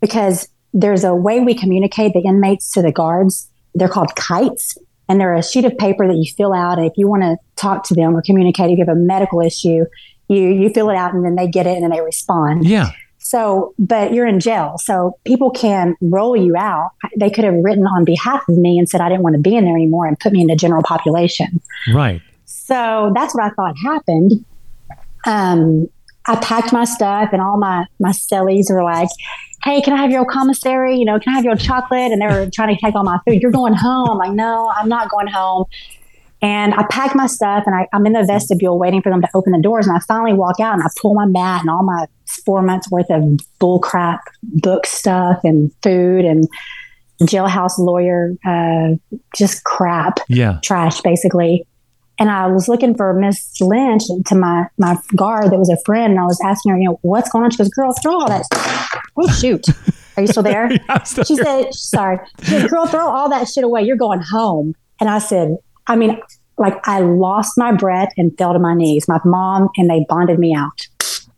because 0.00 0.48
there's 0.72 1.04
a 1.04 1.14
way 1.14 1.40
we 1.40 1.54
communicate 1.54 2.12
the 2.12 2.20
inmates 2.20 2.70
to 2.72 2.82
the 2.82 2.92
guards. 2.92 3.50
They're 3.74 3.88
called 3.88 4.14
kites, 4.16 4.76
and 5.08 5.20
they're 5.20 5.34
a 5.34 5.42
sheet 5.42 5.64
of 5.64 5.76
paper 5.78 6.06
that 6.06 6.14
you 6.14 6.30
fill 6.36 6.52
out. 6.52 6.78
And 6.78 6.86
if 6.86 6.92
you 6.96 7.08
want 7.08 7.22
to 7.22 7.36
talk 7.56 7.84
to 7.84 7.94
them 7.94 8.16
or 8.16 8.22
communicate, 8.22 8.70
if 8.70 8.78
you 8.78 8.84
have 8.84 8.96
a 8.96 8.98
medical 8.98 9.40
issue, 9.40 9.84
you 10.28 10.48
you 10.48 10.70
fill 10.70 10.90
it 10.90 10.96
out, 10.96 11.14
and 11.14 11.24
then 11.24 11.34
they 11.36 11.48
get 11.48 11.66
it 11.66 11.74
and 11.74 11.82
then 11.82 11.90
they 11.90 12.00
respond. 12.00 12.66
Yeah. 12.66 12.90
So, 13.24 13.74
but 13.78 14.12
you're 14.12 14.26
in 14.26 14.38
jail. 14.38 14.76
So 14.76 15.18
people 15.24 15.50
can 15.50 15.96
roll 16.02 16.36
you 16.36 16.56
out. 16.56 16.90
They 17.18 17.30
could 17.30 17.44
have 17.44 17.54
written 17.54 17.86
on 17.86 18.04
behalf 18.04 18.46
of 18.50 18.58
me 18.58 18.78
and 18.78 18.86
said, 18.86 19.00
I 19.00 19.08
didn't 19.08 19.22
want 19.22 19.34
to 19.34 19.40
be 19.40 19.56
in 19.56 19.64
there 19.64 19.74
anymore 19.74 20.06
and 20.06 20.20
put 20.20 20.32
me 20.34 20.42
in 20.42 20.46
the 20.46 20.54
general 20.54 20.82
population. 20.82 21.62
Right. 21.94 22.20
So 22.44 23.12
that's 23.14 23.34
what 23.34 23.44
I 23.44 23.50
thought 23.50 23.74
happened. 23.82 24.44
Um, 25.24 25.88
I 26.26 26.36
packed 26.36 26.70
my 26.70 26.84
stuff 26.84 27.30
and 27.32 27.40
all 27.40 27.56
my, 27.56 27.86
my 27.98 28.10
cellies 28.10 28.70
were 28.70 28.84
like, 28.84 29.08
Hey, 29.62 29.80
can 29.80 29.94
I 29.94 30.02
have 30.02 30.10
your 30.10 30.26
commissary? 30.26 30.98
You 30.98 31.06
know, 31.06 31.18
can 31.18 31.32
I 31.32 31.36
have 31.36 31.46
your 31.46 31.56
chocolate? 31.56 32.12
And 32.12 32.20
they 32.20 32.26
were 32.26 32.50
trying 32.52 32.76
to 32.76 32.80
take 32.80 32.94
all 32.94 33.04
my 33.04 33.18
food. 33.26 33.40
You're 33.40 33.50
going 33.50 33.72
home. 33.72 34.10
I'm 34.10 34.18
like, 34.18 34.32
no, 34.32 34.70
I'm 34.76 34.90
not 34.90 35.08
going 35.08 35.28
home. 35.28 35.64
And 36.44 36.74
I 36.74 36.84
pack 36.90 37.16
my 37.16 37.26
stuff 37.26 37.64
and 37.64 37.74
I, 37.74 37.88
am 37.94 38.04
in 38.04 38.12
the 38.12 38.22
vestibule 38.22 38.78
waiting 38.78 39.00
for 39.00 39.08
them 39.08 39.22
to 39.22 39.28
open 39.32 39.52
the 39.52 39.62
doors. 39.62 39.86
And 39.86 39.96
I 39.96 40.00
finally 40.00 40.34
walk 40.34 40.60
out 40.60 40.74
and 40.74 40.82
I 40.82 40.88
pull 41.00 41.14
my 41.14 41.24
mat 41.24 41.62
and 41.62 41.70
all 41.70 41.82
my 41.82 42.04
four 42.44 42.60
months 42.60 42.90
worth 42.90 43.08
of 43.08 43.40
bull 43.58 43.78
crap 43.78 44.20
book 44.42 44.84
stuff 44.84 45.40
and 45.42 45.72
food 45.82 46.26
and 46.26 46.46
jailhouse 47.22 47.78
lawyer, 47.78 48.34
uh, 48.44 48.90
just 49.34 49.64
crap, 49.64 50.20
yeah, 50.28 50.58
trash 50.62 51.00
basically. 51.00 51.66
And 52.18 52.30
I 52.30 52.46
was 52.48 52.68
looking 52.68 52.94
for 52.94 53.14
Miss 53.14 53.58
Lynch 53.58 54.02
to 54.26 54.34
my 54.34 54.66
my 54.76 54.98
guard 55.16 55.50
that 55.50 55.58
was 55.58 55.70
a 55.70 55.78
friend, 55.86 56.12
and 56.12 56.20
I 56.20 56.24
was 56.24 56.38
asking 56.44 56.72
her, 56.72 56.78
you 56.78 56.90
know, 56.90 56.98
what's 57.00 57.30
going 57.30 57.44
on? 57.44 57.52
She 57.52 57.56
goes, 57.56 57.70
"Girl, 57.70 57.94
throw 58.02 58.20
all 58.20 58.28
that." 58.28 58.44
Oh 59.16 59.28
shoot, 59.28 59.66
are 60.18 60.22
you 60.22 60.26
still 60.26 60.42
there? 60.42 60.70
yeah, 60.88 61.02
still 61.04 61.24
she 61.24 61.36
here. 61.36 61.44
said, 61.44 61.74
"Sorry." 61.74 62.18
She 62.42 62.50
said, 62.50 62.68
"Girl, 62.68 62.84
throw 62.86 63.08
all 63.08 63.30
that 63.30 63.48
shit 63.48 63.64
away. 63.64 63.82
You're 63.82 63.96
going 63.96 64.20
home." 64.20 64.74
And 65.00 65.08
I 65.08 65.18
said, 65.18 65.56
I 65.86 65.96
mean, 65.96 66.20
like 66.58 66.76
I 66.86 67.00
lost 67.00 67.58
my 67.58 67.72
breath 67.72 68.12
and 68.16 68.36
fell 68.38 68.52
to 68.52 68.58
my 68.58 68.74
knees. 68.74 69.08
My 69.08 69.20
mom 69.24 69.68
and 69.76 69.90
they 69.90 70.04
bonded 70.08 70.38
me 70.38 70.54
out 70.54 70.86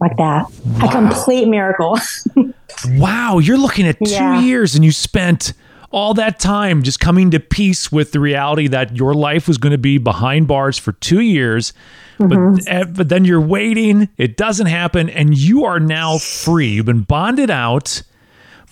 like 0.01 0.17
that. 0.19 0.47
Wow. 0.65 0.89
A 0.89 0.91
complete 0.91 1.49
miracle. 1.49 1.99
wow. 2.87 3.39
You're 3.39 3.59
looking 3.59 3.87
at 3.87 3.99
two 3.99 4.11
yeah. 4.11 4.41
years 4.41 4.75
and 4.75 4.85
you 4.85 4.93
spent 4.93 5.53
all 5.91 6.15
that 6.15 6.39
time 6.39 6.83
just 6.83 7.01
coming 7.01 7.31
to 7.31 7.41
peace 7.41 7.91
with 7.91 8.13
the 8.13 8.21
reality 8.21 8.67
that 8.69 8.97
your 8.97 9.15
life 9.15 9.49
was 9.49 9.57
going 9.57 9.71
to 9.71 9.79
be 9.79 9.99
behind 9.99 10.49
bars 10.49 10.77
for 10.77 10.93
two 10.93 11.21
years. 11.21 11.73
Mm-hmm. 12.19 12.55
But, 12.55 12.69
eh, 12.69 12.85
but 12.85 13.09
then 13.09 13.25
you're 13.25 13.41
waiting, 13.41 14.09
it 14.17 14.37
doesn't 14.37 14.67
happen, 14.67 15.09
and 15.09 15.37
you 15.37 15.65
are 15.65 15.81
now 15.81 16.19
free. 16.19 16.69
You've 16.69 16.87
been 16.87 17.03
bonded 17.03 17.51
out. 17.51 18.03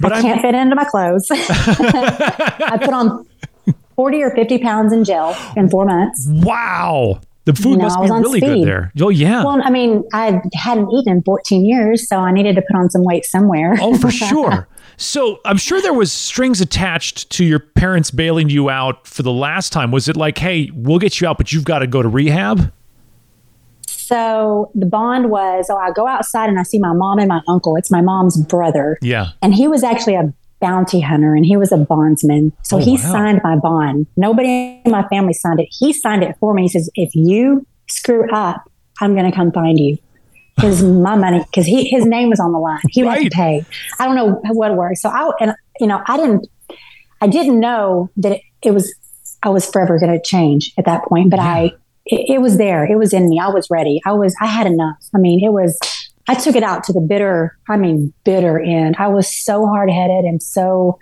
But 0.00 0.12
I 0.12 0.22
can't 0.22 0.38
I'm, 0.38 0.42
fit 0.42 0.54
into 0.54 0.74
my 0.74 0.84
clothes. 0.84 1.26
I 1.30 2.78
put 2.82 2.92
on 2.92 3.26
40 3.96 4.22
or 4.22 4.30
50 4.30 4.58
pounds 4.58 4.92
in 4.92 5.04
jail 5.04 5.36
in 5.56 5.68
four 5.68 5.84
months. 5.84 6.26
Wow. 6.28 7.20
The 7.44 7.52
food 7.52 7.78
must 7.78 8.00
be 8.00 8.10
really 8.10 8.40
speed. 8.40 8.46
good 8.46 8.66
there. 8.66 8.92
Oh, 9.00 9.10
yeah. 9.10 9.44
Well, 9.44 9.60
I 9.62 9.68
mean, 9.68 10.02
I 10.14 10.40
hadn't 10.54 10.90
eaten 10.90 11.12
in 11.12 11.22
14 11.22 11.64
years, 11.64 12.08
so 12.08 12.16
I 12.16 12.32
needed 12.32 12.56
to 12.56 12.62
put 12.62 12.74
on 12.74 12.88
some 12.88 13.04
weight 13.04 13.26
somewhere. 13.26 13.76
Oh, 13.80 13.98
for 13.98 14.10
sure. 14.10 14.66
So 14.96 15.40
I'm 15.44 15.58
sure 15.58 15.82
there 15.82 15.92
was 15.92 16.10
strings 16.10 16.60
attached 16.60 17.28
to 17.30 17.44
your 17.44 17.58
parents 17.58 18.10
bailing 18.10 18.48
you 18.48 18.70
out 18.70 19.06
for 19.06 19.22
the 19.22 19.32
last 19.32 19.72
time. 19.72 19.90
Was 19.90 20.08
it 20.08 20.16
like, 20.16 20.38
hey, 20.38 20.70
we'll 20.72 20.98
get 20.98 21.20
you 21.20 21.28
out, 21.28 21.36
but 21.36 21.52
you've 21.52 21.64
got 21.64 21.80
to 21.80 21.86
go 21.86 22.00
to 22.00 22.08
rehab? 22.08 22.72
So 23.86 24.70
the 24.74 24.86
bond 24.86 25.30
was, 25.30 25.66
oh, 25.70 25.76
I 25.76 25.90
go 25.90 26.06
outside 26.06 26.48
and 26.48 26.58
I 26.58 26.62
see 26.62 26.78
my 26.78 26.92
mom 26.92 27.18
and 27.18 27.28
my 27.28 27.40
uncle. 27.48 27.76
It's 27.76 27.90
my 27.90 28.00
mom's 28.00 28.42
brother. 28.42 28.98
Yeah. 29.02 29.28
And 29.42 29.54
he 29.54 29.66
was 29.66 29.82
actually 29.82 30.14
a 30.14 30.32
bounty 30.64 31.00
hunter 31.00 31.34
and 31.34 31.44
he 31.44 31.56
was 31.56 31.72
a 31.72 31.76
bondsman. 31.76 32.52
So 32.62 32.78
oh, 32.78 32.80
he 32.80 32.92
wow. 32.92 33.12
signed 33.12 33.40
my 33.44 33.56
bond. 33.56 34.06
Nobody 34.16 34.80
in 34.84 34.90
my 34.90 35.06
family 35.08 35.34
signed 35.34 35.60
it. 35.60 35.68
He 35.70 35.92
signed 35.92 36.22
it 36.22 36.36
for 36.40 36.54
me. 36.54 36.62
He 36.62 36.68
says, 36.68 36.88
if 36.94 37.14
you 37.14 37.66
screw 37.88 38.30
up, 38.32 38.70
I'm 39.00 39.14
going 39.14 39.30
to 39.30 39.36
come 39.36 39.52
find 39.52 39.78
you. 39.78 39.98
Because 40.56 40.82
my 41.08 41.16
money, 41.16 41.44
because 41.44 41.66
he 41.66 41.88
his 41.88 42.06
name 42.06 42.30
was 42.30 42.40
on 42.40 42.52
the 42.52 42.58
line. 42.58 42.80
He 42.88 43.02
right. 43.02 43.22
had 43.22 43.32
to 43.32 43.36
pay. 43.36 43.64
I 43.98 44.06
don't 44.06 44.14
know 44.16 44.40
what 44.52 44.70
it 44.70 44.74
worked. 44.74 44.98
So 44.98 45.10
I 45.10 45.30
and 45.40 45.54
you 45.80 45.86
know 45.86 46.00
I 46.06 46.16
didn't 46.16 46.46
I 47.20 47.26
didn't 47.26 47.58
know 47.58 48.10
that 48.16 48.32
it, 48.32 48.42
it 48.62 48.70
was 48.70 48.94
I 49.44 49.50
was 49.50 49.70
forever 49.70 49.98
going 49.98 50.12
to 50.12 50.22
change 50.22 50.72
at 50.78 50.86
that 50.86 51.04
point. 51.04 51.30
But 51.30 51.40
yeah. 51.40 51.46
I, 51.46 51.64
it, 52.06 52.34
it 52.36 52.40
was 52.40 52.56
there. 52.56 52.84
It 52.84 52.96
was 52.96 53.12
in 53.12 53.28
me. 53.28 53.38
I 53.38 53.48
was 53.48 53.68
ready. 53.70 54.00
I 54.06 54.12
was, 54.12 54.34
I 54.40 54.46
had 54.46 54.66
enough. 54.66 54.96
I 55.14 55.18
mean, 55.18 55.44
it 55.44 55.52
was, 55.52 55.78
I 56.28 56.34
took 56.34 56.56
it 56.56 56.62
out 56.62 56.84
to 56.84 56.92
the 56.92 57.00
bitter, 57.00 57.56
I 57.68 57.76
mean, 57.76 58.12
bitter 58.24 58.58
end. 58.58 58.96
I 58.98 59.08
was 59.08 59.32
so 59.32 59.66
hard 59.66 59.90
headed 59.90 60.24
and 60.24 60.42
so, 60.42 60.98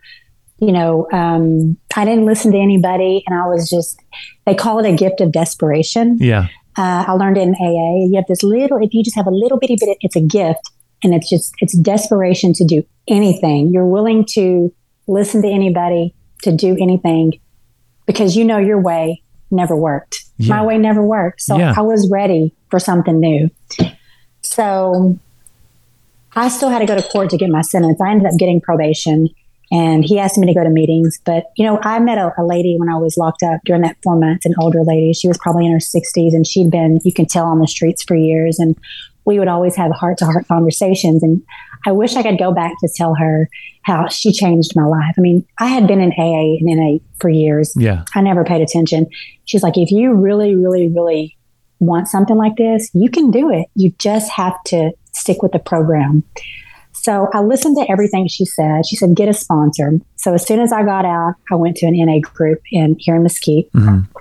you 0.59 0.73
know, 0.73 1.09
um, 1.13 1.77
I 1.97 2.05
didn't 2.05 2.27
listen 2.27 2.53
to 2.53 2.59
anybody. 2.59 3.23
And 3.27 3.39
I 3.39 3.47
was 3.47 3.69
just, 3.71 4.01
they 4.47 4.55
call 4.55 4.79
it 4.79 4.93
a 4.93 4.97
gift 4.97 5.21
of 5.21 5.33
desperation. 5.33 6.19
Yeah. 6.21 6.49
Uh, 6.77 7.05
I 7.07 7.13
learned 7.13 7.37
in 7.37 7.55
AA, 7.55 8.07
you 8.07 8.17
have 8.17 8.27
this 8.29 8.43
little, 8.43 8.79
if 8.83 8.95
you 8.95 9.05
just 9.05 9.17
have 9.17 9.27
a 9.27 9.31
little 9.31 9.59
bitty 9.59 9.77
bit, 9.79 9.97
it's 10.01 10.17
a 10.17 10.21
gift. 10.21 10.71
And 11.05 11.15
it's 11.15 11.29
just, 11.29 11.53
it's 11.59 11.77
desperation 11.77 12.53
to 12.55 12.65
do 12.65 12.85
anything. 13.09 13.73
You're 13.73 13.87
willing 13.87 14.25
to 14.35 14.73
listen 15.07 15.43
to 15.43 15.49
anybody, 15.49 16.15
to 16.43 16.53
do 16.53 16.77
anything 16.81 17.41
because 18.07 18.37
you 18.37 18.45
know 18.45 18.59
your 18.59 18.81
way 18.81 19.23
never 19.51 19.77
worked. 19.77 20.19
Yeah. 20.39 20.57
My 20.57 20.65
way 20.65 20.79
never 20.79 21.05
worked. 21.05 21.43
So 21.43 21.59
yeah. 21.59 21.75
I 21.77 21.83
was 21.83 22.09
ready 22.11 22.55
for 22.71 22.79
something 22.79 23.21
new. 23.21 23.51
So 24.53 25.19
I 26.35 26.49
still 26.49 26.69
had 26.69 26.81
to 26.81 26.87
go 26.87 26.95
to 26.95 27.03
court 27.03 27.31
to 27.31 27.39
get 27.39 27.51
my 27.51 27.63
sentence. 27.63 28.01
I 28.01 28.11
ended 28.11 28.27
up 28.27 28.39
getting 28.39 28.61
probation 28.61 29.29
and 29.71 30.05
he 30.05 30.19
asked 30.19 30.37
me 30.37 30.47
to 30.47 30.55
go 30.55 30.63
to 30.63 30.69
meetings. 30.69 31.19
But, 31.25 31.47
you 31.57 31.65
know, 31.65 31.79
I 31.83 31.99
met 31.99 32.19
a, 32.19 32.33
a, 32.39 32.45
lady 32.45 32.77
when 32.79 32.91
I 32.91 32.97
was 32.97 33.17
locked 33.17 33.43
up 33.43 33.61
during 33.65 33.81
that 33.83 33.97
four 34.03 34.17
months, 34.17 34.45
an 34.45 34.55
older 34.61 34.83
lady. 34.83 35.15
She 35.15 35.29
was 35.29 35.39
probably 35.39 35.65
in 35.65 35.73
her 35.73 35.79
60s 35.79 36.35
and 36.35 36.47
she'd 36.47 36.71
been, 36.71 37.01
you 37.05 37.13
can 37.13 37.25
tell, 37.25 37.47
on 37.47 37.59
the 37.59 37.67
streets 37.67 38.03
for 38.03 38.15
years. 38.15 38.59
And 38.59 38.77
we 39.25 39.39
would 39.39 39.49
always 39.49 39.75
have 39.77 39.91
heart 39.93 40.19
to 40.19 40.27
heart 40.27 40.47
conversations. 40.47 41.23
And 41.23 41.43
I 41.87 41.93
wish 41.93 42.17
I 42.17 42.23
could 42.23 42.39
go 42.39 42.53
back 42.53 42.73
to 42.81 42.89
tell 42.95 43.15
her 43.15 43.49
how 43.83 44.09
she 44.09 44.33
changed 44.33 44.77
my 44.77 44.85
life. 44.85 45.15
I 45.17 45.21
mean, 45.23 45.47
I 45.59 45.69
had 45.69 45.87
been 45.87 46.01
in 46.01 46.13
AA 46.13 46.59
and 46.61 46.67
NA 46.67 46.99
for 47.19 47.31
years. 47.31 47.73
Yeah. 47.75 48.05
I 48.15 48.21
never 48.21 48.45
paid 48.45 48.61
attention. 48.61 49.07
She's 49.47 49.63
like, 49.63 49.79
if 49.79 49.91
you 49.91 50.13
really, 50.13 50.55
really, 50.55 50.91
really 50.91 51.37
want 51.83 52.09
something 52.09 52.37
like 52.37 52.57
this, 52.57 52.91
you 52.95 53.11
can 53.11 53.31
do 53.31 53.51
it. 53.51 53.67
You 53.75 53.93
just 53.99 54.31
have 54.33 54.63
to 54.65 54.93
stick 55.13 55.43
with 55.43 55.53
the 55.53 55.59
program. 55.59 56.23
So 56.93 57.29
I 57.33 57.41
listened 57.41 57.77
to 57.79 57.91
everything 57.91 58.29
she 58.29 58.45
said. 58.45 58.87
She 58.87 58.97
said, 58.97 59.17
get 59.17 59.29
a 59.29 59.35
sponsor. 59.35 60.01
So 60.17 60.35
as 60.35 60.47
soon 60.47 60.61
as 60.61 60.73
I 60.73 60.85
got 60.85 61.05
out, 61.05 61.35
I 61.51 61.57
went 61.57 61.77
to 61.79 61.87
an 61.87 61.95
NA 61.97 62.21
group 62.21 62.61
in 62.71 62.97
here 62.99 63.17
in 63.17 63.23
Mesquite. 63.23 63.73
Mm-hmm. 63.73 64.19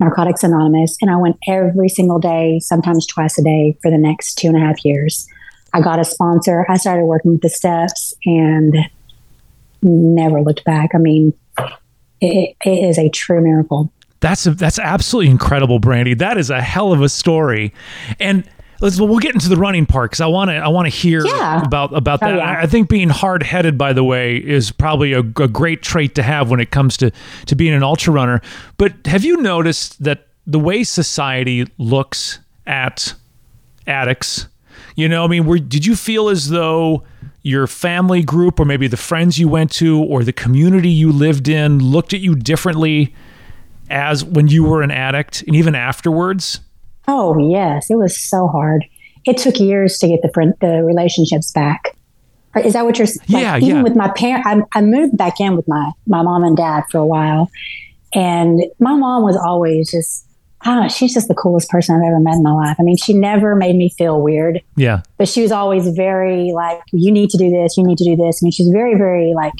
Narcotics 0.00 0.42
Anonymous, 0.42 0.96
and 1.00 1.08
I 1.08 1.16
went 1.16 1.36
every 1.46 1.88
single 1.88 2.18
day, 2.18 2.58
sometimes 2.58 3.06
twice 3.06 3.38
a 3.38 3.44
day 3.44 3.78
for 3.80 3.92
the 3.92 3.98
next 3.98 4.34
two 4.34 4.48
and 4.48 4.56
a 4.56 4.60
half 4.60 4.84
years. 4.84 5.26
I 5.72 5.80
got 5.80 6.00
a 6.00 6.04
sponsor. 6.04 6.66
I 6.68 6.76
started 6.78 7.04
working 7.04 7.32
with 7.32 7.42
the 7.42 7.48
steps 7.48 8.12
and 8.24 8.76
never 9.82 10.42
looked 10.42 10.64
back. 10.64 10.90
I 10.96 10.98
mean, 10.98 11.32
it, 12.20 12.56
it 12.64 12.88
is 12.88 12.98
a 12.98 13.08
true 13.08 13.40
miracle. 13.40 13.92
That's 14.20 14.46
a, 14.46 14.50
that's 14.52 14.78
absolutely 14.78 15.30
incredible, 15.30 15.78
Brandy. 15.78 16.14
That 16.14 16.38
is 16.38 16.50
a 16.50 16.60
hell 16.60 16.92
of 16.92 17.02
a 17.02 17.08
story, 17.08 17.72
and 18.18 18.48
let's 18.80 18.98
well, 18.98 19.08
we'll 19.08 19.18
get 19.18 19.34
into 19.34 19.48
the 19.48 19.56
running 19.56 19.86
part 19.86 20.10
because 20.10 20.20
I 20.20 20.26
want 20.26 20.50
to 20.50 20.56
I 20.56 20.68
want 20.68 20.86
to 20.86 20.90
hear 20.90 21.24
yeah. 21.24 21.62
about 21.62 21.96
about 21.96 22.20
that. 22.20 22.34
Oh, 22.34 22.38
yeah. 22.38 22.60
I 22.60 22.66
think 22.66 22.88
being 22.88 23.08
hard 23.08 23.42
headed, 23.42 23.78
by 23.78 23.92
the 23.92 24.04
way, 24.04 24.36
is 24.36 24.70
probably 24.70 25.12
a, 25.12 25.20
a, 25.20 25.22
great 25.48 25.82
trait 25.82 26.14
to 26.16 26.22
have 26.22 26.50
when 26.50 26.60
it 26.60 26.70
comes 26.70 26.96
to 26.98 27.10
to 27.46 27.54
being 27.54 27.74
an 27.74 27.82
ultra 27.82 28.12
runner. 28.12 28.40
But 28.76 29.06
have 29.06 29.24
you 29.24 29.36
noticed 29.36 30.02
that 30.02 30.28
the 30.46 30.58
way 30.58 30.84
society 30.84 31.66
looks 31.78 32.40
at 32.66 33.14
addicts? 33.86 34.48
You 34.96 35.08
know, 35.08 35.24
I 35.24 35.28
mean, 35.28 35.46
were, 35.46 35.58
did 35.58 35.86
you 35.86 35.94
feel 35.94 36.28
as 36.28 36.48
though 36.48 37.04
your 37.42 37.68
family 37.68 38.22
group, 38.22 38.58
or 38.58 38.64
maybe 38.64 38.88
the 38.88 38.96
friends 38.96 39.38
you 39.38 39.48
went 39.48 39.70
to, 39.72 40.02
or 40.02 40.24
the 40.24 40.32
community 40.32 40.90
you 40.90 41.12
lived 41.12 41.48
in, 41.48 41.78
looked 41.78 42.12
at 42.12 42.20
you 42.20 42.34
differently 42.34 43.14
as 43.90 44.24
when 44.24 44.48
you 44.48 44.64
were 44.64 44.82
an 44.82 44.90
addict, 44.90 45.42
and 45.46 45.56
even 45.56 45.74
afterwards? 45.74 46.60
Oh, 47.06 47.38
yes. 47.38 47.90
It 47.90 47.96
was 47.96 48.20
so 48.20 48.48
hard. 48.48 48.84
It 49.24 49.38
took 49.38 49.58
years 49.58 49.98
to 49.98 50.08
get 50.08 50.22
the 50.22 50.30
friend, 50.32 50.54
the 50.60 50.84
relationships 50.84 51.52
back. 51.52 51.96
Is 52.64 52.72
that 52.72 52.84
what 52.84 52.98
you're 52.98 53.06
saying? 53.06 53.26
Yeah, 53.28 53.56
even 53.56 53.68
yeah. 53.68 53.82
with 53.82 53.94
my 53.94 54.08
parents, 54.08 54.46
I, 54.46 54.78
I 54.78 54.80
moved 54.82 55.16
back 55.16 55.40
in 55.40 55.54
with 55.54 55.68
my, 55.68 55.92
my 56.06 56.22
mom 56.22 56.44
and 56.44 56.56
dad 56.56 56.84
for 56.90 56.98
a 56.98 57.06
while. 57.06 57.50
And 58.14 58.62
my 58.78 58.94
mom 58.94 59.22
was 59.22 59.36
always 59.36 59.90
just, 59.90 60.26
I 60.62 60.74
don't 60.74 60.82
know, 60.84 60.88
she's 60.88 61.14
just 61.14 61.28
the 61.28 61.34
coolest 61.34 61.68
person 61.68 61.94
I've 61.94 62.06
ever 62.06 62.18
met 62.20 62.34
in 62.34 62.42
my 62.42 62.52
life. 62.52 62.76
I 62.80 62.82
mean, 62.82 62.96
she 62.96 63.12
never 63.12 63.54
made 63.54 63.76
me 63.76 63.90
feel 63.90 64.20
weird. 64.20 64.60
Yeah. 64.76 65.02
But 65.18 65.28
she 65.28 65.42
was 65.42 65.52
always 65.52 65.88
very 65.88 66.52
like, 66.52 66.80
you 66.90 67.12
need 67.12 67.30
to 67.30 67.38
do 67.38 67.50
this, 67.50 67.76
you 67.76 67.86
need 67.86 67.98
to 67.98 68.04
do 68.04 68.16
this. 68.16 68.42
I 68.42 68.44
mean, 68.44 68.52
she's 68.52 68.68
very, 68.70 68.96
very 68.96 69.34
like, 69.34 69.54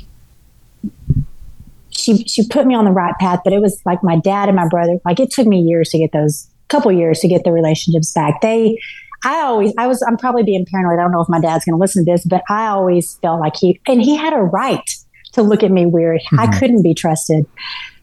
she, 1.99 2.25
she 2.25 2.47
put 2.47 2.67
me 2.67 2.75
on 2.75 2.85
the 2.85 2.91
right 2.91 3.15
path, 3.21 3.41
but 3.45 3.53
it 3.53 3.61
was 3.61 3.81
like 3.85 4.03
my 4.03 4.17
dad 4.19 4.49
and 4.49 4.57
my 4.57 4.69
brother, 4.69 4.99
like 5.05 5.21
it 5.21 5.31
took 5.31 5.47
me 5.47 5.61
years 5.61 5.91
to 5.91 5.99
get 5.99 6.13
those 6.13 6.49
couple 6.69 6.93
years 6.93 7.21
to 7.21 7.29
get 7.29 7.45
the 7.45 7.53
relationships 7.53 8.13
back. 8.13 8.41
They, 8.41 8.79
I 9.25 9.41
always, 9.41 9.73
I 9.79 9.87
was, 9.87 10.03
I'm 10.07 10.17
probably 10.17 10.43
being 10.43 10.67
paranoid. 10.67 10.99
I 10.99 11.03
don't 11.03 11.13
know 11.13 11.23
if 11.23 11.29
my 11.29 11.41
dad's 11.41 11.65
going 11.65 11.77
to 11.77 11.81
listen 11.81 12.05
to 12.05 12.13
this, 12.13 12.25
but 12.25 12.43
I 12.49 12.67
always 12.67 13.17
felt 13.17 13.41
like 13.41 13.57
he, 13.57 13.81
and 13.87 14.01
he 14.03 14.17
had 14.17 14.33
a 14.33 14.43
right 14.43 14.89
to 15.33 15.43
look 15.43 15.63
at 15.63 15.71
me 15.71 15.87
weird. 15.87 16.21
Mm-hmm. 16.21 16.41
I 16.41 16.59
couldn't 16.59 16.83
be 16.83 16.95
trusted. 16.95 17.47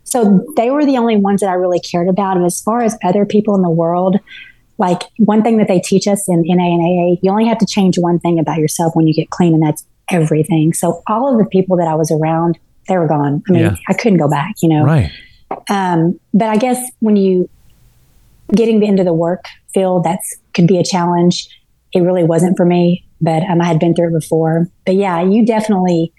So 0.04 0.46
they 0.56 0.72
were 0.72 0.86
the 0.86 0.98
only 0.98 1.18
ones 1.18 1.42
that 1.42 1.50
I 1.50 1.54
really 1.54 1.80
cared 1.80 2.10
about. 2.10 2.38
And 2.38 2.46
as 2.46 2.62
far 2.62 2.82
as 2.82 2.98
other 3.04 3.26
people 3.26 3.56
in 3.56 3.62
the 3.62 3.70
world, 3.70 4.20
like 4.78 5.04
one 5.18 5.42
thing 5.42 5.58
that 5.58 5.68
they 5.68 5.80
teach 5.80 6.08
us 6.08 6.28
in 6.28 6.44
NA 6.46 6.64
and 6.64 6.82
AA, 6.82 7.20
you 7.22 7.32
only 7.32 7.48
have 7.48 7.58
to 7.60 7.66
change 7.66 7.98
one 7.98 8.20
thing 8.20 8.40
about 8.40 8.58
yourself 8.60 8.96
when 8.96 9.08
you 9.08 9.14
get 9.14 9.30
clean, 9.30 9.54
and 9.54 9.64
that's 9.64 9.86
everything. 10.10 10.74
So 10.74 11.02
all 11.08 11.32
of 11.32 11.40
the 11.40 11.50
people 11.50 11.78
that 11.78 11.88
I 11.88 11.96
was 11.96 12.12
around, 12.12 12.60
they 12.88 12.98
were 12.98 13.08
gone. 13.08 13.44
I 13.48 13.52
mean, 13.52 13.62
yeah. 13.62 13.76
I 13.88 13.94
couldn't 13.94 14.18
go 14.18 14.30
back, 14.30 14.56
you 14.62 14.70
know? 14.70 14.84
Right. 14.84 15.12
Um, 15.70 16.20
but 16.34 16.50
I 16.50 16.58
guess 16.58 16.80
when 17.00 17.16
you 17.16 17.50
getting 18.54 18.82
into 18.84 19.04
the 19.04 19.14
work 19.14 19.46
field, 19.74 20.04
that's 20.04 20.36
could 20.54 20.68
be 20.68 20.78
a 20.78 20.84
challenge. 20.84 21.48
It 21.94 22.02
really 22.02 22.24
wasn't 22.24 22.58
for 22.58 22.66
me, 22.66 23.06
but 23.22 23.44
um, 23.44 23.62
I 23.62 23.66
had 23.66 23.80
been 23.80 23.96
through 23.96 24.10
it 24.10 24.20
before. 24.20 24.68
But 24.86 24.96
yeah, 24.96 25.24
you 25.24 25.46
definitely 25.46 26.12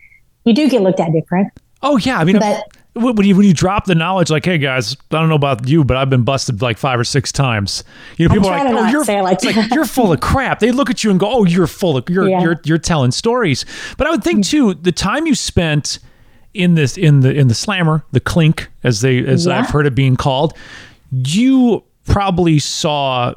you 0.45 0.55
do 0.55 0.69
get 0.69 0.83
looked 0.83 1.01
at 1.01 1.13
different. 1.13 1.53
Oh 1.83 1.97
yeah, 1.99 2.19
I 2.19 2.25
mean, 2.25 2.39
but, 2.39 2.65
when 2.95 3.27
you 3.27 3.37
when 3.37 3.47
you 3.47 3.53
drop 3.53 3.85
the 3.85 3.95
knowledge, 3.95 4.31
like, 4.31 4.45
hey 4.45 4.59
guys, 4.59 4.97
I 5.11 5.19
don't 5.19 5.29
know 5.29 5.35
about 5.35 5.69
you, 5.69 5.85
but 5.85 5.97
I've 5.97 6.09
been 6.09 6.25
busted 6.25 6.63
like 6.63 6.79
five 6.79 6.99
or 6.99 7.05
six 7.05 7.31
times. 7.31 7.85
You 8.17 8.29
know, 8.29 8.35
people 8.35 8.49
are 8.49 8.65
like, 8.65 8.75
oh, 8.75 8.89
you're 8.89 9.05
like, 9.23 9.45
like, 9.45 9.71
you're 9.73 9.85
full 9.85 10.13
of 10.13 10.21
crap. 10.21 10.61
They 10.61 10.73
look 10.73 10.89
at 10.89 11.05
you 11.05 11.11
and 11.11 11.21
go, 11.21 11.31
oh, 11.31 11.45
you're 11.45 11.67
full 11.67 11.97
of 11.97 12.09
you're 12.09 12.29
yeah. 12.29 12.41
you're 12.41 12.61
you're 12.65 12.79
telling 12.79 13.11
stories. 13.11 13.67
But 13.99 14.07
I 14.07 14.11
would 14.11 14.25
think 14.25 14.47
too, 14.47 14.75
the 14.75 14.93
time 14.93 15.27
you 15.27 15.35
spent 15.35 15.99
in 16.57 16.75
this 16.75 16.97
in 16.97 17.21
the 17.21 17.33
in 17.33 17.49
the 17.49 17.55
slammer, 17.55 18.05
the 18.13 18.21
clink, 18.21 18.69
as 18.83 19.01
they 19.01 19.25
as 19.25 19.47
yeah. 19.47 19.59
I've 19.59 19.71
heard 19.71 19.87
it 19.87 19.95
being 19.95 20.17
called, 20.17 20.57
you 21.11 21.85
probably 22.05 22.59
saw 22.59 23.35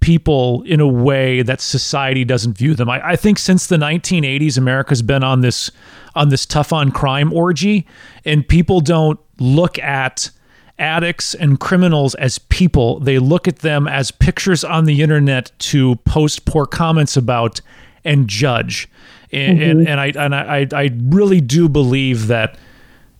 people 0.00 0.62
in 0.62 0.80
a 0.80 0.86
way 0.86 1.42
that 1.42 1.60
society 1.60 2.24
doesn't 2.24 2.56
view 2.56 2.74
them. 2.74 2.88
I, 2.88 3.10
I, 3.10 3.16
think 3.16 3.38
since 3.38 3.66
the 3.66 3.76
1980s, 3.76 4.56
America's 4.56 5.02
been 5.02 5.24
on 5.24 5.40
this 5.40 5.70
on 6.14 6.28
this 6.28 6.46
tough 6.46 6.72
on 6.72 6.90
crime 6.92 7.32
orgy, 7.32 7.86
and 8.24 8.46
people 8.46 8.80
don't 8.80 9.18
look 9.38 9.78
at 9.78 10.30
addicts 10.78 11.34
and 11.34 11.58
criminals 11.58 12.14
as 12.16 12.38
people. 12.38 13.00
They 13.00 13.18
look 13.18 13.48
at 13.48 13.60
them 13.60 13.88
as 13.88 14.10
pictures 14.10 14.62
on 14.62 14.84
the 14.84 15.02
internet 15.02 15.50
to 15.58 15.96
post 15.96 16.44
poor 16.44 16.66
comments 16.66 17.16
about 17.16 17.60
and 18.04 18.28
judge. 18.28 18.88
And 19.32 19.58
mm-hmm. 19.58 19.70
and, 19.70 19.88
and 19.88 20.00
I 20.00 20.06
and 20.08 20.34
I 20.34 20.66
I 20.72 20.90
really 21.00 21.40
do 21.40 21.68
believe 21.68 22.28
that 22.28 22.58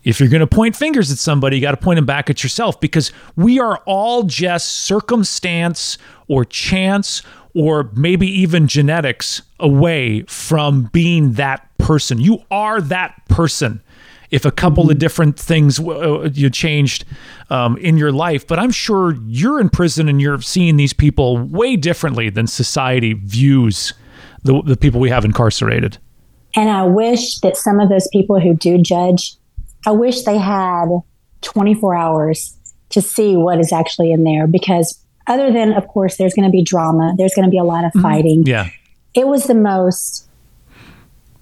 if 0.04 0.20
you're 0.20 0.28
going 0.28 0.40
to 0.40 0.46
point 0.46 0.76
fingers 0.76 1.10
at 1.10 1.18
somebody, 1.18 1.56
you 1.56 1.62
got 1.62 1.72
to 1.72 1.76
point 1.76 1.98
them 1.98 2.06
back 2.06 2.30
at 2.30 2.42
yourself 2.42 2.80
because 2.80 3.12
we 3.36 3.58
are 3.58 3.78
all 3.84 4.22
just 4.22 4.72
circumstance 4.84 5.98
or 6.28 6.44
chance 6.44 7.22
or 7.54 7.90
maybe 7.94 8.26
even 8.26 8.68
genetics 8.68 9.42
away 9.58 10.22
from 10.22 10.88
being 10.92 11.32
that 11.34 11.68
person. 11.78 12.20
You 12.20 12.44
are 12.50 12.80
that 12.80 13.20
person. 13.28 13.82
If 14.30 14.44
a 14.44 14.50
couple 14.50 14.84
mm-hmm. 14.84 14.92
of 14.92 14.98
different 14.98 15.38
things 15.38 15.80
uh, 15.80 16.30
you 16.32 16.50
changed 16.50 17.04
um, 17.50 17.76
in 17.78 17.96
your 17.96 18.12
life, 18.12 18.46
but 18.46 18.58
I'm 18.58 18.70
sure 18.70 19.16
you're 19.26 19.60
in 19.60 19.70
prison 19.70 20.08
and 20.08 20.20
you're 20.20 20.40
seeing 20.40 20.76
these 20.76 20.92
people 20.92 21.38
way 21.38 21.76
differently 21.76 22.28
than 22.30 22.46
society 22.46 23.14
views 23.14 23.94
the, 24.48 24.62
the 24.64 24.76
people 24.76 24.98
we 24.98 25.10
have 25.10 25.24
incarcerated. 25.24 25.98
And 26.56 26.70
I 26.70 26.84
wish 26.84 27.40
that 27.40 27.56
some 27.56 27.78
of 27.78 27.90
those 27.90 28.08
people 28.08 28.40
who 28.40 28.54
do 28.54 28.78
judge 28.78 29.36
I 29.86 29.92
wish 29.92 30.22
they 30.22 30.38
had 30.38 30.86
24 31.42 31.96
hours 31.96 32.56
to 32.90 33.00
see 33.00 33.36
what 33.36 33.60
is 33.60 33.72
actually 33.72 34.12
in 34.12 34.24
there 34.24 34.46
because 34.46 35.02
other 35.26 35.52
than 35.52 35.72
of 35.72 35.86
course 35.88 36.16
there's 36.16 36.34
going 36.34 36.44
to 36.44 36.50
be 36.50 36.62
drama 36.62 37.14
there's 37.16 37.34
going 37.34 37.44
to 37.44 37.50
be 37.50 37.58
a 37.58 37.64
lot 37.64 37.84
of 37.84 37.90
mm-hmm. 37.92 38.02
fighting 38.02 38.40
mm-hmm. 38.40 38.48
yeah 38.48 38.70
it 39.14 39.28
was 39.28 39.44
the 39.44 39.54
most 39.54 40.28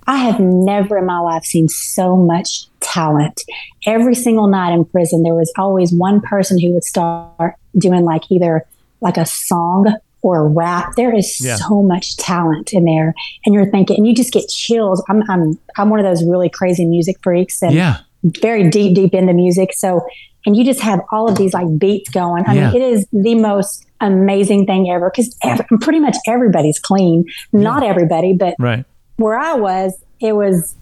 i 0.06 0.16
have 0.16 0.38
never 0.38 0.98
in 0.98 1.06
my 1.06 1.18
life 1.18 1.44
seen 1.44 1.68
so 1.68 2.16
much 2.16 2.66
talent 2.80 3.42
every 3.86 4.14
single 4.14 4.48
night 4.48 4.72
in 4.72 4.84
prison 4.84 5.22
there 5.22 5.34
was 5.34 5.52
always 5.56 5.92
one 5.92 6.20
person 6.20 6.60
who 6.60 6.72
would 6.72 6.84
start 6.84 7.54
doing 7.78 8.04
like 8.04 8.22
either 8.30 8.66
like 9.00 9.16
a 9.16 9.24
song 9.24 9.94
or 10.34 10.48
rap 10.48 10.92
there 10.96 11.14
is 11.14 11.38
yeah. 11.40 11.56
so 11.56 11.82
much 11.82 12.16
talent 12.16 12.72
in 12.72 12.84
there 12.84 13.14
and 13.44 13.54
you're 13.54 13.70
thinking 13.70 13.96
and 13.96 14.06
you 14.06 14.14
just 14.14 14.32
get 14.32 14.48
chills 14.48 15.02
i'm 15.08 15.22
i'm 15.30 15.58
i'm 15.76 15.90
one 15.90 16.00
of 16.00 16.04
those 16.04 16.24
really 16.24 16.48
crazy 16.48 16.84
music 16.84 17.16
freaks 17.22 17.62
and 17.62 17.72
yeah 17.72 17.98
very 18.26 18.68
deep, 18.70 18.94
deep 18.94 19.14
into 19.14 19.32
music. 19.32 19.72
So 19.72 20.06
and 20.44 20.56
you 20.56 20.64
just 20.64 20.80
have 20.80 21.00
all 21.10 21.28
of 21.28 21.36
these 21.36 21.52
like 21.52 21.66
beats 21.78 22.08
going. 22.10 22.44
I 22.46 22.54
yeah. 22.54 22.70
mean, 22.70 22.80
it 22.80 22.84
is 22.84 23.06
the 23.12 23.34
most 23.34 23.84
amazing 24.00 24.66
thing 24.66 24.90
ever 24.90 25.10
because 25.10 25.36
pretty 25.80 26.00
much 26.00 26.16
everybody's 26.26 26.78
clean. 26.78 27.24
Not 27.52 27.82
everybody, 27.82 28.32
but 28.32 28.54
right. 28.58 28.84
where 29.16 29.38
I 29.38 29.54
was, 29.54 29.94
it 30.20 30.34
was. 30.34 30.74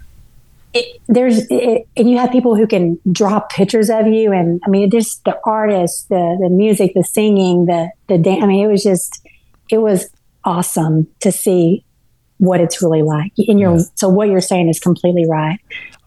It, 0.77 1.01
there's 1.07 1.47
it, 1.51 1.87
and 1.97 2.11
you 2.11 2.19
have 2.19 2.33
people 2.33 2.57
who 2.57 2.67
can 2.67 2.99
draw 3.13 3.39
pictures 3.39 3.89
of 3.91 4.09
you, 4.09 4.33
and 4.33 4.61
I 4.67 4.69
mean, 4.69 4.83
it 4.83 4.91
just 4.91 5.25
the 5.25 5.39
artists, 5.47 6.03
the 6.07 6.37
the 6.41 6.49
music, 6.49 6.95
the 6.97 7.05
singing, 7.05 7.67
the 7.67 7.91
the 8.09 8.19
dance. 8.19 8.43
I 8.43 8.47
mean, 8.47 8.65
it 8.65 8.69
was 8.69 8.83
just 8.83 9.24
it 9.71 9.79
was 9.79 10.09
awesome 10.45 11.07
to 11.21 11.33
see 11.33 11.85
what 12.39 12.61
it's 12.61 12.83
really 12.83 13.03
like. 13.03 13.33
And 13.49 13.59
you're 13.59 13.81
so 13.95 14.09
what 14.09 14.29
you're 14.29 14.41
saying 14.41 14.69
is 14.69 14.79
completely 14.79 15.27
right. 15.29 15.59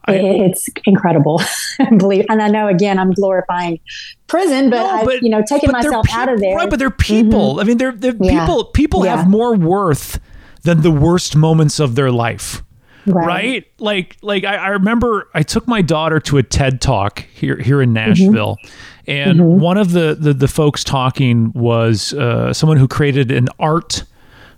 I, 0.10 0.16
it's 0.16 0.70
incredible. 0.86 1.42
Believe, 1.98 2.26
and 2.30 2.42
I 2.42 2.48
know 2.48 2.68
again, 2.68 2.98
I'm 2.98 3.12
glorifying 3.12 3.80
prison, 4.28 4.70
but, 4.70 4.78
no, 4.78 5.06
but 5.06 5.16
I, 5.16 5.20
you 5.22 5.30
know, 5.30 5.44
taking 5.46 5.72
myself 5.72 6.08
pe- 6.08 6.14
out 6.14 6.32
of 6.32 6.40
there. 6.40 6.56
Right, 6.56 6.70
but 6.70 6.80
they're 6.80 6.90
people. 6.90 7.54
Mm-hmm. 7.56 7.60
I 7.60 7.64
mean, 7.66 7.78
they're, 7.78 7.92
they're 7.92 8.16
yeah. 8.20 8.46
people. 8.46 8.66
People 8.66 9.06
yeah. 9.06 9.18
have 9.18 9.28
more 9.28 9.56
worth 9.56 10.20
than 10.64 10.82
the 10.82 10.92
worst 10.92 11.36
moments 11.36 11.80
of 11.80 11.96
their 11.96 12.12
life. 12.12 12.64
Right. 13.08 13.26
right? 13.26 13.68
Like, 13.80 14.18
like 14.22 14.44
I, 14.44 14.56
I, 14.56 14.68
remember 14.70 15.30
I 15.34 15.44
took 15.44 15.68
my 15.68 15.82
daughter 15.82 16.20
to 16.22 16.38
a 16.38 16.44
TED 16.44 16.82
talk 16.82 17.26
here 17.34 17.58
here 17.58 17.82
in. 17.82 17.94
Nashville, 17.94 18.58
mm-hmm. 18.64 19.12
and 19.12 19.40
mm-hmm. 19.40 19.62
one 19.62 19.78
of 19.78 19.92
the, 19.92 20.16
the, 20.20 20.34
the 20.34 20.48
folks 20.48 20.84
talking 20.84 21.52
was 21.54 22.14
uh, 22.14 22.54
someone 22.54 22.78
who 22.78 22.88
created 22.88 23.32
an 23.32 23.48
art 23.60 24.04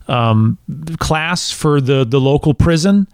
um, 0.10 0.58
class 1.00 1.52
for 1.52 1.80
the 1.80 2.04
the 2.04 2.20
local 2.20 2.54
prison 2.54 3.08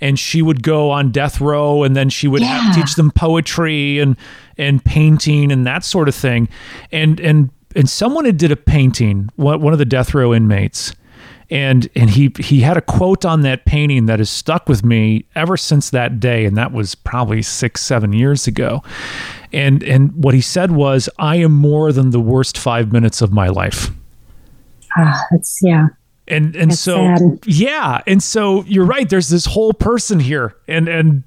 and 0.00 0.18
she 0.18 0.42
would 0.42 0.62
go 0.62 0.90
on 0.90 1.10
death 1.10 1.40
row 1.40 1.82
and 1.82 1.96
then 1.96 2.08
she 2.08 2.28
would 2.28 2.42
yeah. 2.42 2.58
have, 2.58 2.74
teach 2.74 2.94
them 2.94 3.10
poetry 3.10 3.98
and 3.98 4.16
and 4.56 4.84
painting 4.84 5.52
and 5.52 5.66
that 5.66 5.84
sort 5.84 6.08
of 6.08 6.14
thing 6.14 6.48
and 6.90 7.20
and 7.20 7.50
and 7.76 7.88
someone 7.88 8.24
had 8.24 8.38
did 8.38 8.50
a 8.50 8.56
painting 8.56 9.28
one 9.36 9.72
of 9.72 9.78
the 9.78 9.84
death 9.84 10.14
row 10.14 10.32
inmates 10.34 10.92
and 11.50 11.88
and 11.94 12.10
he 12.10 12.32
he 12.38 12.60
had 12.60 12.76
a 12.76 12.80
quote 12.80 13.24
on 13.24 13.40
that 13.42 13.64
painting 13.64 14.06
that 14.06 14.18
has 14.18 14.28
stuck 14.30 14.68
with 14.68 14.84
me 14.84 15.24
ever 15.34 15.56
since 15.56 15.90
that 15.90 16.20
day. 16.20 16.44
And 16.44 16.56
that 16.56 16.72
was 16.72 16.94
probably 16.94 17.42
6 17.42 17.80
7 17.80 18.12
years 18.12 18.46
ago. 18.46 18.82
And 19.52 19.82
and 19.82 20.12
what 20.12 20.34
he 20.34 20.40
said 20.42 20.72
was 20.72 21.08
i 21.18 21.36
am 21.36 21.52
more 21.52 21.92
than 21.92 22.10
the 22.10 22.20
worst 22.20 22.58
5 22.58 22.92
minutes 22.92 23.22
of 23.22 23.32
my 23.32 23.48
life. 23.48 23.90
Ah 24.96 25.24
that's 25.30 25.58
yeah. 25.62 25.88
And 26.26 26.54
and 26.54 26.70
That's 26.70 26.80
so 26.80 26.96
sad. 26.96 27.38
yeah. 27.46 28.02
And 28.06 28.22
so 28.22 28.62
you're 28.64 28.84
right. 28.84 29.08
There's 29.08 29.30
this 29.30 29.46
whole 29.46 29.72
person 29.72 30.20
here. 30.20 30.54
And 30.68 30.86
and 30.86 31.22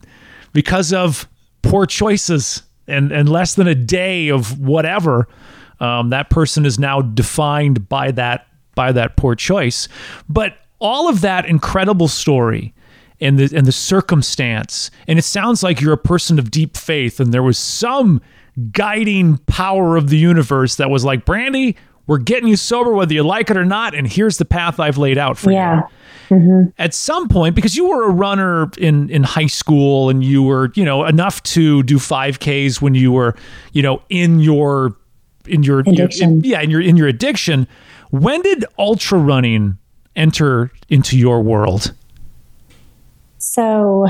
because 0.53 0.93
of 0.93 1.27
poor 1.63 1.87
choices 1.87 2.61
and 2.87 3.11
and 3.11 3.27
less 3.27 3.55
than 3.55 3.67
a 3.67 3.73
day 3.73 4.27
of 4.29 4.59
whatever 4.59 5.27
um, 5.79 6.09
that 6.11 6.29
person 6.29 6.63
is 6.67 6.77
now 6.77 7.01
defined 7.01 7.89
by 7.89 8.11
that 8.11 8.45
by 8.75 8.91
that 8.91 9.15
poor 9.17 9.35
choice 9.35 9.87
but 10.29 10.57
all 10.79 11.09
of 11.09 11.21
that 11.21 11.45
incredible 11.45 12.07
story 12.07 12.73
and 13.19 13.37
the 13.37 13.55
and 13.55 13.65
the 13.65 13.71
circumstance 13.71 14.89
and 15.07 15.19
it 15.19 15.23
sounds 15.23 15.63
like 15.63 15.81
you're 15.81 15.93
a 15.93 15.97
person 15.97 16.39
of 16.39 16.51
deep 16.51 16.75
faith 16.75 17.19
and 17.19 17.33
there 17.33 17.43
was 17.43 17.57
some 17.57 18.21
guiding 18.71 19.37
power 19.39 19.95
of 19.95 20.09
the 20.09 20.17
universe 20.17 20.75
that 20.75 20.89
was 20.89 21.05
like 21.05 21.25
brandy 21.25 21.75
we're 22.07 22.17
getting 22.17 22.49
you 22.49 22.55
sober 22.55 22.91
whether 22.91 23.13
you 23.13 23.23
like 23.23 23.49
it 23.49 23.57
or 23.57 23.63
not, 23.63 23.95
and 23.95 24.05
here's 24.05 24.37
the 24.37 24.43
path 24.43 24.79
I've 24.81 24.97
laid 24.97 25.17
out 25.17 25.37
for 25.37 25.51
yeah. 25.51 25.83
you. 26.29 26.35
Mm-hmm. 26.35 26.69
At 26.77 26.93
some 26.93 27.29
point, 27.29 27.55
because 27.55 27.75
you 27.75 27.87
were 27.87 28.03
a 28.03 28.09
runner 28.09 28.69
in 28.77 29.09
in 29.09 29.23
high 29.23 29.47
school 29.47 30.09
and 30.09 30.23
you 30.23 30.43
were, 30.43 30.71
you 30.75 30.83
know, 30.83 31.05
enough 31.05 31.43
to 31.43 31.83
do 31.83 31.97
5Ks 31.97 32.81
when 32.81 32.95
you 32.95 33.11
were, 33.11 33.35
you 33.73 33.81
know, 33.81 34.01
in 34.09 34.39
your 34.39 34.95
in 35.45 35.63
your, 35.63 35.79
addiction. 35.79 36.31
in, 36.31 36.43
yeah, 36.43 36.61
in 36.61 36.69
your 36.69 36.81
in 36.81 36.97
your 36.97 37.07
addiction. 37.07 37.67
When 38.11 38.41
did 38.41 38.65
ultra 38.77 39.17
running 39.17 39.77
enter 40.15 40.71
into 40.89 41.17
your 41.17 41.41
world? 41.41 41.93
So, 43.37 44.07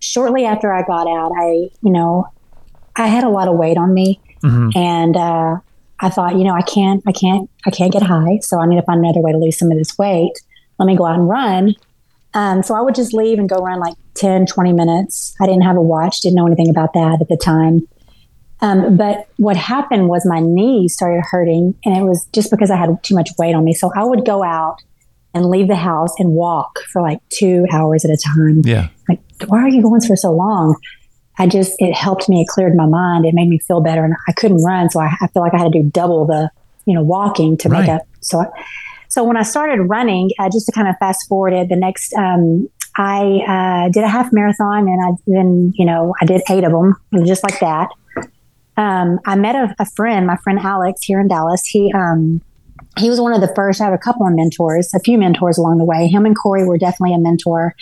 shortly 0.00 0.44
after 0.44 0.72
I 0.72 0.82
got 0.82 1.08
out, 1.08 1.32
I, 1.36 1.70
you 1.82 1.90
know, 1.90 2.28
I 2.94 3.08
had 3.08 3.24
a 3.24 3.28
lot 3.28 3.48
of 3.48 3.56
weight 3.56 3.76
on 3.76 3.92
me, 3.92 4.20
mm-hmm. 4.42 4.70
and 4.78 5.16
uh, 5.16 5.56
I 5.98 6.10
thought, 6.10 6.36
you 6.36 6.44
know, 6.44 6.54
I 6.54 6.62
can't, 6.62 7.02
I 7.06 7.12
can't, 7.12 7.50
I 7.66 7.70
can't 7.70 7.92
get 7.92 8.02
high. 8.02 8.38
So 8.42 8.60
I 8.60 8.66
need 8.66 8.76
to 8.76 8.82
find 8.82 9.00
another 9.00 9.20
way 9.20 9.32
to 9.32 9.38
lose 9.38 9.58
some 9.58 9.70
of 9.70 9.78
this 9.78 9.96
weight. 9.98 10.32
Let 10.78 10.86
me 10.86 10.96
go 10.96 11.06
out 11.06 11.18
and 11.18 11.28
run. 11.28 11.74
Um, 12.34 12.62
so 12.62 12.74
I 12.74 12.82
would 12.82 12.94
just 12.94 13.14
leave 13.14 13.38
and 13.38 13.48
go 13.48 13.56
run 13.56 13.80
like 13.80 13.94
10, 14.14 14.46
20 14.46 14.72
minutes. 14.74 15.34
I 15.40 15.46
didn't 15.46 15.62
have 15.62 15.76
a 15.76 15.82
watch, 15.82 16.20
didn't 16.20 16.36
know 16.36 16.46
anything 16.46 16.68
about 16.68 16.92
that 16.92 17.18
at 17.20 17.28
the 17.28 17.36
time. 17.36 17.88
Um, 18.60 18.96
but 18.96 19.28
what 19.36 19.56
happened 19.56 20.08
was 20.08 20.24
my 20.24 20.40
knees 20.40 20.94
started 20.94 21.22
hurting, 21.30 21.74
and 21.84 21.96
it 21.96 22.02
was 22.02 22.26
just 22.32 22.50
because 22.50 22.70
I 22.70 22.76
had 22.76 23.02
too 23.02 23.14
much 23.14 23.30
weight 23.38 23.54
on 23.54 23.64
me. 23.64 23.74
So 23.74 23.90
I 23.94 24.04
would 24.04 24.24
go 24.24 24.42
out 24.42 24.82
and 25.34 25.50
leave 25.50 25.68
the 25.68 25.76
house 25.76 26.14
and 26.18 26.30
walk 26.30 26.78
for 26.90 27.02
like 27.02 27.20
two 27.28 27.66
hours 27.70 28.04
at 28.04 28.10
a 28.10 28.16
time. 28.16 28.62
Yeah. 28.64 28.88
Like, 29.08 29.20
why 29.46 29.58
are 29.58 29.68
you 29.68 29.82
going 29.82 30.00
for 30.00 30.16
so 30.16 30.32
long? 30.32 30.76
I 31.38 31.46
just, 31.46 31.74
it 31.78 31.92
helped 31.92 32.30
me. 32.30 32.40
It 32.40 32.48
cleared 32.48 32.74
my 32.74 32.86
mind. 32.86 33.26
It 33.26 33.34
made 33.34 33.48
me 33.48 33.58
feel 33.58 33.82
better. 33.82 34.02
And 34.02 34.14
I 34.26 34.32
couldn't 34.32 34.64
run. 34.64 34.88
So 34.88 35.00
I, 35.00 35.14
I 35.20 35.26
feel 35.26 35.42
like 35.42 35.52
I 35.52 35.58
had 35.58 35.72
to 35.72 35.82
do 35.82 35.90
double 35.90 36.24
the, 36.24 36.50
you 36.86 36.94
know, 36.94 37.02
walking 37.02 37.58
to 37.58 37.68
right. 37.68 37.80
make 37.80 37.90
up. 37.90 38.02
So, 38.20 38.40
I, 38.40 38.46
so 39.08 39.22
when 39.24 39.36
I 39.36 39.42
started 39.42 39.82
running, 39.82 40.30
uh, 40.38 40.48
just 40.48 40.64
to 40.64 40.72
kind 40.72 40.88
of 40.88 40.94
fast 40.98 41.28
forward 41.28 41.52
it, 41.52 41.68
the 41.68 41.76
next, 41.76 42.14
um, 42.14 42.70
I 42.96 43.84
uh, 43.86 43.90
did 43.90 44.04
a 44.04 44.08
half 44.08 44.32
marathon 44.32 44.88
and 44.88 45.02
I 45.04 45.10
then, 45.26 45.74
you 45.76 45.84
know, 45.84 46.14
I 46.22 46.24
did 46.24 46.40
eight 46.48 46.64
of 46.64 46.72
them 46.72 46.96
just 47.26 47.42
like 47.42 47.60
that. 47.60 47.90
Um, 48.76 49.18
I 49.24 49.36
met 49.36 49.54
a, 49.54 49.74
a, 49.78 49.86
friend, 49.86 50.26
my 50.26 50.36
friend 50.36 50.58
Alex 50.58 51.02
here 51.02 51.20
in 51.20 51.28
Dallas. 51.28 51.64
He, 51.66 51.92
um, 51.92 52.42
he 52.98 53.08
was 53.08 53.20
one 53.20 53.32
of 53.32 53.40
the 53.40 53.52
first. 53.54 53.80
I 53.80 53.84
have 53.84 53.94
a 53.94 53.98
couple 53.98 54.26
of 54.26 54.34
mentors, 54.34 54.92
a 54.94 55.00
few 55.00 55.16
mentors 55.18 55.56
along 55.56 55.78
the 55.78 55.84
way. 55.84 56.08
Him 56.08 56.26
and 56.26 56.36
Corey 56.36 56.66
were 56.66 56.78
definitely 56.78 57.14
a 57.14 57.18
mentor 57.18 57.74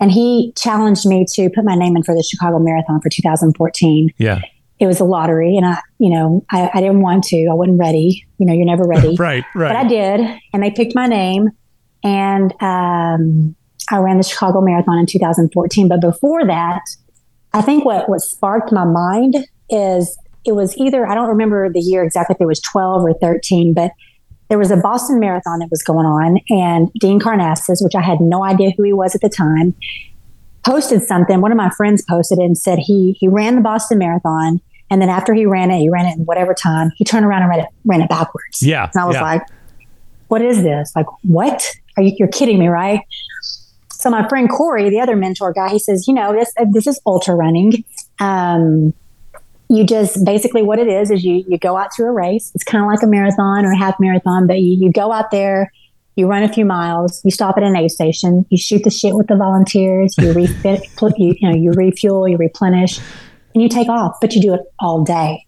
and 0.00 0.12
he 0.12 0.52
challenged 0.56 1.06
me 1.06 1.24
to 1.34 1.48
put 1.50 1.64
my 1.64 1.74
name 1.74 1.96
in 1.96 2.02
for 2.02 2.14
the 2.14 2.22
Chicago 2.22 2.58
Marathon 2.58 3.00
for 3.00 3.08
2014. 3.08 4.10
Yeah. 4.18 4.40
It 4.78 4.86
was 4.86 5.00
a 5.00 5.04
lottery, 5.04 5.56
and 5.56 5.64
I, 5.64 5.80
you 5.98 6.10
know, 6.10 6.44
I, 6.50 6.70
I 6.74 6.80
didn't 6.82 7.00
want 7.00 7.24
to. 7.24 7.46
I 7.50 7.54
wasn't 7.54 7.78
ready. 7.78 8.26
You 8.36 8.44
know, 8.44 8.52
you're 8.52 8.66
never 8.66 8.84
ready. 8.84 9.16
right, 9.18 9.42
right. 9.54 9.68
But 9.68 9.76
I 9.76 9.88
did, 9.88 10.20
and 10.52 10.62
they 10.62 10.70
picked 10.70 10.94
my 10.94 11.06
name, 11.06 11.48
and 12.04 12.52
um, 12.60 13.56
I 13.90 13.96
ran 13.96 14.18
the 14.18 14.22
Chicago 14.22 14.60
Marathon 14.60 14.98
in 14.98 15.06
2014. 15.06 15.88
But 15.88 16.02
before 16.02 16.44
that, 16.44 16.82
I 17.54 17.62
think 17.62 17.86
what 17.86 18.10
what 18.10 18.20
sparked 18.20 18.70
my 18.70 18.84
mind 18.84 19.36
is 19.70 20.18
it 20.46 20.54
was 20.54 20.76
either 20.76 21.06
I 21.06 21.14
don't 21.14 21.28
remember 21.28 21.70
the 21.70 21.80
year 21.80 22.02
exactly 22.02 22.34
if 22.34 22.40
it 22.40 22.46
was 22.46 22.60
12 22.60 23.02
or 23.02 23.14
13, 23.14 23.74
but 23.74 23.92
there 24.48 24.58
was 24.58 24.70
a 24.70 24.76
Boston 24.76 25.18
Marathon 25.18 25.58
that 25.58 25.70
was 25.70 25.82
going 25.82 26.06
on, 26.06 26.38
and 26.50 26.92
Dean 26.94 27.18
Karnazes, 27.18 27.82
which 27.82 27.94
I 27.96 28.00
had 28.00 28.20
no 28.20 28.44
idea 28.44 28.70
who 28.76 28.84
he 28.84 28.92
was 28.92 29.14
at 29.14 29.20
the 29.20 29.28
time, 29.28 29.74
posted 30.64 31.02
something. 31.02 31.40
One 31.40 31.50
of 31.50 31.56
my 31.56 31.70
friends 31.70 32.02
posted 32.08 32.38
it 32.38 32.44
and 32.44 32.56
said 32.56 32.78
he 32.78 33.16
he 33.18 33.28
ran 33.28 33.56
the 33.56 33.60
Boston 33.60 33.98
Marathon, 33.98 34.60
and 34.90 35.02
then 35.02 35.08
after 35.08 35.34
he 35.34 35.46
ran 35.46 35.70
it, 35.70 35.78
he 35.78 35.88
ran 35.88 36.06
it 36.06 36.16
in 36.16 36.24
whatever 36.24 36.54
time. 36.54 36.92
He 36.96 37.04
turned 37.04 37.26
around 37.26 37.42
and 37.42 37.50
ran 37.50 37.60
it 37.60 37.68
ran 37.84 38.00
it 38.00 38.08
backwards. 38.08 38.62
Yeah, 38.62 38.88
and 38.92 39.02
I 39.02 39.04
was 39.04 39.14
yeah. 39.14 39.22
like, 39.22 39.42
"What 40.28 40.42
is 40.42 40.62
this? 40.62 40.92
Like, 40.94 41.06
what? 41.22 41.72
Are 41.96 42.02
you? 42.02 42.14
You're 42.18 42.28
kidding 42.28 42.58
me, 42.58 42.68
right?" 42.68 43.00
So 43.90 44.10
my 44.10 44.28
friend 44.28 44.48
Corey, 44.48 44.90
the 44.90 45.00
other 45.00 45.16
mentor 45.16 45.52
guy, 45.52 45.70
he 45.70 45.78
says, 45.80 46.06
"You 46.06 46.14
know, 46.14 46.32
this 46.32 46.52
this 46.70 46.86
is 46.86 47.00
ultra 47.04 47.34
running." 47.34 47.84
Um, 48.20 48.94
you 49.68 49.84
just 49.84 50.24
basically 50.24 50.62
what 50.62 50.78
it 50.78 50.88
is 50.88 51.10
is 51.10 51.24
you 51.24 51.44
you 51.48 51.58
go 51.58 51.76
out 51.76 51.90
to 51.96 52.04
a 52.04 52.10
race. 52.10 52.52
It's 52.54 52.64
kind 52.64 52.84
of 52.84 52.90
like 52.90 53.02
a 53.02 53.06
marathon 53.06 53.64
or 53.64 53.72
a 53.72 53.76
half 53.76 53.96
marathon, 53.98 54.46
but 54.46 54.60
you, 54.60 54.76
you 54.86 54.92
go 54.92 55.12
out 55.12 55.30
there, 55.30 55.72
you 56.14 56.26
run 56.26 56.42
a 56.42 56.52
few 56.52 56.64
miles, 56.64 57.20
you 57.24 57.30
stop 57.30 57.56
at 57.56 57.62
an 57.62 57.76
aid 57.76 57.90
station, 57.90 58.46
you 58.48 58.58
shoot 58.58 58.84
the 58.84 58.90
shit 58.90 59.14
with 59.14 59.26
the 59.26 59.36
volunteers, 59.36 60.14
you 60.18 60.32
refit, 60.34 60.82
you, 61.18 61.34
you 61.38 61.48
know, 61.48 61.56
you 61.56 61.72
refuel, 61.72 62.28
you 62.28 62.36
replenish, 62.36 62.98
and 63.54 63.62
you 63.62 63.68
take 63.68 63.88
off. 63.88 64.16
But 64.20 64.34
you 64.34 64.40
do 64.40 64.54
it 64.54 64.60
all 64.80 65.02
day. 65.02 65.44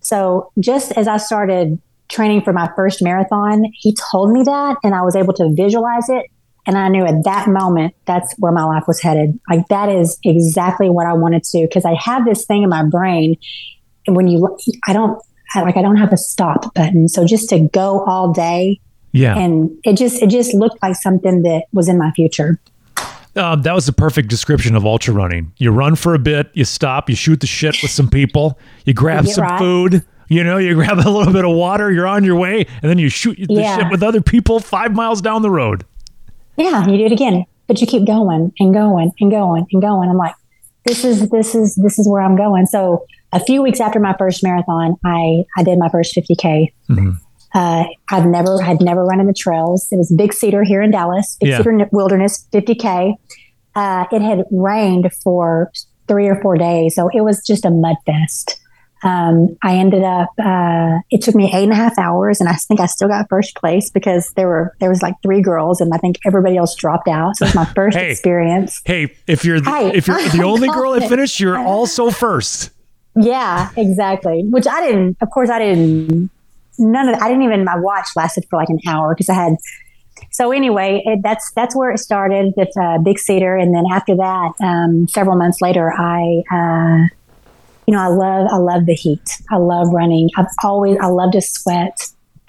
So 0.00 0.50
just 0.58 0.92
as 0.92 1.06
I 1.06 1.18
started 1.18 1.80
training 2.08 2.42
for 2.42 2.52
my 2.52 2.70
first 2.74 3.02
marathon, 3.02 3.64
he 3.74 3.94
told 4.10 4.32
me 4.32 4.42
that, 4.42 4.76
and 4.82 4.94
I 4.94 5.02
was 5.02 5.14
able 5.14 5.32
to 5.34 5.50
visualize 5.54 6.08
it. 6.08 6.26
And 6.70 6.78
I 6.78 6.86
knew 6.86 7.04
at 7.04 7.24
that 7.24 7.48
moment 7.48 7.96
that's 8.04 8.32
where 8.38 8.52
my 8.52 8.62
life 8.62 8.84
was 8.86 9.00
headed. 9.00 9.36
Like 9.48 9.66
that 9.70 9.88
is 9.88 10.16
exactly 10.22 10.88
what 10.88 11.04
I 11.04 11.14
wanted 11.14 11.42
to 11.42 11.62
because 11.62 11.84
I 11.84 11.94
have 11.94 12.24
this 12.24 12.44
thing 12.44 12.62
in 12.62 12.68
my 12.68 12.84
brain. 12.84 13.36
And 14.06 14.14
when 14.14 14.28
you, 14.28 14.56
I 14.86 14.92
don't, 14.92 15.20
I, 15.52 15.62
like 15.62 15.76
I 15.76 15.82
don't 15.82 15.96
have 15.96 16.12
a 16.12 16.16
stop 16.16 16.72
button. 16.74 17.08
So 17.08 17.26
just 17.26 17.48
to 17.48 17.58
go 17.58 18.04
all 18.04 18.32
day. 18.32 18.80
Yeah. 19.10 19.36
And 19.36 19.76
it 19.82 19.96
just, 19.96 20.22
it 20.22 20.30
just 20.30 20.54
looked 20.54 20.80
like 20.80 20.94
something 20.94 21.42
that 21.42 21.64
was 21.72 21.88
in 21.88 21.98
my 21.98 22.12
future. 22.12 22.60
Uh, 23.34 23.56
that 23.56 23.74
was 23.74 23.86
the 23.86 23.92
perfect 23.92 24.28
description 24.28 24.76
of 24.76 24.86
ultra 24.86 25.12
running. 25.12 25.52
You 25.56 25.72
run 25.72 25.96
for 25.96 26.14
a 26.14 26.20
bit, 26.20 26.52
you 26.54 26.64
stop, 26.64 27.10
you 27.10 27.16
shoot 27.16 27.40
the 27.40 27.48
shit 27.48 27.82
with 27.82 27.90
some 27.90 28.08
people, 28.08 28.60
you 28.84 28.94
grab 28.94 29.26
some 29.26 29.42
right. 29.42 29.58
food, 29.58 30.04
you 30.28 30.44
know, 30.44 30.58
you 30.58 30.74
grab 30.76 30.98
a 30.98 31.10
little 31.10 31.32
bit 31.32 31.44
of 31.44 31.50
water, 31.50 31.90
you're 31.90 32.06
on 32.06 32.22
your 32.22 32.36
way, 32.36 32.64
and 32.80 32.88
then 32.88 32.98
you 32.98 33.08
shoot 33.08 33.36
the 33.36 33.54
yeah. 33.54 33.76
shit 33.76 33.90
with 33.90 34.04
other 34.04 34.20
people 34.20 34.60
five 34.60 34.94
miles 34.94 35.20
down 35.20 35.42
the 35.42 35.50
road. 35.50 35.84
Yeah, 36.56 36.86
you 36.86 36.98
do 36.98 37.06
it 37.06 37.12
again, 37.12 37.44
but 37.66 37.80
you 37.80 37.86
keep 37.86 38.06
going 38.06 38.52
and 38.58 38.74
going 38.74 39.12
and 39.20 39.30
going 39.30 39.66
and 39.70 39.82
going. 39.82 40.10
I'm 40.10 40.16
like, 40.16 40.34
this 40.84 41.04
is 41.04 41.28
this 41.30 41.54
is 41.54 41.74
this 41.76 41.98
is 41.98 42.08
where 42.08 42.22
I'm 42.22 42.36
going. 42.36 42.66
So 42.66 43.06
a 43.32 43.40
few 43.40 43.62
weeks 43.62 43.80
after 43.80 44.00
my 44.00 44.14
first 44.18 44.42
marathon, 44.42 44.96
I 45.04 45.44
I 45.56 45.62
did 45.62 45.78
my 45.78 45.88
first 45.88 46.14
50k. 46.14 46.72
Mm-hmm. 46.88 47.10
Uh, 47.52 47.84
I've 48.10 48.26
never 48.26 48.62
had 48.62 48.80
never 48.80 49.04
run 49.04 49.20
in 49.20 49.26
the 49.26 49.34
trails. 49.34 49.88
It 49.90 49.96
was 49.96 50.12
Big 50.12 50.32
Cedar 50.32 50.62
here 50.62 50.82
in 50.82 50.90
Dallas, 50.90 51.36
Big 51.40 51.50
yeah. 51.50 51.58
Cedar 51.58 51.88
Wilderness 51.92 52.46
50k. 52.52 53.14
Uh, 53.74 54.04
it 54.12 54.22
had 54.22 54.44
rained 54.50 55.10
for 55.22 55.70
three 56.08 56.28
or 56.28 56.40
four 56.42 56.56
days, 56.56 56.94
so 56.94 57.08
it 57.12 57.22
was 57.22 57.44
just 57.46 57.64
a 57.64 57.70
mud 57.70 57.96
fest. 58.06 58.60
Um, 59.02 59.56
I 59.62 59.76
ended 59.76 60.02
up. 60.02 60.30
Uh, 60.38 60.98
it 61.10 61.22
took 61.22 61.34
me 61.34 61.50
eight 61.54 61.64
and 61.64 61.72
a 61.72 61.76
half 61.76 61.98
hours, 61.98 62.40
and 62.40 62.48
I 62.48 62.54
think 62.54 62.80
I 62.80 62.86
still 62.86 63.08
got 63.08 63.28
first 63.28 63.56
place 63.56 63.90
because 63.90 64.30
there 64.36 64.46
were 64.46 64.74
there 64.78 64.90
was 64.90 65.02
like 65.02 65.14
three 65.22 65.40
girls, 65.40 65.80
and 65.80 65.92
I 65.94 65.96
think 65.98 66.18
everybody 66.26 66.56
else 66.56 66.74
dropped 66.74 67.08
out. 67.08 67.36
So 67.36 67.44
it 67.44 67.48
was 67.48 67.54
my 67.54 67.64
first 67.74 67.96
hey, 67.96 68.10
experience. 68.10 68.82
Hey, 68.84 69.16
if 69.26 69.44
you're 69.44 69.60
the, 69.60 69.70
hey, 69.70 69.92
if 69.94 70.06
you're 70.06 70.20
the 70.28 70.42
only 70.44 70.68
girl 70.68 70.92
that 70.92 71.08
finished, 71.08 71.40
you're 71.40 71.58
also 71.58 72.10
first. 72.10 72.70
Yeah, 73.16 73.70
exactly. 73.76 74.44
Which 74.44 74.66
I 74.66 74.86
didn't. 74.86 75.16
Of 75.20 75.30
course, 75.30 75.50
I 75.50 75.58
didn't. 75.58 76.30
None 76.78 77.08
of. 77.08 77.20
I 77.20 77.28
didn't 77.28 77.42
even. 77.42 77.64
My 77.64 77.76
watch 77.76 78.08
lasted 78.16 78.44
for 78.50 78.56
like 78.56 78.68
an 78.68 78.80
hour 78.86 79.14
because 79.14 79.28
I 79.28 79.34
had. 79.34 79.54
So 80.32 80.52
anyway, 80.52 81.02
it, 81.06 81.20
that's 81.22 81.50
that's 81.52 81.74
where 81.74 81.90
it 81.90 81.98
started 81.98 82.52
with 82.56 82.68
uh, 82.78 82.98
Big 82.98 83.18
Cedar, 83.18 83.56
and 83.56 83.74
then 83.74 83.84
after 83.90 84.14
that, 84.16 84.52
um, 84.60 85.08
several 85.08 85.36
months 85.36 85.62
later, 85.62 85.90
I. 85.90 86.42
Uh, 86.52 87.14
you 87.86 87.94
know, 87.94 88.00
I 88.00 88.08
love, 88.08 88.48
I 88.50 88.56
love 88.56 88.86
the 88.86 88.94
heat. 88.94 89.30
I 89.50 89.56
love 89.56 89.88
running. 89.92 90.30
I've 90.36 90.46
always, 90.62 90.96
I 91.00 91.06
love 91.06 91.32
to 91.32 91.40
sweat 91.40 91.98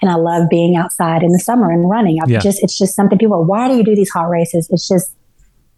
and 0.00 0.10
I 0.10 0.14
love 0.14 0.48
being 0.48 0.76
outside 0.76 1.22
in 1.22 1.32
the 1.32 1.38
summer 1.38 1.70
and 1.70 1.88
running. 1.88 2.18
i 2.22 2.26
yeah. 2.28 2.40
just, 2.40 2.62
it's 2.62 2.76
just 2.76 2.94
something 2.94 3.18
people, 3.18 3.44
why 3.44 3.68
do 3.68 3.76
you 3.76 3.84
do 3.84 3.94
these 3.94 4.10
hot 4.10 4.28
races? 4.28 4.68
It's 4.70 4.86
just, 4.86 5.14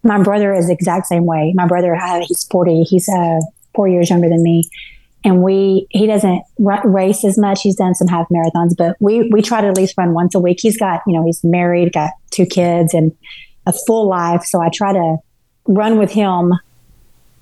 my 0.03 0.21
brother 0.21 0.53
is 0.53 0.67
the 0.67 0.73
exact 0.73 1.07
same 1.07 1.25
way. 1.25 1.53
My 1.55 1.67
brother, 1.67 1.97
he's 2.27 2.43
40, 2.51 2.83
he's 2.83 3.09
uh, 3.09 3.39
four 3.73 3.87
years 3.87 4.09
younger 4.09 4.29
than 4.29 4.43
me. 4.43 4.69
And 5.23 5.41
we, 5.41 5.87
he 5.89 6.05
doesn't 6.05 6.43
r- 6.63 6.87
race 6.87 7.25
as 7.25 7.37
much. 7.37 7.63
He's 7.63 7.75
done 7.75 7.95
some 7.95 8.07
half 8.07 8.27
marathons, 8.29 8.75
but 8.77 8.95
we, 8.99 9.29
we 9.29 9.41
try 9.41 9.61
to 9.61 9.67
at 9.67 9.75
least 9.75 9.95
run 9.97 10.13
once 10.13 10.35
a 10.35 10.39
week. 10.39 10.59
He's 10.61 10.77
got, 10.77 11.01
you 11.07 11.13
know, 11.13 11.25
he's 11.25 11.43
married, 11.43 11.93
got 11.93 12.11
two 12.29 12.45
kids 12.45 12.93
and 12.93 13.15
a 13.65 13.73
full 13.73 14.07
life. 14.07 14.43
So 14.43 14.61
I 14.61 14.69
try 14.69 14.93
to 14.93 15.17
run 15.67 15.97
with 15.97 16.11
him 16.11 16.53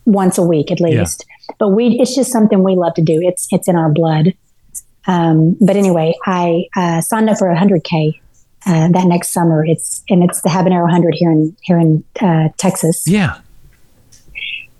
once 0.05 0.37
a 0.37 0.43
week 0.43 0.71
at 0.71 0.79
least. 0.79 1.25
But 1.59 1.69
we, 1.69 1.97
it's 1.99 2.15
just 2.15 2.31
something 2.31 2.63
we 2.63 2.75
love 2.75 2.93
to 2.95 3.01
do. 3.01 3.19
It's 3.21 3.47
it's 3.51 3.67
in 3.67 3.75
our 3.75 3.89
blood. 3.89 4.33
Um, 5.05 5.57
but 5.59 5.75
anyway, 5.75 6.13
I 6.25 6.65
uh, 6.75 7.01
signed 7.01 7.29
up 7.29 7.37
for 7.37 7.49
a 7.49 7.57
hundred 7.57 7.83
k 7.83 8.19
uh, 8.65 8.89
that 8.89 9.07
next 9.07 9.31
summer. 9.31 9.65
It's 9.65 10.03
and 10.09 10.23
it's 10.23 10.41
the 10.41 10.49
Habanero 10.49 10.89
hundred 10.89 11.15
here 11.15 11.31
in 11.31 11.55
here 11.61 11.79
in 11.79 12.03
uh, 12.21 12.49
Texas. 12.57 13.03
Yeah. 13.05 13.39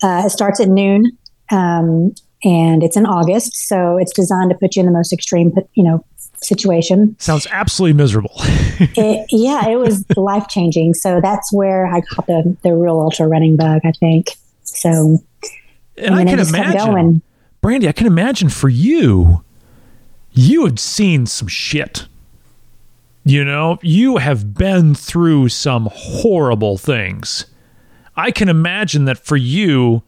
Uh, 0.01 0.24
it 0.26 0.30
starts 0.32 0.59
at 0.59 0.68
noon, 0.68 1.18
um, 1.49 2.14
and 2.43 2.84
it's 2.84 2.97
in 2.97 3.05
August, 3.05 3.55
so 3.55 3.97
it's 3.97 4.11
designed 4.11 4.49
to 4.49 4.57
put 4.57 4.76
you 4.76 4.82
in 4.82 4.86
the 4.86 4.91
most 4.91 5.14
extreme, 5.14 5.53
you 5.76 5.84
know, 5.84 6.03
situation. 6.41 7.16
Sounds 7.20 7.47
absolutely 7.51 7.93
miserable. 7.93 8.34
it, 8.36 9.26
yeah, 9.32 9.70
it 9.70 9.78
was 9.78 10.03
life 10.18 10.49
changing. 10.49 10.93
So 10.93 11.22
that's 11.22 11.53
where 11.53 11.88
I 11.88 12.01
got 12.01 12.28
the 12.28 12.57
the 12.64 12.74
real 12.74 12.99
ultra 12.99 13.28
running 13.28 13.55
bug. 13.55 13.82
I 13.86 13.91
think. 13.93 14.32
So, 14.64 15.20
and 15.98 16.16
I 16.16 16.26
can 16.26 16.39
imagine, 16.39 17.22
Brandy, 17.62 17.88
I 17.88 17.91
can 17.91 18.08
imagine 18.08 18.50
for 18.50 18.70
you, 18.70 19.44
you 20.32 20.66
had 20.66 20.80
seen 20.80 21.26
some 21.26 21.48
shit. 21.48 22.08
You 23.26 23.46
know, 23.46 23.80
you 23.82 24.18
have 24.18 24.54
been 24.54 24.96
through 24.96 25.50
some 25.50 25.88
horrible 25.91 26.78
things. 26.78 27.46
I 28.16 28.32
can 28.32 28.50
imagine 28.50 29.06
that 29.06 29.18
for 29.18 29.38
you, 29.38 30.04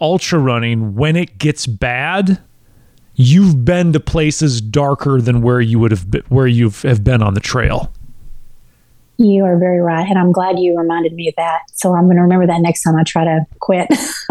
ultra 0.00 0.38
running, 0.38 0.94
when 0.94 1.16
it 1.16 1.38
gets 1.38 1.66
bad, 1.66 2.40
you've 3.14 3.64
been 3.64 3.92
to 3.92 4.00
places 4.00 4.60
darker 4.60 5.20
than 5.20 5.42
where 5.42 5.60
you 5.60 5.78
would 5.78 5.90
have 5.90 6.10
been, 6.10 6.22
where 6.28 6.46
you 6.46 6.70
have 6.70 7.02
been 7.02 7.22
on 7.22 7.34
the 7.34 7.40
trail. 7.40 7.92
You 9.18 9.44
are 9.44 9.58
very 9.58 9.80
right. 9.80 10.08
And 10.08 10.18
I'm 10.18 10.32
glad 10.32 10.58
you 10.58 10.76
reminded 10.76 11.12
me 11.12 11.28
of 11.28 11.34
that. 11.36 11.60
So 11.74 11.94
I'm 11.94 12.04
going 12.04 12.16
to 12.16 12.22
remember 12.22 12.46
that 12.46 12.60
next 12.60 12.82
time 12.82 12.96
I 12.96 13.04
try 13.04 13.24
to 13.24 13.46
quit. 13.60 13.86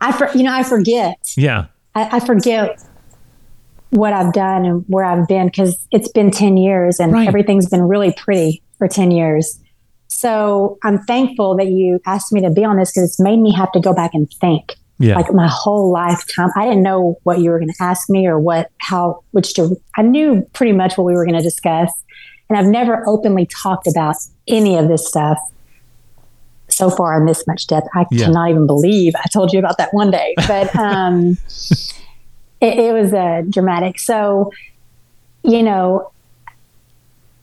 I, 0.00 0.12
for, 0.16 0.30
you 0.36 0.44
know, 0.44 0.54
I 0.54 0.62
forget. 0.62 1.16
Yeah. 1.36 1.66
I, 1.94 2.16
I, 2.16 2.20
forget 2.20 2.80
what 3.90 4.12
I've 4.12 4.32
done 4.32 4.64
and 4.64 4.84
where 4.86 5.04
I've 5.04 5.26
been 5.26 5.46
because 5.46 5.86
it's 5.90 6.08
been 6.08 6.30
10 6.30 6.56
years 6.56 7.00
and 7.00 7.12
right. 7.12 7.26
everything's 7.26 7.68
been 7.68 7.82
really 7.82 8.12
pretty 8.12 8.62
for 8.78 8.86
10 8.86 9.10
years. 9.10 9.58
So 10.08 10.78
I'm 10.82 10.98
thankful 11.04 11.56
that 11.56 11.68
you 11.68 12.00
asked 12.06 12.32
me 12.32 12.40
to 12.42 12.50
be 12.50 12.64
on 12.64 12.76
this 12.76 12.90
because 12.90 13.10
it's 13.10 13.20
made 13.20 13.38
me 13.38 13.52
have 13.52 13.72
to 13.72 13.80
go 13.80 13.92
back 13.92 14.12
and 14.14 14.30
think. 14.40 14.76
Yeah. 14.98 15.16
Like 15.16 15.32
my 15.32 15.48
whole 15.48 15.90
lifetime, 15.90 16.50
I 16.56 16.66
didn't 16.66 16.82
know 16.82 17.18
what 17.22 17.38
you 17.40 17.50
were 17.50 17.58
going 17.58 17.72
to 17.72 17.82
ask 17.82 18.10
me 18.10 18.26
or 18.26 18.38
what, 18.38 18.70
how, 18.78 19.24
which 19.30 19.54
to, 19.54 19.74
I 19.96 20.02
knew 20.02 20.46
pretty 20.52 20.72
much 20.72 20.98
what 20.98 21.04
we 21.04 21.14
were 21.14 21.24
going 21.24 21.38
to 21.38 21.42
discuss. 21.42 21.90
And 22.50 22.58
I've 22.58 22.66
never 22.66 23.08
openly 23.08 23.46
talked 23.46 23.86
about 23.86 24.16
any 24.48 24.76
of 24.76 24.88
this 24.88 25.06
stuff 25.06 25.38
so 26.68 26.90
far 26.90 27.18
in 27.18 27.24
this 27.24 27.46
much 27.46 27.68
depth. 27.68 27.86
I 27.94 28.04
yeah. 28.10 28.26
cannot 28.26 28.50
even 28.50 28.66
believe 28.66 29.14
I 29.16 29.28
told 29.32 29.52
you 29.52 29.58
about 29.60 29.78
that 29.78 29.94
one 29.94 30.10
day, 30.10 30.34
but 30.48 30.74
um, 30.76 31.38
it, 32.60 32.78
it, 32.78 32.92
was 32.92 33.12
uh, 33.12 33.42
dramatic. 33.48 34.00
So, 34.00 34.52
you 35.44 35.62
know, 35.62 36.10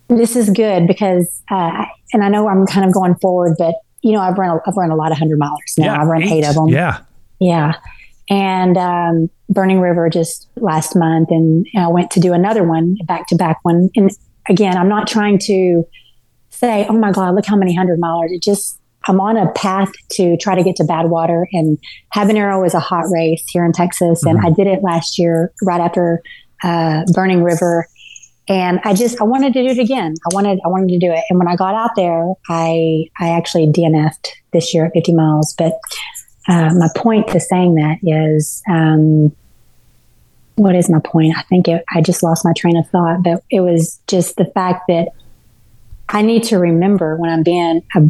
this 0.10 0.36
is 0.36 0.50
good 0.50 0.88
because, 0.88 1.42
uh, 1.50 1.86
and 2.14 2.24
I 2.24 2.30
know 2.30 2.50
I'm 2.50 2.68
kind 2.68 2.86
of 2.86 2.94
going 2.94 3.16
forward, 3.16 3.56
but 3.58 3.76
you 4.02 4.12
know, 4.12 4.20
I've 4.20 4.38
run 4.38 4.50
a, 4.50 4.70
I've 4.70 4.76
run 4.76 4.92
a 4.92 4.96
lot 4.96 5.12
of 5.12 5.18
hundred 5.18 5.40
milers 5.40 5.78
now. 5.78 5.86
Yeah, 5.86 6.02
I've 6.02 6.08
run 6.08 6.24
eight. 6.24 6.32
eight 6.32 6.48
of 6.48 6.56
them. 6.56 6.68
Yeah, 6.68 7.00
yeah. 7.40 7.74
And 8.30 8.78
um, 8.78 9.30
Burning 9.50 9.80
River 9.80 10.10
just 10.10 10.48
last 10.58 10.96
month, 10.96 11.30
and 11.32 11.66
I 11.78 11.88
went 11.88 12.12
to 12.12 12.20
do 12.20 12.34
another 12.34 12.64
one, 12.64 12.98
back 13.06 13.28
to 13.28 13.36
back 13.36 13.60
one, 13.64 13.90
and 13.96 14.12
again, 14.50 14.78
I'm 14.78 14.90
not 14.90 15.08
trying 15.08 15.40
to 15.40 15.88
say, 16.50 16.86
oh 16.90 16.98
my 16.98 17.12
God, 17.12 17.36
look 17.36 17.46
how 17.46 17.56
many 17.56 17.76
hundred 17.76 18.00
milers. 18.00 18.30
It 18.32 18.42
just, 18.42 18.80
I'm 19.08 19.20
on 19.20 19.38
a 19.38 19.52
path 19.52 19.92
to 20.12 20.38
try 20.38 20.56
to 20.56 20.64
get 20.64 20.76
to 20.78 20.84
Badwater. 20.84 21.46
And 21.54 21.78
Habanero 22.16 22.66
is 22.66 22.74
a 22.74 22.80
hot 22.80 23.06
race 23.12 23.44
here 23.50 23.66
in 23.66 23.72
Texas. 23.72 24.24
Mm-hmm. 24.24 24.38
And 24.38 24.46
I 24.46 24.50
did 24.52 24.68
it 24.68 24.82
last 24.84 25.18
year 25.20 25.54
right 25.64 25.82
after 25.82 26.22
uh, 26.64 27.04
Burning 27.14 27.44
River. 27.44 27.88
And 28.50 28.80
I 28.86 28.94
just 28.94 29.20
I 29.20 29.26
wanted 29.26 29.54
to 29.54 29.62
do 29.62 29.70
it 29.70 29.80
again. 29.80 30.16
I 30.26 30.34
wanted 30.34 30.60
I 30.66 30.70
wanted 30.70 30.88
to 30.90 31.00
do 31.00 31.12
it. 31.12 31.22
And 31.30 31.38
when 31.38 31.50
I 31.50 31.58
got 31.58 31.76
out 31.76 31.92
there, 31.98 32.34
I 32.48 33.06
I 33.20 33.30
actually 33.30 33.68
DNF'd 33.68 34.30
this 34.54 34.74
year 34.74 34.86
at 34.86 34.94
50 34.94 35.14
miles. 35.14 35.54
But 35.58 35.74
uh, 36.48 36.74
my 36.76 36.88
point 36.96 37.28
to 37.28 37.42
saying 37.42 37.76
that 37.76 37.98
is 38.04 38.64
um, 38.70 39.36
what 40.58 40.76
is 40.76 40.90
my 40.90 41.00
point? 41.00 41.38
I 41.38 41.44
think 41.44 41.68
it, 41.68 41.84
I 41.94 42.02
just 42.02 42.24
lost 42.24 42.44
my 42.44 42.52
train 42.54 42.78
of 42.78 42.90
thought, 42.90 43.24
but 43.24 43.44
it 43.50 43.62
was 43.62 44.00
just 44.08 44.36
the 44.38 44.46
fact 44.46 44.86
that 44.90 45.10
I 46.10 46.24
need 46.24 46.44
to 46.46 46.58
remember 46.58 47.16
when 47.16 47.30
I'm 47.30 47.44
being, 47.44 47.84
I, 47.94 48.10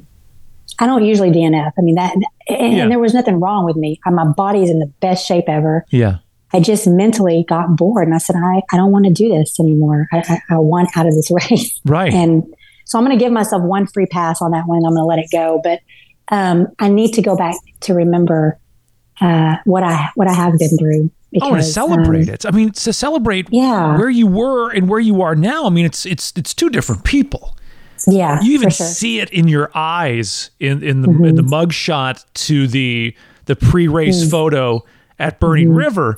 I 0.80 0.86
don't 0.86 1.04
usually 1.04 1.30
DNF. 1.30 1.74
I 1.78 1.82
mean, 1.82 1.96
that, 1.96 2.16
and, 2.16 2.26
yeah. 2.48 2.84
and 2.84 2.92
there 2.92 3.00
was 3.00 3.14
nothing 3.14 3.42
wrong 3.42 3.66
with 3.66 3.76
me. 3.76 4.00
My 4.06 4.26
body 4.26 4.64
is 4.64 4.70
in 4.70 4.80
the 4.80 4.92
best 5.02 5.28
shape 5.28 5.46
ever. 5.48 5.86
Yeah. 5.90 6.20
I 6.54 6.62
just 6.62 6.88
mentally 6.88 7.44
got 7.50 7.76
bored 7.76 8.08
and 8.08 8.16
I 8.16 8.20
said, 8.20 8.38
I, 8.38 8.62
I 8.72 8.78
don't 8.78 8.92
want 8.92 9.06
to 9.06 9.12
do 9.12 9.28
this 9.28 9.60
anymore. 9.60 10.08
I, 10.14 10.24
I, 10.50 10.56
I 10.56 10.58
want 10.58 10.90
out 10.96 11.06
of 11.06 11.14
this 11.14 11.30
race. 11.52 11.82
Right. 11.86 12.14
And 12.14 12.44
so 12.86 12.98
I'm 12.98 13.04
going 13.04 13.18
to 13.18 13.22
give 13.24 13.34
myself 13.34 13.62
one 13.62 13.88
free 13.88 14.06
pass 14.06 14.42
on 14.42 14.52
that 14.52 14.68
one. 14.68 14.78
I'm 14.86 14.94
going 14.94 15.02
to 15.02 15.04
let 15.04 15.20
it 15.20 15.28
go. 15.34 15.60
But 15.62 15.82
um, 16.30 16.68
I 16.80 16.88
need 16.88 17.14
to 17.16 17.22
go 17.22 17.36
back 17.36 17.56
to 17.82 17.94
remember 17.94 18.58
uh, 19.20 19.58
what 19.66 19.84
I 19.84 20.10
what 20.16 20.28
I 20.30 20.34
have 20.34 20.58
been 20.58 20.78
through 20.78 21.12
because, 21.32 21.52
oh, 21.52 21.56
to 21.56 21.64
celebrate 21.64 22.30
um, 22.30 22.34
it. 22.34 22.46
I 22.46 22.52
mean, 22.52 22.72
to 22.72 22.94
celebrate 22.94 23.48
yeah. 23.52 23.98
where 23.98 24.10
you 24.10 24.28
were 24.28 24.72
and 24.72 24.88
where 24.88 25.00
you 25.00 25.22
are 25.22 25.36
now. 25.36 25.66
I 25.66 25.70
mean, 25.70 25.86
it's 25.86 26.06
it's 26.06 26.34
it's 26.36 26.54
two 26.54 26.70
different 26.70 27.04
people. 27.04 27.56
Yeah, 28.08 28.42
you 28.42 28.54
even 28.54 28.70
sure. 28.70 28.86
see 28.86 29.20
it 29.20 29.30
in 29.32 29.48
your 29.48 29.72
eyes 29.74 30.52
in 30.60 30.84
in 30.84 31.02
the 31.02 31.08
mm-hmm. 31.10 31.26
in 31.26 31.36
the 31.36 31.44
mug 31.44 31.74
shot 31.74 32.24
to 32.36 32.68
the 32.68 33.16
the 33.46 33.56
pre-race 33.56 34.22
mm-hmm. 34.22 34.30
photo 34.30 34.86
at 35.20 35.40
Burning 35.40 35.70
mm-hmm. 35.70 35.78
River. 35.78 36.18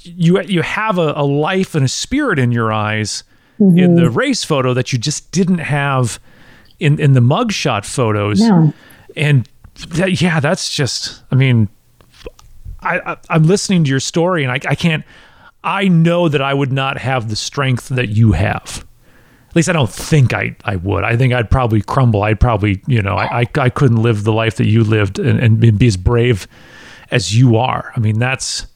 You 0.00 0.40
you 0.42 0.62
have 0.62 0.98
a, 0.98 1.12
a, 1.14 1.24
life 1.24 1.74
and 1.74 1.84
a 1.84 1.88
spirit 1.88 2.38
in 2.38 2.52
your 2.52 2.72
eyes 2.72 3.22
in 3.58 3.74
the 3.94 4.02
mm-hmm. 4.02 4.14
race 4.14 4.42
photo 4.44 4.72
that 4.74 4.92
you 4.92 4.98
just 4.98 5.30
didn't 5.30 5.58
have 5.58 6.18
in 6.78 6.98
in 6.98 7.12
the 7.12 7.20
mug 7.20 7.52
shot 7.52 7.84
photos. 7.84 8.40
No. 8.40 8.72
And 9.16 9.48
that, 9.88 10.20
yeah, 10.20 10.40
that's 10.40 10.74
just. 10.74 11.22
I 11.30 11.34
mean, 11.34 11.68
I, 12.82 13.16
I 13.28 13.36
am 13.36 13.44
listening 13.44 13.84
to 13.84 13.90
your 13.90 14.00
story 14.00 14.44
and 14.44 14.52
I, 14.52 14.60
I 14.68 14.74
can't. 14.74 15.04
I 15.62 15.88
know 15.88 16.28
that 16.28 16.40
I 16.40 16.54
would 16.54 16.72
not 16.72 16.98
have 16.98 17.28
the 17.28 17.36
strength 17.36 17.88
that 17.90 18.08
you 18.08 18.32
have. 18.32 18.84
At 19.50 19.56
least 19.56 19.68
I 19.68 19.72
don't 19.72 19.90
think 19.90 20.32
I, 20.32 20.56
I 20.64 20.76
would. 20.76 21.04
I 21.04 21.16
think 21.16 21.34
I'd 21.34 21.50
probably 21.50 21.82
crumble. 21.82 22.22
I'd 22.22 22.40
probably, 22.40 22.82
you 22.86 23.02
know, 23.02 23.16
I, 23.16 23.40
I, 23.40 23.46
I 23.56 23.68
couldn't 23.68 24.00
live 24.00 24.24
the 24.24 24.32
life 24.32 24.56
that 24.56 24.66
you 24.66 24.84
lived 24.84 25.18
and, 25.18 25.38
and 25.40 25.78
be 25.78 25.86
as 25.86 25.96
brave 25.96 26.46
as 27.10 27.36
you 27.36 27.56
are. 27.56 27.92
I 27.94 28.00
mean, 28.00 28.18
that's 28.18 28.66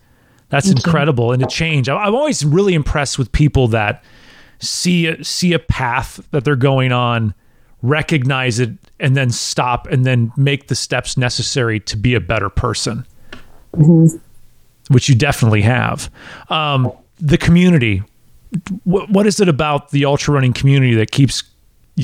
that's 0.50 0.66
Thank 0.66 0.84
incredible. 0.84 1.26
You. 1.26 1.32
And 1.34 1.42
to 1.42 1.48
change, 1.48 1.88
I'm 1.88 2.14
always 2.14 2.44
really 2.44 2.74
impressed 2.74 3.18
with 3.18 3.32
people 3.32 3.68
that 3.68 4.04
see 4.58 5.22
see 5.22 5.52
a 5.52 5.58
path 5.58 6.20
that 6.32 6.44
they're 6.44 6.56
going 6.56 6.92
on 6.92 7.34
recognize 7.84 8.58
it 8.58 8.70
and 8.98 9.14
then 9.14 9.30
stop 9.30 9.86
and 9.88 10.06
then 10.06 10.32
make 10.38 10.68
the 10.68 10.74
steps 10.74 11.18
necessary 11.18 11.78
to 11.78 11.96
be 11.98 12.14
a 12.14 12.20
better 12.20 12.48
person, 12.48 13.06
mm-hmm. 13.74 14.16
which 14.92 15.08
you 15.08 15.14
definitely 15.14 15.62
have. 15.62 16.10
Um, 16.48 16.92
the 17.18 17.38
community, 17.38 18.02
what, 18.84 19.10
what 19.10 19.26
is 19.26 19.40
it 19.40 19.48
about 19.48 19.90
the 19.90 20.04
ultra 20.04 20.34
running 20.34 20.52
community 20.52 20.94
that 20.94 21.10
keeps 21.10 21.42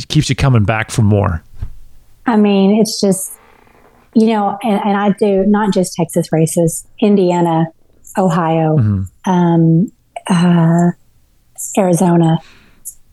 keeps 0.09 0.29
you 0.29 0.37
coming 0.37 0.65
back 0.65 0.91
for 0.91 1.03
more? 1.03 1.43
I 2.27 2.37
mean, 2.37 2.81
it's 2.81 3.01
just 3.01 3.33
you 4.15 4.27
know, 4.27 4.59
and, 4.63 4.81
and 4.85 4.97
I 4.97 5.11
do 5.13 5.45
not 5.47 5.73
just 5.73 5.95
Texas 5.95 6.33
races, 6.33 6.87
Indiana, 7.01 7.67
Ohio, 8.19 8.77
mm-hmm. 8.77 9.31
um, 9.31 9.93
uh, 10.29 10.91
Arizona. 11.79 12.39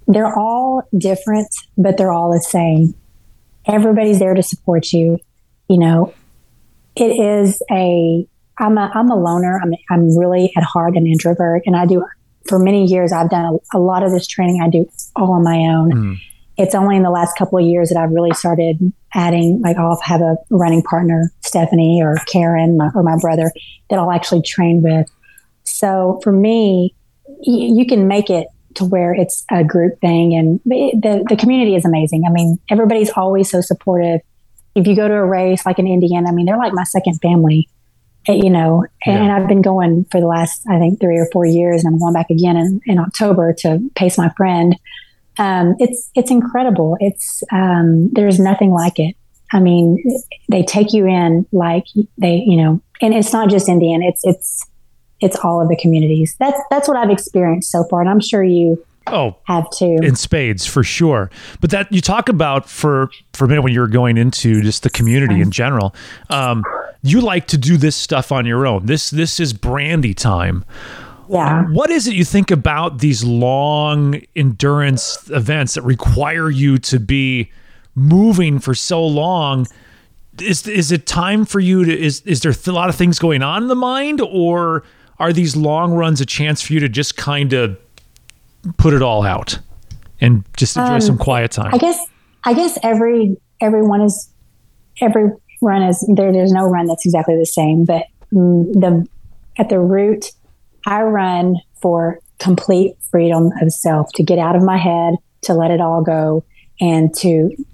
They're 0.08 0.38
all 0.38 0.84
different, 0.98 1.50
but 1.78 1.98
they're 1.98 2.12
all 2.12 2.32
the 2.32 2.40
same. 2.40 2.96
Everybody's 3.66 4.20
there 4.20 4.34
to 4.34 4.44
support 4.44 4.92
you. 4.94 5.20
You 5.68 5.78
know, 5.78 6.14
it 6.96 7.12
is 7.12 7.62
a. 7.70 8.28
I'm 8.60 8.78
a 8.78 8.92
I'm 8.94 9.10
a 9.10 9.16
loner. 9.16 9.60
I'm 9.62 9.74
I'm 9.90 10.18
really 10.18 10.52
at 10.58 10.64
heart 10.64 10.96
an 10.96 11.06
introvert, 11.08 11.64
and 11.66 11.76
I 11.76 11.86
do 11.86 12.06
for 12.48 12.60
many 12.60 12.86
years. 12.86 13.12
I've 13.12 13.30
done 13.30 13.60
a, 13.74 13.78
a 13.78 13.80
lot 13.80 14.04
of 14.04 14.12
this 14.12 14.26
training. 14.28 14.62
I 14.64 14.70
do 14.70 14.88
all 15.16 15.32
on 15.34 15.44
my 15.44 15.58
own. 15.58 15.92
Mm 15.94 16.18
it's 16.60 16.74
only 16.74 16.96
in 16.96 17.04
the 17.04 17.12
last 17.12 17.38
couple 17.38 17.60
of 17.60 17.64
years 17.64 17.90
that 17.90 18.00
I've 18.00 18.10
really 18.10 18.34
started 18.34 18.92
adding, 19.14 19.62
like 19.62 19.78
I'll 19.78 20.00
have 20.02 20.22
a 20.22 20.38
running 20.50 20.82
partner, 20.82 21.32
Stephanie 21.46 22.02
or 22.02 22.16
Karen 22.26 22.78
my, 22.78 22.90
or 22.96 23.04
my 23.04 23.16
brother 23.22 23.52
that 23.92 24.00
I'll 24.00 24.10
actually 24.12 24.42
train 24.42 24.82
with. 24.82 25.08
So 25.66 26.20
for 26.24 26.32
me, 26.32 26.96
y- 27.28 27.36
you 27.46 27.86
can 27.86 28.08
make 28.08 28.32
it 28.32 28.48
to 28.74 28.86
where 28.86 29.14
it's 29.14 29.46
a 29.52 29.64
group 29.64 30.00
thing 30.02 30.34
and 30.36 30.60
the, 30.66 31.24
the 31.30 31.36
community 31.38 31.76
is 31.76 31.86
amazing. 31.86 32.24
I 32.28 32.32
mean, 32.32 32.58
everybody's 32.72 33.12
always 33.12 33.52
so 33.52 33.62
supportive. 33.62 34.22
If 34.74 34.88
you 34.88 34.96
go 34.96 35.08
to 35.08 35.14
a 35.14 35.26
race 35.26 35.64
like 35.64 35.78
in 35.78 35.86
Indiana, 35.86 36.30
I 36.30 36.32
mean, 36.32 36.48
they're 36.48 36.58
like 36.58 36.74
my 36.74 36.86
second 36.86 37.20
family, 37.22 37.70
you 38.28 38.50
know, 38.50 38.86
and, 39.06 39.26
yeah. 39.26 39.36
I've 39.36 39.48
been 39.48 39.62
going 39.62 40.06
for 40.12 40.20
the 40.20 40.28
last, 40.28 40.66
I 40.70 40.80
think, 40.80 41.00
three 41.00 41.18
or 41.18 41.28
four 41.32 41.46
years 41.46 41.84
and 41.84 41.94
I'm 41.94 42.00
going 42.00 42.14
back 42.14 42.30
again 42.30 42.58
in, 42.58 42.82
in 42.86 43.00
October 43.00 43.54
to 43.60 43.80
pace 43.96 44.18
my 44.18 44.30
friend 44.36 44.76
um, 45.40 45.76
it's 45.80 46.10
it's 46.16 46.32
incredible. 46.32 46.98
It's 47.00 47.44
um, 47.52 48.10
there's 48.14 48.40
nothing 48.40 48.72
like 48.72 49.00
it. 49.00 49.16
I 49.54 49.60
mean, 49.60 50.04
they 50.50 50.64
take 50.64 50.94
you 50.94 51.06
in 51.06 51.46
like 51.52 51.86
they, 52.18 52.44
you 52.46 52.58
know, 52.58 52.82
and 53.02 53.14
it's 53.14 53.32
not 53.32 53.50
just 53.50 53.70
Indian. 53.70 54.02
It's 54.02 54.22
it's 54.24 54.66
it's 55.20 55.38
all 55.38 55.62
of 55.62 55.70
the 55.70 55.78
communities. 55.78 56.36
That's 56.40 56.60
that's 56.70 56.88
what 56.88 56.98
I've 56.98 57.10
experienced 57.10 57.72
so 57.72 57.84
far, 57.86 58.02
and 58.02 58.10
I'm 58.10 58.20
sure 58.20 58.44
you 58.44 58.84
oh 59.08 59.36
have 59.46 59.70
too 59.72 59.98
in 60.02 60.16
spades 60.16 60.66
for 60.66 60.84
sure. 60.84 61.30
But 61.62 61.70
that 61.70 61.92
you 61.92 62.02
talk 62.02 62.30
about 62.30 62.68
for 62.68 63.10
for 63.34 63.46
a 63.46 63.48
minute 63.48 63.62
when 63.62 63.74
you 63.74 63.80
were 63.80 63.88
going 63.88 64.18
into 64.18 64.62
just 64.62 64.84
the 64.84 64.90
community 64.90 65.40
in 65.40 65.52
general. 65.52 65.94
Um, 66.30 66.64
you 67.02 67.22
like 67.22 67.48
to 67.48 67.58
do 67.58 67.78
this 67.78 67.96
stuff 67.96 68.32
on 68.32 68.46
your 68.46 68.66
own. 68.66 68.86
This 68.86 69.10
this 69.10 69.40
is 69.40 69.54
brandy 69.54 70.14
time. 70.14 70.66
Yeah. 71.30 71.66
What 71.66 71.90
is 71.90 72.08
it 72.08 72.16
you 72.16 72.24
think 72.24 72.52
about 72.52 73.00
these 73.00 73.24
long 73.24 74.22
endurance 74.36 75.30
events 75.30 75.74
that 75.74 75.82
require 75.82 76.50
you 76.50 76.78
to 76.80 77.00
be 77.00 77.52
moving 77.96 78.60
for 78.60 78.74
so 78.74 79.06
long? 79.06 79.68
Is 80.42 80.68
is 80.68 80.92
it 80.92 81.06
time 81.06 81.46
for 81.46 81.60
you 81.60 81.84
to 81.84 82.00
is 82.00 82.22
is 82.22 82.42
there 82.42 82.54
a 82.66 82.72
lot 82.72 82.90
of 82.90 82.96
things 82.96 83.20
going 83.20 83.44
on 83.44 83.64
in 83.64 83.68
the 83.68 83.76
mind 83.76 84.22
or 84.22 84.84
are 85.20 85.34
these 85.34 85.56
long 85.56 85.94
runs 85.94 86.22
a 86.22 86.26
chance 86.26 86.62
for 86.62 86.74
you 86.74 86.80
to 86.80 86.90
just 86.90 87.18
kind 87.18 87.54
of 87.54 87.78
put 88.78 88.94
it 88.94 89.02
all 89.02 89.26
out 89.26 89.60
and 90.22 90.44
just 90.56 90.78
enjoy 90.78 90.94
um, 90.94 91.02
some 91.02 91.18
quiet 91.18 91.52
time? 91.52 91.74
I 91.74 91.78
guess 91.78 92.00
I 92.44 92.54
guess 92.54 92.78
every 92.84 93.36
everyone 93.60 94.02
is 94.02 94.30
every 95.02 95.32
run 95.62 95.82
is 95.84 96.06
there 96.16 96.32
there's 96.32 96.52
no 96.52 96.66
run 96.66 96.88
that's 96.88 97.06
exactly 97.06 97.38
the 97.38 97.46
same, 97.46 97.86
but 97.86 98.06
mm, 98.34 98.72
the 98.74 99.08
at 99.58 99.70
the 99.70 99.80
root 99.80 100.32
I 100.86 101.02
run 101.02 101.58
for 101.82 102.20
complete 102.40 102.96
freedom 103.12 103.52
of 103.62 103.72
self 103.72 104.10
to 104.16 104.24
get 104.24 104.40
out 104.40 104.56
of 104.56 104.64
my 104.64 104.78
head, 104.78 105.16
to 105.42 105.54
let 105.54 105.72
it 105.72 105.82
all 105.82 106.02
go, 106.04 106.44
and 106.80 107.14
to 107.16 107.28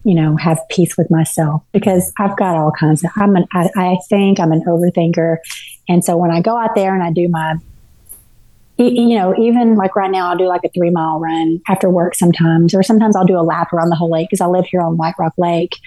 you 0.04 0.16
know 0.16 0.36
have 0.38 0.60
peace 0.70 0.98
with 0.98 1.10
myself 1.12 1.64
because 1.72 2.12
I've 2.20 2.38
got 2.38 2.56
all 2.56 2.72
kinds 2.72 3.04
of. 3.04 3.12
I'm 3.16 3.36
an. 3.36 3.46
I, 3.54 3.70
I 3.76 3.98
think 4.10 4.40
I'm 4.40 4.52
an 4.52 4.64
overthinker, 4.66 5.38
and 5.88 6.04
so 6.04 6.18
when 6.18 6.32
I 6.32 6.42
go 6.42 6.58
out 6.58 6.76
there 6.76 6.94
and 6.94 7.04
I 7.04 7.12
do 7.12 7.28
my 7.28 7.56
you 8.78 9.16
know, 9.16 9.36
even 9.38 9.76
like 9.76 9.96
right 9.96 10.10
now, 10.10 10.30
I'll 10.30 10.38
do 10.38 10.48
like 10.48 10.64
a 10.64 10.70
three 10.70 10.90
mile 10.90 11.20
run 11.20 11.62
after 11.68 11.90
work 11.90 12.16
sometimes, 12.16 12.74
or 12.74 12.82
sometimes 12.82 13.16
I'll 13.16 13.26
do 13.26 13.38
a 13.38 13.42
lap 13.42 13.72
around 13.72 13.90
the 13.90 13.96
whole 13.96 14.10
lake 14.10 14.30
because 14.30 14.42
I 14.42 14.48
live 14.48 14.66
here 14.66 14.82
on 14.82 14.98
White 14.98 15.16
Rock 15.20 15.34
Lake. 15.38 15.78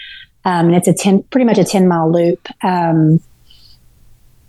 Um, 0.46 0.68
and 0.68 0.76
it's 0.76 0.86
a 0.86 0.94
10, 0.94 1.24
pretty 1.24 1.44
much 1.44 1.58
a 1.58 1.64
10 1.64 1.88
mile 1.88 2.10
loop. 2.10 2.48
Um, 2.62 3.20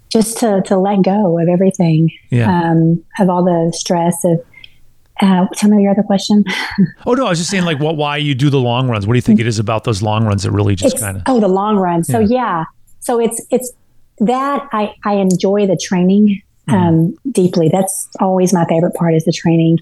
just 0.10 0.38
to, 0.38 0.62
to 0.68 0.78
let 0.78 1.02
go 1.02 1.38
of 1.40 1.50
everything, 1.50 2.12
yeah. 2.30 2.70
um, 2.72 3.04
of 3.20 3.30
all 3.30 3.44
the 3.44 3.74
stress 3.76 4.24
of, 4.24 4.40
uh, 5.22 5.48
tell 5.56 5.70
me 5.72 5.82
your 5.82 5.92
other 5.92 6.04
question. 6.04 6.46
oh 7.08 7.14
no, 7.14 7.26
I 7.26 7.30
was 7.30 7.40
just 7.40 7.50
saying 7.50 7.66
like 7.66 7.80
what, 7.80 7.98
why 7.98 8.18
you 8.18 8.36
do 8.36 8.50
the 8.50 8.60
long 8.60 8.88
runs. 8.88 9.08
What 9.08 9.14
do 9.14 9.18
you 9.18 9.22
think 9.22 9.40
it 9.40 9.48
is 9.48 9.58
about 9.58 9.84
those 9.84 10.04
long 10.04 10.24
runs 10.24 10.44
that 10.44 10.52
really 10.52 10.76
just 10.76 11.00
kind 11.00 11.18
of, 11.18 11.24
oh, 11.26 11.40
the 11.40 11.48
long 11.48 11.78
run. 11.78 12.04
So 12.04 12.20
yeah. 12.20 12.28
yeah. 12.30 12.64
so 13.00 13.20
it's, 13.20 13.44
it's 13.50 13.74
that 14.20 14.70
I, 14.72 14.94
I 15.04 15.16
enjoy 15.16 15.66
the 15.66 15.78
training, 15.82 16.42
mm-hmm. 16.70 16.76
um, 16.76 17.18
deeply. 17.32 17.70
That's 17.70 18.08
always 18.20 18.54
my 18.54 18.66
favorite 18.66 18.94
part 18.94 19.16
is 19.16 19.26
the 19.26 19.34
training. 19.34 19.80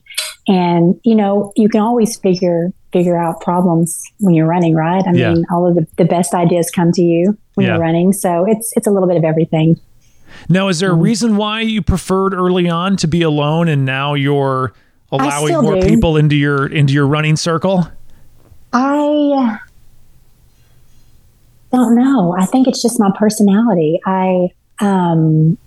And, 0.48 1.00
you 1.04 1.16
know, 1.16 1.52
you 1.56 1.70
can 1.70 1.82
always 1.82 2.18
figure, 2.18 2.72
figure 2.96 3.18
out 3.18 3.42
problems 3.42 4.10
when 4.20 4.34
you're 4.34 4.48
running, 4.48 4.74
right? 4.74 5.04
I 5.06 5.12
yeah. 5.12 5.34
mean, 5.34 5.46
all 5.52 5.68
of 5.68 5.76
the, 5.76 5.86
the 5.98 6.06
best 6.06 6.34
ideas 6.34 6.72
come 6.72 6.94
to 6.94 7.02
you 7.02 7.38
when 7.56 7.66
yeah. 7.66 7.74
you're 7.74 7.82
running. 7.82 8.14
So 8.14 8.46
it's, 8.48 8.72
it's 8.78 8.88
a 8.88 8.90
little 8.90 9.10
bit 9.10 9.18
of 9.18 9.26
everything. 9.26 9.78
Now, 10.48 10.70
is 10.70 10.80
there 10.80 10.92
a 10.92 10.94
mm-hmm. 10.94 11.02
reason 11.02 11.36
why 11.36 11.60
you 11.60 11.82
preferred 11.82 12.34
early 12.34 12.70
on 12.70 12.96
to 12.98 13.08
be 13.08 13.22
alone, 13.22 13.68
and 13.68 13.84
now 13.84 14.14
you're 14.14 14.74
allowing 15.12 15.62
more 15.62 15.82
do. 15.82 15.88
people 15.88 16.16
into 16.16 16.36
your 16.36 16.68
into 16.68 16.94
your 16.94 17.08
running 17.08 17.36
circle? 17.36 17.88
I 18.72 19.60
don't 21.72 21.96
know. 21.96 22.36
I 22.38 22.46
think 22.46 22.68
it's 22.68 22.82
just 22.82 23.00
my 23.00 23.12
personality. 23.18 24.00
I 24.06 24.50
um, 24.80 25.58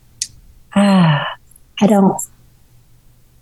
uh, 0.75 1.25
I 1.81 1.87
don't. 1.87 2.21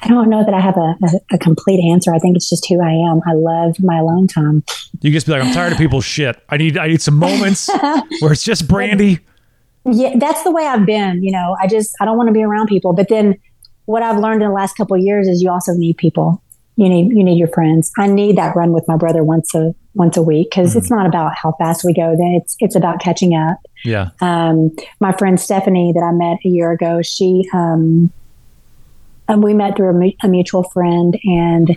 I 0.01 0.09
don't 0.09 0.29
know 0.29 0.45
that 0.45 0.53
I 0.53 0.61
have 0.61 0.77
a, 0.77 0.95
a, 1.03 1.35
a, 1.35 1.39
complete 1.39 1.81
answer. 1.81 2.15
I 2.15 2.19
think 2.19 2.37
it's 2.37 2.51
just 2.51 2.67
who 2.69 2.83
I 2.83 2.91
am. 2.91 3.23
I 3.27 3.33
love 3.33 3.81
my 3.81 3.99
alone 3.99 4.27
time. 4.27 4.63
You 5.01 5.11
just 5.11 5.27
be 5.27 5.33
like, 5.33 5.43
I'm 5.43 5.55
tired 5.55 5.73
of 5.73 5.79
people's 5.79 6.05
shit. 6.05 6.37
I 6.51 6.59
need 6.59 6.77
I 6.77 6.89
need 6.89 7.01
some 7.01 7.17
moments 7.17 7.69
where 8.21 8.33
it's 8.33 8.45
just 8.45 8.69
brandy 8.69 9.21
yeah, 9.93 10.15
that's 10.17 10.43
the 10.43 10.51
way 10.51 10.67
I've 10.67 10.85
been. 10.85 11.23
You 11.23 11.33
know, 11.33 11.57
I 11.61 11.67
just 11.67 11.95
I 12.01 12.05
don't 12.05 12.17
want 12.17 12.29
to 12.29 12.33
be 12.33 12.43
around 12.43 12.67
people. 12.67 12.93
But 12.93 13.09
then 13.09 13.37
what 13.85 14.03
I've 14.03 14.19
learned 14.19 14.43
in 14.43 14.49
the 14.49 14.55
last 14.55 14.77
couple 14.77 14.97
of 14.97 15.03
years 15.03 15.29
is 15.29 15.43
you 15.43 15.51
also 15.51 15.73
need 15.75 15.97
people. 15.97 16.43
You 16.77 16.89
need 16.89 17.17
you 17.17 17.23
need 17.23 17.39
your 17.39 17.49
friends. 17.49 17.93
I 17.97 18.07
need 18.07 18.37
that 18.37 18.57
run 18.57 18.73
with 18.73 18.87
my 18.89 18.97
brother 18.97 19.23
once 19.23 19.55
a 19.55 19.75
once 19.95 20.17
a 20.17 20.23
week 20.23 20.51
because 20.51 20.71
mm-hmm. 20.71 20.79
it's 20.79 20.91
not 20.91 21.07
about 21.07 21.35
how 21.37 21.53
fast 21.53 21.85
we 21.85 21.95
go. 21.95 22.17
Then 22.17 22.39
it's 22.41 22.57
it's 22.59 22.75
about 22.75 23.01
catching 23.01 23.35
up. 23.35 23.59
Yeah. 23.85 24.11
Um, 24.21 24.75
my 25.01 25.13
friend 25.13 25.41
Stephanie 25.41 25.93
that 25.95 26.03
I 26.03 26.13
met 26.13 26.39
a 26.45 26.49
year 26.49 26.73
ago, 26.73 27.01
she 27.03 27.49
um, 27.55 28.13
and 29.29 29.43
we 29.43 29.55
met 29.55 29.77
through 29.77 30.15
a, 30.23 30.29
mutual 30.29 30.63
friend 30.65 31.19
and 31.25 31.77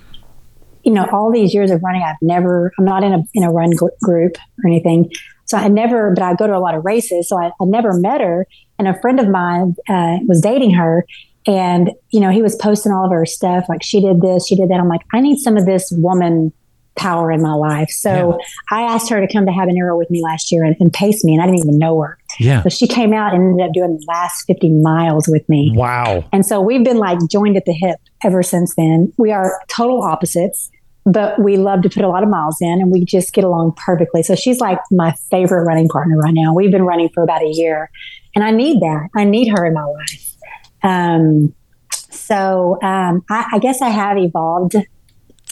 you 0.83 0.91
know 0.91 1.07
all 1.11 1.31
these 1.31 1.53
years 1.53 1.71
of 1.71 1.81
running 1.83 2.03
i've 2.03 2.15
never 2.21 2.71
i'm 2.77 2.85
not 2.85 3.03
in 3.03 3.13
a 3.13 3.23
in 3.33 3.43
a 3.43 3.51
run 3.51 3.71
gr- 3.71 3.87
group 4.01 4.37
or 4.63 4.69
anything 4.69 5.11
so 5.49 5.57
I 5.57 5.67
never, 5.67 6.11
but 6.13 6.23
I 6.23 6.35
go 6.35 6.45
to 6.45 6.55
a 6.55 6.59
lot 6.59 6.75
of 6.75 6.85
races. 6.85 7.27
So 7.27 7.41
I, 7.41 7.47
I 7.47 7.65
never 7.65 7.93
met 7.93 8.21
her. 8.21 8.45
And 8.77 8.87
a 8.87 8.99
friend 9.01 9.19
of 9.19 9.27
mine 9.27 9.75
uh, 9.89 10.17
was 10.27 10.41
dating 10.41 10.75
her. 10.75 11.07
And, 11.47 11.89
you 12.11 12.19
know, 12.19 12.29
he 12.29 12.43
was 12.43 12.55
posting 12.55 12.91
all 12.91 13.05
of 13.05 13.11
her 13.11 13.25
stuff. 13.25 13.65
Like 13.67 13.81
she 13.81 13.99
did 13.99 14.21
this, 14.21 14.45
she 14.45 14.55
did 14.55 14.69
that. 14.69 14.79
I'm 14.79 14.87
like, 14.87 15.01
I 15.11 15.21
need 15.21 15.39
some 15.39 15.57
of 15.57 15.65
this 15.65 15.91
woman 15.91 16.53
power 16.99 17.31
in 17.31 17.41
my 17.41 17.53
life. 17.53 17.89
So 17.89 18.37
yeah. 18.37 18.45
I 18.77 18.81
asked 18.83 19.09
her 19.09 19.25
to 19.25 19.31
come 19.31 19.45
to 19.45 19.51
Habanero 19.51 19.97
with 19.97 20.09
me 20.09 20.21
last 20.21 20.51
year 20.51 20.63
and, 20.63 20.75
and, 20.79 20.91
pace 20.91 21.23
me. 21.23 21.33
And 21.33 21.41
I 21.41 21.45
didn't 21.45 21.59
even 21.59 21.77
know 21.77 22.01
her. 22.01 22.17
Yeah. 22.39 22.61
So 22.63 22.69
she 22.69 22.87
came 22.87 23.13
out 23.13 23.33
and 23.33 23.43
ended 23.51 23.67
up 23.67 23.73
doing 23.73 23.97
the 23.97 24.05
last 24.07 24.43
50 24.45 24.69
miles 24.81 25.27
with 25.27 25.47
me. 25.47 25.71
Wow. 25.75 26.25
And 26.33 26.45
so 26.45 26.59
we've 26.59 26.83
been 26.83 26.97
like 26.97 27.19
joined 27.29 27.57
at 27.57 27.65
the 27.65 27.73
hip 27.73 27.99
ever 28.23 28.43
since 28.43 28.75
then. 28.75 29.13
We 29.17 29.31
are 29.31 29.61
total 29.67 30.01
opposites 30.01 30.69
but 31.05 31.39
we 31.41 31.57
love 31.57 31.81
to 31.81 31.89
put 31.89 32.03
a 32.03 32.07
lot 32.07 32.21
of 32.21 32.29
miles 32.29 32.57
in 32.61 32.81
and 32.81 32.91
we 32.91 33.03
just 33.03 33.33
get 33.33 33.43
along 33.43 33.73
perfectly. 33.77 34.21
So 34.21 34.35
she's 34.35 34.59
like 34.59 34.79
my 34.91 35.11
favorite 35.31 35.63
running 35.63 35.87
partner 35.87 36.17
right 36.17 36.33
now. 36.33 36.53
We've 36.53 36.71
been 36.71 36.83
running 36.83 37.09
for 37.09 37.23
about 37.23 37.41
a 37.41 37.47
year 37.47 37.89
and 38.35 38.43
I 38.43 38.51
need 38.51 38.81
that. 38.81 39.09
I 39.15 39.23
need 39.23 39.49
her 39.49 39.65
in 39.65 39.73
my 39.73 39.85
life. 39.85 40.35
Um, 40.83 41.55
so 41.91 42.77
um, 42.83 43.23
I, 43.29 43.45
I, 43.53 43.59
guess 43.59 43.81
I 43.81 43.89
have 43.89 44.17
evolved 44.17 44.75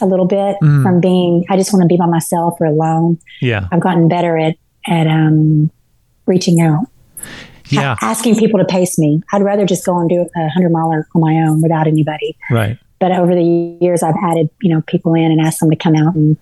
a 0.00 0.06
little 0.06 0.26
bit 0.26 0.56
mm. 0.62 0.82
from 0.82 1.00
being, 1.00 1.44
I 1.48 1.56
just 1.56 1.72
want 1.72 1.82
to 1.82 1.88
be 1.88 1.96
by 1.96 2.06
myself 2.06 2.60
or 2.60 2.66
alone. 2.66 3.18
Yeah. 3.40 3.68
I've 3.72 3.80
gotten 3.80 4.08
better 4.08 4.36
at, 4.36 4.56
at 4.86 5.06
um, 5.06 5.70
reaching 6.26 6.60
out. 6.60 6.86
Yeah. 7.70 7.96
asking 8.00 8.36
people 8.36 8.58
to 8.58 8.64
pace 8.64 8.98
me. 8.98 9.22
I'd 9.30 9.42
rather 9.42 9.66
just 9.66 9.84
go 9.84 9.98
and 9.98 10.08
do 10.08 10.26
a 10.34 10.48
hundred 10.48 10.70
miler 10.70 11.06
on 11.14 11.20
my 11.20 11.34
own 11.34 11.60
without 11.60 11.86
anybody. 11.86 12.34
Right 12.50 12.78
but 12.98 13.12
over 13.12 13.34
the 13.34 13.78
years 13.80 14.02
I've 14.02 14.16
added, 14.22 14.50
you 14.60 14.74
know, 14.74 14.82
people 14.82 15.14
in 15.14 15.30
and 15.30 15.40
asked 15.40 15.60
them 15.60 15.70
to 15.70 15.76
come 15.76 15.94
out 15.94 16.14
and, 16.14 16.36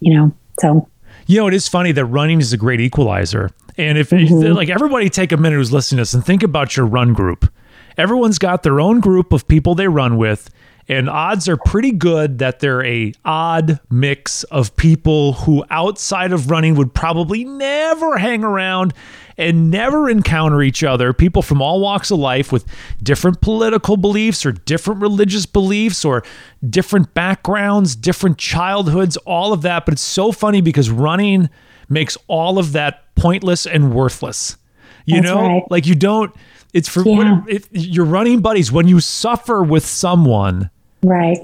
you 0.00 0.14
know, 0.14 0.32
so. 0.60 0.88
You 1.26 1.40
know, 1.40 1.48
it 1.48 1.54
is 1.54 1.68
funny 1.68 1.92
that 1.92 2.04
running 2.04 2.40
is 2.40 2.52
a 2.52 2.56
great 2.56 2.80
equalizer. 2.80 3.50
And 3.78 3.98
if, 3.98 4.12
if 4.12 4.30
like 4.30 4.68
everybody 4.68 5.10
take 5.10 5.32
a 5.32 5.36
minute 5.36 5.56
who's 5.56 5.72
listening 5.72 5.98
to 5.98 6.00
this 6.02 6.14
and 6.14 6.24
think 6.24 6.42
about 6.42 6.76
your 6.76 6.86
run 6.86 7.12
group. 7.12 7.52
Everyone's 7.98 8.38
got 8.38 8.62
their 8.62 8.78
own 8.78 9.00
group 9.00 9.32
of 9.32 9.48
people 9.48 9.74
they 9.74 9.88
run 9.88 10.18
with, 10.18 10.50
and 10.88 11.08
odds 11.10 11.48
are 11.48 11.56
pretty 11.56 11.90
good 11.90 12.38
that 12.38 12.60
they're 12.60 12.84
a 12.84 13.12
odd 13.24 13.80
mix 13.90 14.44
of 14.44 14.76
people 14.76 15.32
who 15.32 15.64
outside 15.70 16.32
of 16.32 16.50
running 16.50 16.74
would 16.76 16.94
probably 16.94 17.44
never 17.44 18.18
hang 18.18 18.44
around 18.44 18.94
and 19.38 19.70
never 19.70 20.08
encounter 20.08 20.62
each 20.62 20.82
other 20.84 21.12
people 21.12 21.42
from 21.42 21.60
all 21.60 21.80
walks 21.80 22.10
of 22.10 22.18
life 22.18 22.52
with 22.52 22.64
different 23.02 23.40
political 23.40 23.96
beliefs 23.96 24.46
or 24.46 24.52
different 24.52 25.00
religious 25.02 25.44
beliefs 25.44 26.04
or 26.04 26.22
different 26.70 27.12
backgrounds 27.14 27.94
different 27.96 28.38
childhoods 28.38 29.16
all 29.18 29.52
of 29.52 29.62
that 29.62 29.84
but 29.84 29.92
it's 29.92 30.00
so 30.02 30.32
funny 30.32 30.60
because 30.60 30.88
running 30.88 31.50
makes 31.88 32.16
all 32.28 32.58
of 32.58 32.72
that 32.72 33.14
pointless 33.14 33.66
and 33.66 33.92
worthless 33.92 34.56
you 35.04 35.16
That's 35.20 35.26
know 35.32 35.40
right. 35.40 35.62
like 35.70 35.86
you 35.86 35.94
don't 35.94 36.34
it's 36.72 36.88
for 36.88 37.02
Yeah. 37.06 37.42
it, 37.48 37.66
your 37.72 38.04
running 38.04 38.40
buddies 38.40 38.72
when 38.72 38.88
you 38.88 39.00
suffer 39.00 39.62
with 39.62 39.84
someone 39.84 40.70
Right. 41.06 41.38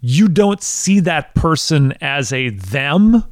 you 0.00 0.28
don't 0.28 0.62
see 0.62 1.00
that 1.00 1.34
person 1.34 1.92
as 2.00 2.32
a 2.32 2.50
them 2.50 3.24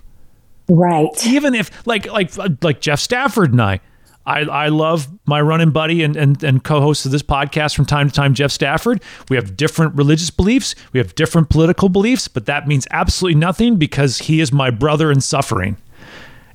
Right. 0.69 1.09
even 1.27 1.55
if 1.55 1.71
like 1.87 2.07
like 2.11 2.33
like 2.63 2.81
Jeff 2.81 2.99
Stafford 2.99 3.53
and 3.53 3.63
I 3.63 3.81
I, 4.27 4.41
I 4.41 4.69
love 4.69 5.07
my 5.25 5.41
running 5.41 5.71
buddy 5.71 6.03
and, 6.03 6.17
and, 6.17 6.43
and 6.43 6.65
co-host 6.65 7.07
of 7.07 7.13
this 7.13 7.23
podcast 7.23 7.77
from 7.77 7.85
time 7.87 8.09
to 8.09 8.13
time, 8.13 8.35
Jeff 8.35 8.51
Stafford. 8.51 9.01
We 9.29 9.37
have 9.37 9.57
different 9.57 9.95
religious 9.95 10.31
beliefs. 10.31 10.75
We 10.93 10.99
have 10.99 11.15
different 11.15 11.49
political 11.49 11.89
beliefs, 11.89 12.27
but 12.27 12.45
that 12.47 12.67
means 12.67 12.89
absolutely 12.91 13.39
nothing 13.39 13.77
because 13.77 14.19
he 14.19 14.41
is 14.41 14.53
my 14.53 14.71
brother 14.71 15.13
in 15.13 15.21
suffering. 15.21 15.77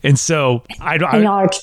And 0.04 0.20
so 0.20 0.64
I, 0.82 0.98
don't. 0.98 1.14
y'all 1.22 1.28
are 1.28 1.48
tr- 1.48 1.60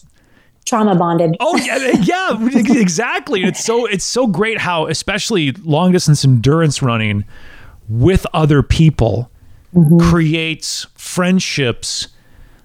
trauma 0.64 0.94
bonded. 0.94 1.36
Oh 1.40 1.58
yeah, 1.58 1.76
yeah, 2.00 2.38
exactly. 2.80 3.42
It's 3.44 3.62
so 3.62 3.84
it's 3.84 4.04
so 4.04 4.26
great 4.26 4.56
how, 4.58 4.86
especially 4.86 5.52
long 5.52 5.92
distance 5.92 6.24
endurance 6.24 6.80
running 6.82 7.26
with 7.88 8.26
other 8.32 8.62
people, 8.62 9.30
mm-hmm. 9.74 9.98
creates 9.98 10.86
friendships 10.94 12.08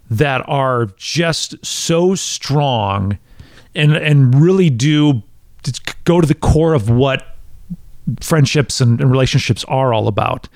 that 0.10 0.48
are 0.48 0.88
just 0.98 1.64
so 1.66 2.16
strong, 2.16 3.18
and 3.74 3.96
and 3.96 4.36
really 4.36 4.70
do 4.70 5.24
go 6.04 6.22
to 6.22 6.28
the 6.28 6.36
core 6.36 6.74
of 6.74 6.90
what 6.90 7.36
friendships 8.20 8.82
and, 8.82 9.00
and 9.00 9.10
relationships 9.10 9.64
are 9.66 9.94
all 9.94 10.08
about. 10.08 10.50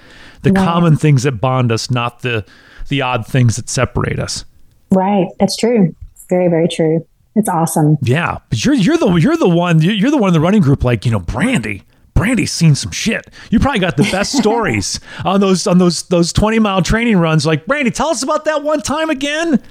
The 0.44 0.52
Right. 0.52 0.66
common 0.66 0.98
things 0.98 1.24
that 1.24 1.40
bond 1.42 1.72
us, 1.72 1.90
not 1.90 2.22
the 2.22 2.46
the 2.90 3.02
odd 3.02 3.26
things 3.26 3.58
that 3.58 3.70
separate 3.70 4.20
us. 4.20 4.46
Right. 4.92 5.28
That's 5.40 5.58
true. 5.58 5.94
Very, 6.30 6.48
very 6.48 6.68
true. 6.68 7.06
It's 7.36 7.50
awesome. 7.50 7.98
Yeah, 8.02 8.40
but 8.50 8.66
you're 8.66 8.74
you're 8.74 8.98
the 8.98 9.14
you're 9.16 9.38
the 9.38 9.50
one 9.50 9.80
you're 9.80 10.10
the 10.10 10.18
one 10.18 10.30
in 10.30 10.34
the 10.34 10.40
running 10.40 10.62
group. 10.62 10.84
Like 10.84 11.06
you 11.06 11.12
know, 11.12 11.20
Brandy. 11.20 11.84
Brandy's 12.18 12.52
seen 12.52 12.76
some 12.76 12.92
shit. 12.92 13.26
You 13.52 13.60
probably 13.60 13.80
got 13.80 13.96
the 13.96 14.04
best 14.12 14.34
stories 14.38 15.00
on 15.24 15.40
those 15.40 15.68
on 15.68 15.78
those 15.78 16.04
those 16.04 16.34
twenty 16.34 16.60
mile 16.60 16.82
training 16.82 17.18
runs. 17.18 17.46
Like 17.46 17.66
Brandy, 17.66 17.92
tell 17.92 18.10
us 18.10 18.24
about 18.24 18.46
that 18.46 18.64
one 18.64 18.82
time 18.82 19.10
again. 19.10 19.62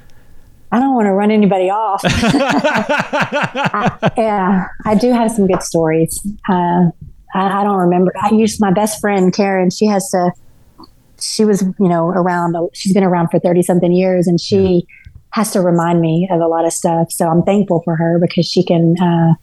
I 0.72 0.80
don't 0.80 0.94
want 0.94 1.07
to 1.07 1.12
run 1.12 1.30
anybody 1.30 1.70
off. 1.70 2.01
I- 2.05 4.12
yeah, 4.16 4.66
I 4.84 4.94
do 4.94 5.12
have 5.12 5.30
some 5.30 5.47
good 5.47 5.62
stories. 5.62 6.20
Uh, 6.49 6.90
I, 7.34 7.61
I 7.61 7.64
don't 7.64 7.78
remember. 7.78 8.12
I 8.20 8.30
used 8.34 8.61
my 8.61 8.72
best 8.72 9.01
friend 9.01 9.32
Karen. 9.32 9.70
She 9.70 9.86
has 9.86 10.09
to. 10.11 10.32
She 11.20 11.44
was, 11.44 11.62
you 11.62 11.88
know, 11.88 12.09
around. 12.09 12.57
She's 12.74 12.92
been 12.92 13.05
around 13.05 13.28
for 13.28 13.38
thirty 13.38 13.62
something 13.62 13.92
years, 13.92 14.26
and 14.26 14.40
she 14.40 14.86
has 15.30 15.53
to 15.53 15.61
remind 15.61 16.01
me 16.01 16.28
of 16.30 16.40
a 16.40 16.47
lot 16.47 16.64
of 16.64 16.72
stuff. 16.72 17.12
So 17.12 17.28
I'm 17.28 17.42
thankful 17.42 17.82
for 17.84 17.97
her 17.97 18.18
because 18.20 18.47
she 18.47 18.64
can. 18.64 18.97
Uh, 19.01 19.34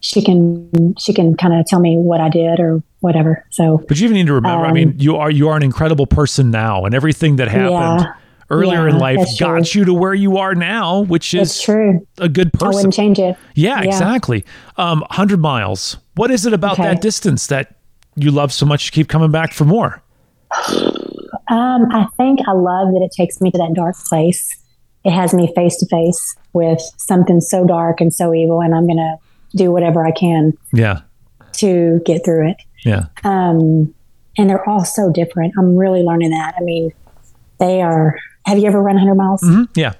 she 0.00 0.22
can. 0.22 0.94
She 0.98 1.12
can 1.12 1.36
kind 1.36 1.54
of 1.54 1.66
tell 1.66 1.80
me 1.80 1.96
what 1.96 2.20
I 2.20 2.28
did 2.28 2.60
or 2.60 2.82
whatever. 3.00 3.44
So 3.50 3.82
But 3.88 3.98
you 3.98 4.04
even 4.04 4.14
need 4.16 4.26
to 4.26 4.34
remember. 4.34 4.64
I 4.66 4.72
mean, 4.72 4.94
you 4.98 5.16
are 5.16 5.30
you 5.30 5.48
are 5.48 5.56
an 5.56 5.62
incredible 5.62 6.06
person 6.06 6.50
now, 6.50 6.84
and 6.84 6.94
everything 6.94 7.36
that 7.36 7.48
happened 7.48 7.74
Um, 7.76 7.98
Yeah. 8.00 8.12
earlier 8.50 8.88
in 8.88 8.98
life 8.98 9.18
got 9.38 9.64
true. 9.66 9.80
you 9.80 9.84
to 9.86 9.94
where 9.94 10.14
you 10.14 10.38
are 10.38 10.54
now, 10.54 11.00
which 11.02 11.34
it's 11.34 11.56
is 11.56 11.62
true. 11.62 12.06
a 12.18 12.28
good 12.28 12.52
person. 12.52 12.68
I 12.68 12.74
wouldn't 12.74 12.94
change 12.94 13.18
it. 13.18 13.36
Yeah, 13.54 13.82
Yeah. 13.82 13.88
exactly. 13.88 14.44
Um, 14.76 15.04
hundred 15.10 15.40
miles. 15.40 15.96
What 16.14 16.30
is 16.30 16.46
it 16.46 16.52
about 16.52 16.72
Okay. 16.74 16.84
that 16.84 17.00
distance 17.00 17.46
that 17.48 17.74
you 18.16 18.30
love 18.30 18.52
so 18.52 18.64
much? 18.66 18.86
You 18.86 18.92
keep 18.92 19.08
coming 19.08 19.30
back 19.30 19.52
for 19.52 19.64
more. 19.64 20.02
Um, 21.50 21.86
I 21.92 22.06
think 22.16 22.40
I 22.46 22.52
love 22.52 22.88
that 22.92 23.00
it 23.02 23.12
takes 23.16 23.40
me 23.40 23.50
to 23.50 23.58
that 23.58 23.74
dark 23.74 23.96
place. 24.08 24.56
It 25.04 25.12
has 25.12 25.32
me 25.32 25.52
face 25.54 25.76
to 25.76 25.86
face 25.86 26.36
with 26.52 26.80
something 26.98 27.40
so 27.40 27.64
dark 27.66 28.00
and 28.00 28.12
so 28.12 28.34
evil, 28.34 28.60
and 28.60 28.74
I'm 28.74 28.86
going 28.86 28.96
to 28.98 29.16
do 29.54 29.70
whatever 29.72 30.06
I 30.06 30.10
can 30.12 30.52
Yeah, 30.72 31.00
to 31.54 32.00
get 32.04 32.24
through 32.24 32.50
it. 32.50 32.56
yeah. 32.84 33.06
Um, 33.24 33.94
and 34.36 34.48
they're 34.48 34.68
all 34.68 34.84
so 34.84 35.10
different. 35.10 35.54
I'm 35.58 35.76
really 35.76 36.02
learning 36.02 36.30
that. 36.30 36.54
I 36.58 36.62
mean, 36.62 36.92
they 37.58 37.82
are. 37.82 38.18
Have 38.46 38.58
you 38.58 38.66
ever 38.66 38.80
run 38.80 38.94
100 38.96 39.14
miles? 39.16 39.40
Mhm, 39.42 39.68
Yeah. 39.74 39.94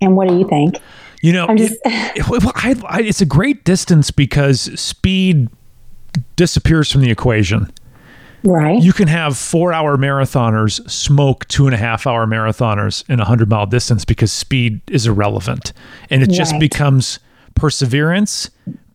And 0.00 0.16
what 0.16 0.28
do 0.28 0.36
you 0.38 0.46
think? 0.48 0.78
You 1.22 1.32
know, 1.32 1.46
I'm 1.46 1.56
just- 1.56 1.76
it- 1.84 2.28
well, 2.28 2.40
I, 2.54 2.74
I, 2.86 3.00
it's 3.02 3.20
a 3.20 3.26
great 3.26 3.64
distance 3.64 4.10
because 4.10 4.60
speed 4.80 5.48
disappears 6.36 6.90
from 6.90 7.00
the 7.02 7.10
equation. 7.10 7.70
Right. 8.42 8.82
You 8.82 8.92
can 8.92 9.08
have 9.08 9.36
four 9.38 9.72
hour 9.72 9.96
marathoners 9.96 10.86
smoke 10.90 11.46
two 11.48 11.66
and 11.66 11.74
a 11.74 11.78
half 11.78 12.06
hour 12.06 12.26
marathoners 12.26 13.08
in 13.08 13.18
a 13.20 13.24
hundred 13.24 13.48
mile 13.48 13.64
distance 13.66 14.04
because 14.04 14.32
speed 14.32 14.80
is 14.90 15.06
irrelevant. 15.06 15.72
And 16.10 16.22
it 16.22 16.28
just 16.30 16.58
becomes 16.58 17.18
perseverance, 17.54 18.50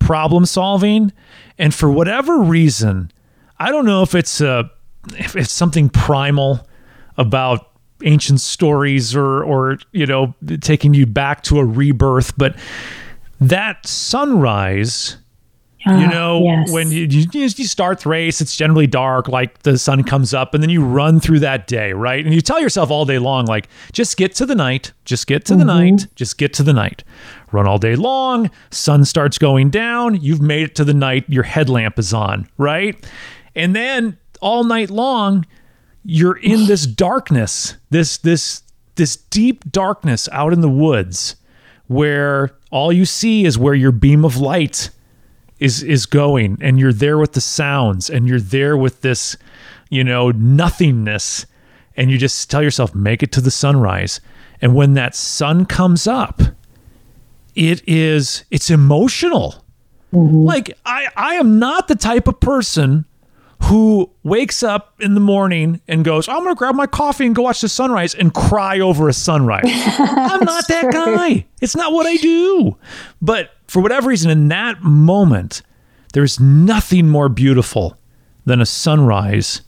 problem 0.09 0.43
solving. 0.43 1.13
And 1.59 1.71
for 1.71 1.87
whatever 1.91 2.39
reason, 2.39 3.11
I 3.59 3.69
don't 3.69 3.85
know 3.85 4.01
if 4.01 4.15
it's 4.15 4.41
a, 4.41 4.67
if 5.09 5.35
it's 5.35 5.51
something 5.51 5.87
primal 5.87 6.67
about 7.15 7.73
ancient 8.03 8.41
stories 8.41 9.15
or, 9.15 9.43
or, 9.43 9.77
you 9.91 10.07
know, 10.07 10.33
taking 10.61 10.95
you 10.95 11.05
back 11.05 11.43
to 11.43 11.59
a 11.59 11.63
rebirth, 11.63 12.35
but 12.39 12.55
that 13.39 13.85
sunrise 13.85 15.17
you 15.85 15.91
Ah, 15.93 16.09
know 16.09 16.41
yes. 16.43 16.71
when 16.73 16.91
you, 16.91 17.03
you 17.09 17.25
you 17.31 17.47
start 17.49 18.01
the 18.01 18.09
race 18.09 18.41
it's 18.41 18.55
generally 18.55 18.85
dark 18.87 19.29
like 19.29 19.59
the 19.63 19.77
sun 19.77 20.03
comes 20.03 20.33
up 20.33 20.53
and 20.53 20.61
then 20.61 20.69
you 20.69 20.83
run 20.83 21.19
through 21.21 21.39
that 21.39 21.67
day 21.67 21.93
right 21.93 22.25
and 22.25 22.33
you 22.35 22.41
tell 22.41 22.59
yourself 22.59 22.91
all 22.91 23.05
day 23.05 23.17
long 23.17 23.45
like 23.45 23.69
just 23.93 24.17
get 24.17 24.35
to 24.35 24.45
the 24.45 24.55
night 24.55 24.91
just 25.05 25.25
get 25.25 25.45
to 25.45 25.53
the 25.55 25.63
Mm-hmm. 25.63 25.95
night 25.95 26.07
just 26.15 26.37
get 26.37 26.53
to 26.55 26.63
the 26.63 26.73
night 26.73 27.03
run 27.53 27.65
all 27.65 27.77
day 27.77 27.95
long 27.95 28.51
sun 28.71 29.05
starts 29.05 29.37
going 29.37 29.69
down 29.69 30.19
you've 30.21 30.41
made 30.41 30.63
it 30.63 30.75
to 30.75 30.83
the 30.83 30.93
night 30.93 31.23
your 31.29 31.43
headlamp 31.43 31.97
is 31.97 32.13
on 32.13 32.45
right 32.57 33.09
and 33.55 33.73
then 33.75 34.17
all 34.41 34.65
night 34.65 34.89
long 34.89 35.45
you're 36.03 36.37
in 36.39 36.65
this 36.67 36.85
darkness 37.07 37.75
this 37.89 38.17
this 38.17 38.63
this 38.95 39.15
deep 39.15 39.63
darkness 39.71 40.27
out 40.33 40.51
in 40.51 40.59
the 40.59 40.69
woods 40.69 41.37
where 41.87 42.51
all 42.69 42.91
you 42.91 43.05
see 43.05 43.45
is 43.45 43.57
where 43.57 43.73
your 43.73 43.91
beam 43.93 44.25
of 44.25 44.35
light 44.37 44.89
is 45.59 45.83
is 45.83 46.05
going 46.05 46.57
and 46.61 46.79
you're 46.79 46.93
there 46.93 47.17
with 47.17 47.33
the 47.33 47.41
sounds 47.41 48.09
and 48.09 48.27
you're 48.27 48.39
there 48.39 48.77
with 48.77 49.01
this 49.01 49.37
you 49.89 50.03
know 50.03 50.31
nothingness 50.31 51.45
and 51.97 52.09
you 52.09 52.17
just 52.17 52.49
tell 52.49 52.63
yourself 52.63 52.95
make 52.95 53.21
it 53.21 53.31
to 53.33 53.41
the 53.41 53.51
sunrise. 53.51 54.21
And 54.61 54.75
when 54.75 54.93
that 54.93 55.15
sun 55.15 55.65
comes 55.65 56.07
up 56.07 56.41
it 57.55 57.87
is 57.87 58.45
it's 58.51 58.69
emotional. 58.69 59.65
Mm-hmm. 60.13 60.43
Like 60.43 60.77
i 60.85 61.07
i 61.15 61.35
am 61.35 61.59
not 61.59 61.87
the 61.87 61.95
type 61.95 62.27
of 62.27 62.39
person 62.39 63.05
who 63.63 64.09
wakes 64.23 64.63
up 64.63 64.95
in 65.01 65.13
the 65.13 65.19
morning 65.19 65.81
and 65.87 66.05
goes 66.05 66.27
i'm 66.27 66.43
going 66.43 66.55
to 66.55 66.57
grab 66.57 66.75
my 66.75 66.87
coffee 66.87 67.25
and 67.25 67.35
go 67.35 67.43
watch 67.43 67.61
the 67.61 67.69
sunrise 67.69 68.15
and 68.15 68.33
cry 68.33 68.79
over 68.79 69.09
a 69.09 69.13
sunrise. 69.13 69.63
I'm 69.65 70.43
not 70.45 70.67
that 70.67 70.81
true. 70.81 70.91
guy. 70.91 71.45
It's 71.61 71.75
not 71.75 71.91
what 71.93 72.05
i 72.05 72.15
do. 72.17 72.77
But 73.21 73.51
for 73.67 73.81
whatever 73.81 74.09
reason 74.09 74.31
in 74.31 74.47
that 74.47 74.81
moment 74.81 75.61
there's 76.13 76.39
nothing 76.39 77.07
more 77.09 77.29
beautiful 77.29 77.97
than 78.45 78.61
a 78.61 78.65
sunrise 78.65 79.61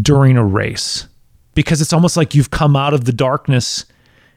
during 0.00 0.36
a 0.36 0.44
race. 0.44 1.06
Because 1.54 1.80
it's 1.80 1.92
almost 1.92 2.16
like 2.16 2.34
you've 2.34 2.50
come 2.50 2.76
out 2.76 2.94
of 2.94 3.04
the 3.04 3.12
darkness 3.12 3.84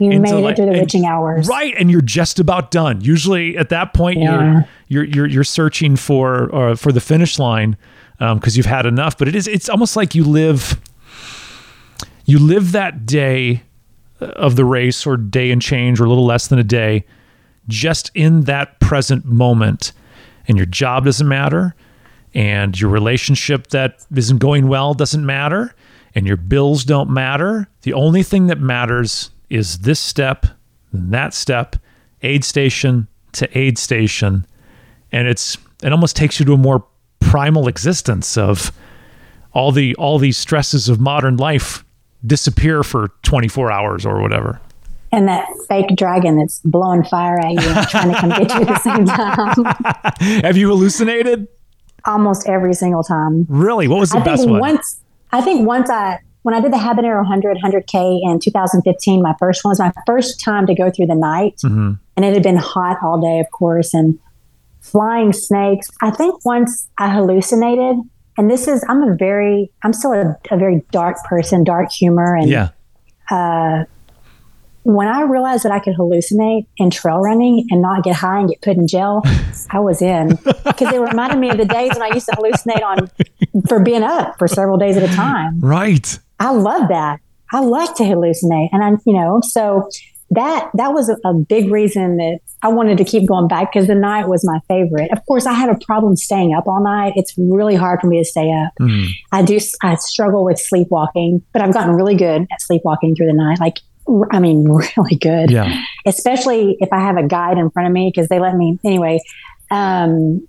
you 0.02 0.12
into, 0.12 0.34
made 0.36 0.42
like- 0.42 0.54
it 0.54 0.56
through 0.64 0.74
the 0.74 0.80
witching 0.80 1.06
hours. 1.06 1.48
right 1.48 1.74
and 1.78 1.90
you're 1.92 2.02
just 2.02 2.40
about 2.40 2.72
done 2.72 3.00
usually 3.02 3.58
at 3.58 3.70
that 3.70 3.94
point 3.94 4.20
Yeah. 4.20 4.64
you're, 4.88 5.04
you're 5.04 5.04
you're 5.16 5.28
you're 5.28 5.44
searching 5.44 5.96
for 5.96 6.54
uh, 6.54 6.76
for 6.76 6.92
the 6.92 7.02
finish 7.02 7.38
line 7.40 7.78
because 8.20 8.56
you've 8.58 8.66
had 8.66 8.86
enough 8.86 9.18
but 9.18 9.28
it 9.28 9.36
is 9.36 9.48
it's 9.48 9.70
almost 9.70 9.96
like 9.96 10.14
you 10.16 10.24
live 10.24 10.80
you 12.26 12.40
live 12.40 12.72
that 12.72 13.06
day 13.06 13.64
of 14.20 14.56
the 14.56 14.66
race 14.66 15.06
or 15.08 15.18
day 15.18 15.52
and 15.52 15.62
change 15.62 16.00
or 16.00 16.06
a 16.06 16.10
little 16.10 16.26
less 16.26 16.48
than 16.48 16.60
a 16.60 16.64
day 16.64 17.04
just 17.68 18.12
in 18.14 18.42
that 18.42 18.80
present 18.80 19.26
moment 19.26 19.92
and 20.48 20.58
your 20.58 20.66
job 20.66 21.06
doesn't 21.06 21.28
matter 21.28 21.76
and 22.34 22.80
your 22.80 22.90
relationship 22.90 23.68
that 23.68 24.06
isn't 24.16 24.38
going 24.38 24.68
well 24.68 24.94
doesn't 24.94 25.26
matter 25.26 25.74
and 26.14 26.28
your 26.28 26.38
bills 26.38 26.84
don't 26.86 27.10
matter 27.10 27.68
the 27.82 27.94
only 27.94 28.22
thing 28.24 28.48
that 28.48 28.60
matters 28.60 29.32
is 29.52 29.80
this 29.80 30.00
step, 30.00 30.46
that 30.94 31.34
step, 31.34 31.76
aid 32.22 32.44
station 32.44 33.08
to 33.34 33.58
aid 33.58 33.78
station, 33.78 34.46
and 35.12 35.28
it's 35.28 35.58
it 35.84 35.92
almost 35.92 36.16
takes 36.16 36.40
you 36.40 36.46
to 36.46 36.54
a 36.54 36.58
more 36.58 36.86
primal 37.20 37.68
existence 37.68 38.38
of 38.38 38.72
all 39.54 39.72
the 39.72 39.96
all 39.96 40.18
these 40.18 40.38
stresses 40.38 40.90
of 40.90 41.00
modern 41.00 41.38
life 41.38 41.84
disappear 42.26 42.84
for 42.84 43.10
24 43.24 43.72
hours 43.72 44.06
or 44.06 44.22
whatever. 44.22 44.62
And 45.12 45.28
that 45.28 45.46
fake 45.68 45.96
dragon 45.98 46.38
that's 46.38 46.62
blowing 46.64 47.04
fire 47.04 47.38
at 47.40 47.52
you 47.52 47.60
and 47.60 47.88
trying 47.90 48.14
to 48.14 48.20
come 48.20 48.30
get 48.30 48.54
you 48.54 48.62
at 48.62 48.68
the 48.68 48.80
same 48.80 49.06
time. 49.06 50.42
Have 50.44 50.56
you 50.56 50.70
hallucinated? 50.70 51.50
Almost 52.06 52.48
every 52.48 52.74
single 52.74 53.04
time. 53.04 53.46
Really? 53.50 53.90
What 53.90 54.00
was 54.00 54.12
the 54.12 54.20
I 54.20 54.24
best 54.24 54.48
one? 54.48 54.60
once 54.62 55.02
I 55.34 55.42
think 55.42 55.68
once 55.68 55.90
I 55.90 56.20
when 56.44 56.56
I 56.56 56.60
did 56.60 56.72
the 56.74 56.78
Habanero 56.78 57.18
100 57.18 57.58
100k 57.58 58.20
in 58.24 58.40
2015, 58.40 59.22
my 59.22 59.36
first 59.40 59.64
one 59.64 59.72
was 59.72 59.80
my 59.80 59.92
first 60.06 60.40
time 60.44 60.66
to 60.68 60.74
go 60.74 60.90
through 60.90 61.08
the 61.08 61.16
night, 61.16 61.56
Mm-hmm. 61.64 61.94
and 62.16 62.26
it 62.26 62.34
had 62.34 62.44
been 62.44 62.58
hot 62.58 62.98
all 63.04 63.20
day, 63.22 63.40
of 63.40 63.50
course, 63.52 63.94
and 63.94 64.18
flying 64.80 65.34
snakes. 65.34 65.90
I 66.02 66.10
think 66.10 66.44
once 66.44 66.88
I 66.98 67.10
hallucinated, 67.10 67.98
and 68.38 68.50
this 68.50 68.68
is 68.68 68.84
I'm 68.90 69.04
a 69.04 69.16
very 69.16 69.72
I'm 69.84 69.94
still 69.94 70.14
a, 70.14 70.36
a 70.50 70.58
very 70.58 70.84
dark 70.92 71.18
person, 71.26 71.64
dark 71.64 71.92
humor, 71.92 72.36
and 72.36 72.50
yeah. 72.50 72.70
when 74.84 75.08
I 75.08 75.22
realized 75.22 75.64
that 75.64 75.72
I 75.72 75.80
could 75.80 75.96
hallucinate 75.96 76.66
in 76.78 76.90
trail 76.90 77.20
running 77.20 77.68
and 77.70 77.82
not 77.82 78.04
get 78.04 78.16
high 78.16 78.40
and 78.40 78.50
get 78.50 78.62
put 78.62 78.78
in 78.78 78.88
jail, 78.88 79.22
I 79.70 79.80
was 79.80 80.02
in 80.02 80.30
because 80.66 80.92
it 80.94 81.00
reminded 81.00 81.38
me 81.38 81.50
of 81.50 81.58
the 81.58 81.66
days 81.66 81.92
when 81.94 82.02
I 82.02 82.14
used 82.14 82.26
to 82.28 82.32
hallucinate 82.32 82.82
on 82.82 83.12
for 83.68 83.80
being 83.80 84.02
up 84.04 84.40
for 84.40 84.48
several 84.48 84.78
days 84.78 84.98
at 84.98 85.04
a 85.04 85.14
time. 85.14 85.60
Right. 85.60 86.18
I 86.42 86.52
love 86.52 86.90
that. 86.90 87.20
I 87.54 87.60
like 87.62 87.96
to 87.96 88.04
hallucinate, 88.04 88.70
and 88.72 88.84
I'm, 88.84 88.98
you 89.06 89.14
know, 89.14 89.42
so 89.44 89.90
that 90.32 90.70
that 90.76 90.94
was 90.94 91.10
a, 91.10 91.18
a 91.28 91.34
big 91.34 91.70
reason 91.72 92.18
that 92.18 92.40
I 92.64 92.70
wanted 92.70 92.98
to 93.00 93.04
keep 93.04 93.28
going 93.28 93.48
back 93.50 93.72
because 93.74 93.88
the 93.88 93.96
night 93.96 94.28
was 94.30 94.46
my 94.46 94.60
favorite. 94.68 95.12
Of 95.12 95.26
course, 95.26 95.46
I 95.46 95.54
had 95.54 95.70
a 95.70 95.78
problem 95.86 96.16
staying 96.16 96.54
up 96.54 96.68
all 96.68 96.82
night. 96.84 97.14
It's 97.18 97.34
really 97.38 97.76
hard 97.76 98.00
for 98.00 98.08
me 98.08 98.18
to 98.20 98.26
stay 98.26 98.50
up. 98.52 98.72
Mm. 98.80 99.08
I 99.32 99.42
do. 99.44 99.60
I 99.84 99.96
struggle 99.96 100.46
with 100.46 100.58
sleepwalking, 100.60 101.42
but 101.52 101.62
I've 101.62 101.74
gotten 101.74 101.96
really 101.96 102.16
good 102.16 102.44
at 102.52 102.62
sleepwalking 102.62 103.16
through 103.16 103.28
the 103.28 103.34
night. 103.34 103.60
Like, 103.60 103.80
I 104.32 104.40
mean, 104.40 104.64
really 104.98 105.16
good 105.18 105.52
Yeah. 105.52 105.82
especially 106.06 106.78
if 106.80 106.94
I 106.94 107.00
have 107.02 107.18
a 107.18 107.24
guide 107.28 107.58
in 107.58 107.70
front 107.72 107.88
of 107.88 107.94
me 107.94 108.10
because 108.14 108.30
they 108.30 108.40
let 108.40 108.56
me 108.56 108.80
anyway. 108.86 109.20
Um, 109.70 110.48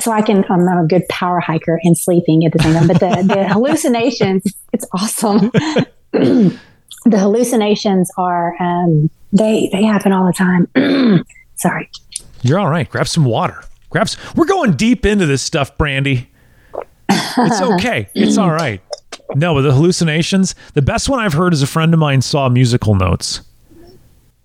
so 0.00 0.10
I 0.10 0.22
can, 0.22 0.44
I'm 0.50 0.66
a 0.66 0.86
good 0.86 1.08
power 1.08 1.40
hiker 1.40 1.80
and 1.82 1.96
sleeping 1.96 2.44
at 2.44 2.52
the 2.52 2.62
same 2.62 2.74
time. 2.74 2.88
But 2.88 3.00
the, 3.00 3.34
the 3.34 3.48
hallucinations, 3.52 4.44
it's 4.72 4.86
awesome. 4.92 5.50
the 6.12 6.58
hallucinations 7.06 8.10
are, 8.16 8.60
um, 8.60 9.10
they, 9.32 9.68
they 9.72 9.82
happen 9.82 10.12
all 10.12 10.26
the 10.26 10.32
time. 10.32 11.24
Sorry. 11.56 11.90
You're 12.42 12.58
all 12.58 12.70
right. 12.70 12.88
Grab 12.88 13.06
some 13.06 13.24
water. 13.24 13.62
Grab. 13.90 14.06
s 14.06 14.16
we're 14.34 14.46
going 14.46 14.72
deep 14.72 15.04
into 15.04 15.26
this 15.26 15.42
stuff, 15.42 15.76
Brandy. 15.76 16.30
It's 17.10 17.60
okay. 17.72 18.08
it's 18.14 18.38
all 18.38 18.50
right. 18.50 18.80
No, 19.34 19.54
but 19.54 19.62
the 19.62 19.72
hallucinations. 19.72 20.54
The 20.74 20.82
best 20.82 21.08
one 21.08 21.18
I've 21.20 21.32
heard 21.32 21.52
is 21.52 21.62
a 21.62 21.66
friend 21.66 21.92
of 21.92 22.00
mine 22.00 22.22
saw 22.22 22.48
musical 22.48 22.94
notes. 22.94 23.42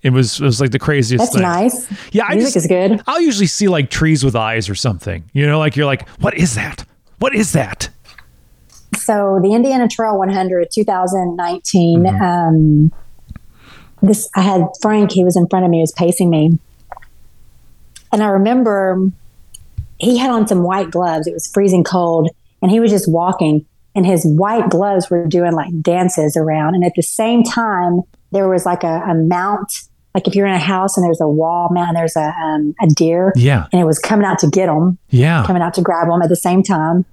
It 0.05 0.13
was 0.13 0.39
it 0.39 0.43
was 0.43 0.61
like 0.61 0.69
the 0.69 0.77
craziest 0.77 1.19
That's 1.23 1.33
thing. 1.33 1.41
nice. 1.41 2.13
Yeah, 2.13 2.25
I 2.29 2.35
Music 2.35 2.53
just 2.53 2.57
is 2.57 2.67
good. 2.67 3.01
I'll 3.07 3.21
usually 3.21 3.47
see 3.47 3.67
like 3.67 3.89
trees 3.89 4.23
with 4.23 4.35
eyes 4.35 4.69
or 4.69 4.75
something. 4.75 5.23
You 5.33 5.47
know, 5.47 5.57
like 5.57 5.75
you're 5.75 5.87
like, 5.87 6.07
what 6.19 6.35
is 6.35 6.53
that? 6.53 6.85
What 7.17 7.33
is 7.33 7.53
that? 7.53 7.89
So 8.95 9.39
the 9.41 9.53
Indiana 9.53 9.87
Trail 9.87 10.15
100, 10.15 10.67
2019. 10.71 12.05
Um, 12.21 12.91
this 14.03 14.29
I 14.35 14.41
had 14.41 14.67
Frank. 14.79 15.11
He 15.11 15.23
was 15.23 15.35
in 15.35 15.47
front 15.47 15.65
of 15.65 15.71
me. 15.71 15.77
He 15.77 15.81
was 15.81 15.91
pacing 15.93 16.29
me, 16.29 16.59
and 18.11 18.21
I 18.21 18.27
remember 18.27 19.11
he 19.97 20.17
had 20.19 20.29
on 20.29 20.47
some 20.47 20.61
white 20.61 20.91
gloves. 20.91 21.25
It 21.25 21.33
was 21.33 21.47
freezing 21.47 21.83
cold, 21.83 22.29
and 22.61 22.69
he 22.69 22.79
was 22.79 22.91
just 22.91 23.09
walking, 23.09 23.65
and 23.95 24.05
his 24.05 24.23
white 24.23 24.69
gloves 24.69 25.09
were 25.09 25.25
doing 25.25 25.53
like 25.53 25.81
dances 25.81 26.37
around. 26.37 26.75
And 26.75 26.85
at 26.85 26.93
the 26.95 27.01
same 27.01 27.41
time, 27.41 28.01
there 28.31 28.47
was 28.47 28.67
like 28.67 28.83
a, 28.83 29.01
a 29.09 29.15
mount. 29.15 29.73
Like 30.15 30.27
if 30.27 30.33
you're 30.33 30.47
in 30.47 30.53
a 30.53 30.57
house 30.57 30.97
and 30.97 31.05
there's 31.05 31.21
a 31.21 31.27
wall 31.27 31.69
man 31.71 31.93
there's 31.93 32.15
a 32.15 32.33
um, 32.41 32.73
a 32.81 32.87
deer, 32.87 33.33
Yeah, 33.35 33.67
and 33.71 33.81
it 33.81 33.85
was 33.85 33.99
coming 33.99 34.25
out 34.25 34.39
to 34.39 34.49
get 34.49 34.69
him 34.69 34.97
yeah. 35.09 35.45
coming 35.45 35.61
out 35.61 35.73
to 35.75 35.81
grab 35.81 36.07
him 36.07 36.21
at 36.21 36.29
the 36.29 36.35
same 36.35 36.63
time. 36.63 37.05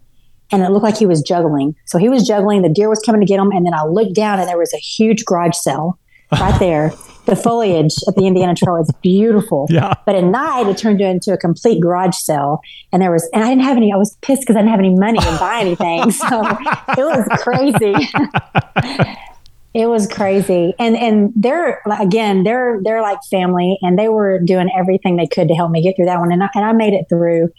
And 0.51 0.63
it 0.63 0.71
looked 0.71 0.85
like 0.85 0.99
he 0.99 1.07
was 1.07 1.23
juggling. 1.23 1.75
So 1.87 1.99
he 1.99 2.11
was 2.11 2.27
juggling, 2.27 2.61
the 2.63 2.69
deer 2.69 2.89
was 2.89 3.01
coming 3.01 3.23
to 3.23 3.27
get 3.27 3.41
him. 3.41 3.51
And 3.53 3.65
then 3.65 3.73
I 3.73 3.85
looked 3.85 4.15
down 4.15 4.39
and 4.39 4.47
there 4.47 4.59
was 4.59 4.73
a 4.75 4.79
huge 4.79 5.25
garage 5.25 5.57
sale 5.57 5.99
right 6.31 6.59
there. 6.59 6.93
the 7.27 7.37
foliage 7.37 7.95
at 8.09 8.17
the 8.17 8.27
Indiana 8.27 8.55
Trail 8.55 8.77
is 8.77 8.91
beautiful. 9.03 9.67
Yeah. 9.71 9.95
But 10.05 10.17
at 10.17 10.25
night, 10.25 10.67
it 10.67 10.77
turned 10.77 11.01
into 11.01 11.33
a 11.33 11.39
complete 11.39 11.81
garage 11.81 12.17
sale. 12.17 12.61
And 12.93 13.01
there 13.01 13.11
was, 13.11 13.29
and 13.33 13.45
I 13.45 13.49
didn't 13.49 13.65
have 13.65 13.77
any, 13.77 13.93
I 13.93 13.97
was 13.97 14.17
pissed 14.23 14.43
because 14.43 14.57
I 14.57 14.61
didn't 14.61 14.73
have 14.73 14.81
any 14.81 14.95
money 14.95 15.19
to 15.19 15.37
buy 15.39 15.61
anything. 15.61 16.11
So 16.11 16.27
it 16.99 16.99
was 16.99 17.27
crazy. 17.41 17.95
it 19.75 19.87
was 19.87 20.07
crazy. 20.07 20.75
And, 20.79 20.97
and 20.97 21.33
they're, 21.35 21.81
again, 21.99 22.43
they're, 22.45 22.81
they're 22.83 23.01
like 23.01 23.19
family 23.31 23.79
and 23.81 23.99
they 23.99 24.09
were 24.09 24.39
doing 24.39 24.71
everything 24.77 25.17
they 25.17 25.27
could 25.27 25.49
to 25.49 25.55
help 25.55 25.71
me 25.71 25.83
get 25.83 25.97
through 25.97 26.07
that 26.07 26.19
one. 26.19 26.31
And 26.31 26.43
I, 26.43 26.49
and 26.55 26.65
I 26.65 26.73
made 26.73 26.93
it 26.93 27.07
through. 27.09 27.51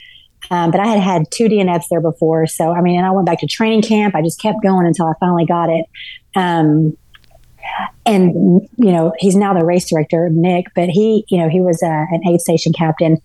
Um, 0.51 0.72
but 0.72 0.80
I 0.80 0.88
had 0.88 0.99
had 0.99 1.32
two 1.32 1.45
DNFs 1.45 1.86
there 1.89 2.01
before. 2.01 2.45
So, 2.47 2.72
I 2.72 2.82
mean, 2.82 2.97
and 2.97 3.05
I 3.05 3.11
went 3.11 3.26
back 3.26 3.39
to 3.39 3.47
training 3.47 3.82
camp. 3.82 4.14
I 4.14 4.22
just 4.22 4.39
kept 4.41 4.61
going 4.61 4.86
until 4.86 5.07
I 5.07 5.14
finally 5.20 5.45
got 5.45 5.70
it. 5.70 5.86
Um, 6.36 6.97
and, 8.05 8.61
you 8.76 8.91
know, 8.91 9.14
he's 9.18 9.36
now 9.36 9.53
the 9.53 9.66
race 9.66 9.89
director, 9.89 10.30
Nick, 10.30 10.68
but 10.76 10.89
he, 10.89 11.26
you 11.30 11.38
know, 11.38 11.49
he 11.49 11.61
was 11.61 11.82
uh, 11.82 12.05
an 12.11 12.28
aid 12.28 12.41
station 12.41 12.74
captain. 12.74 13.18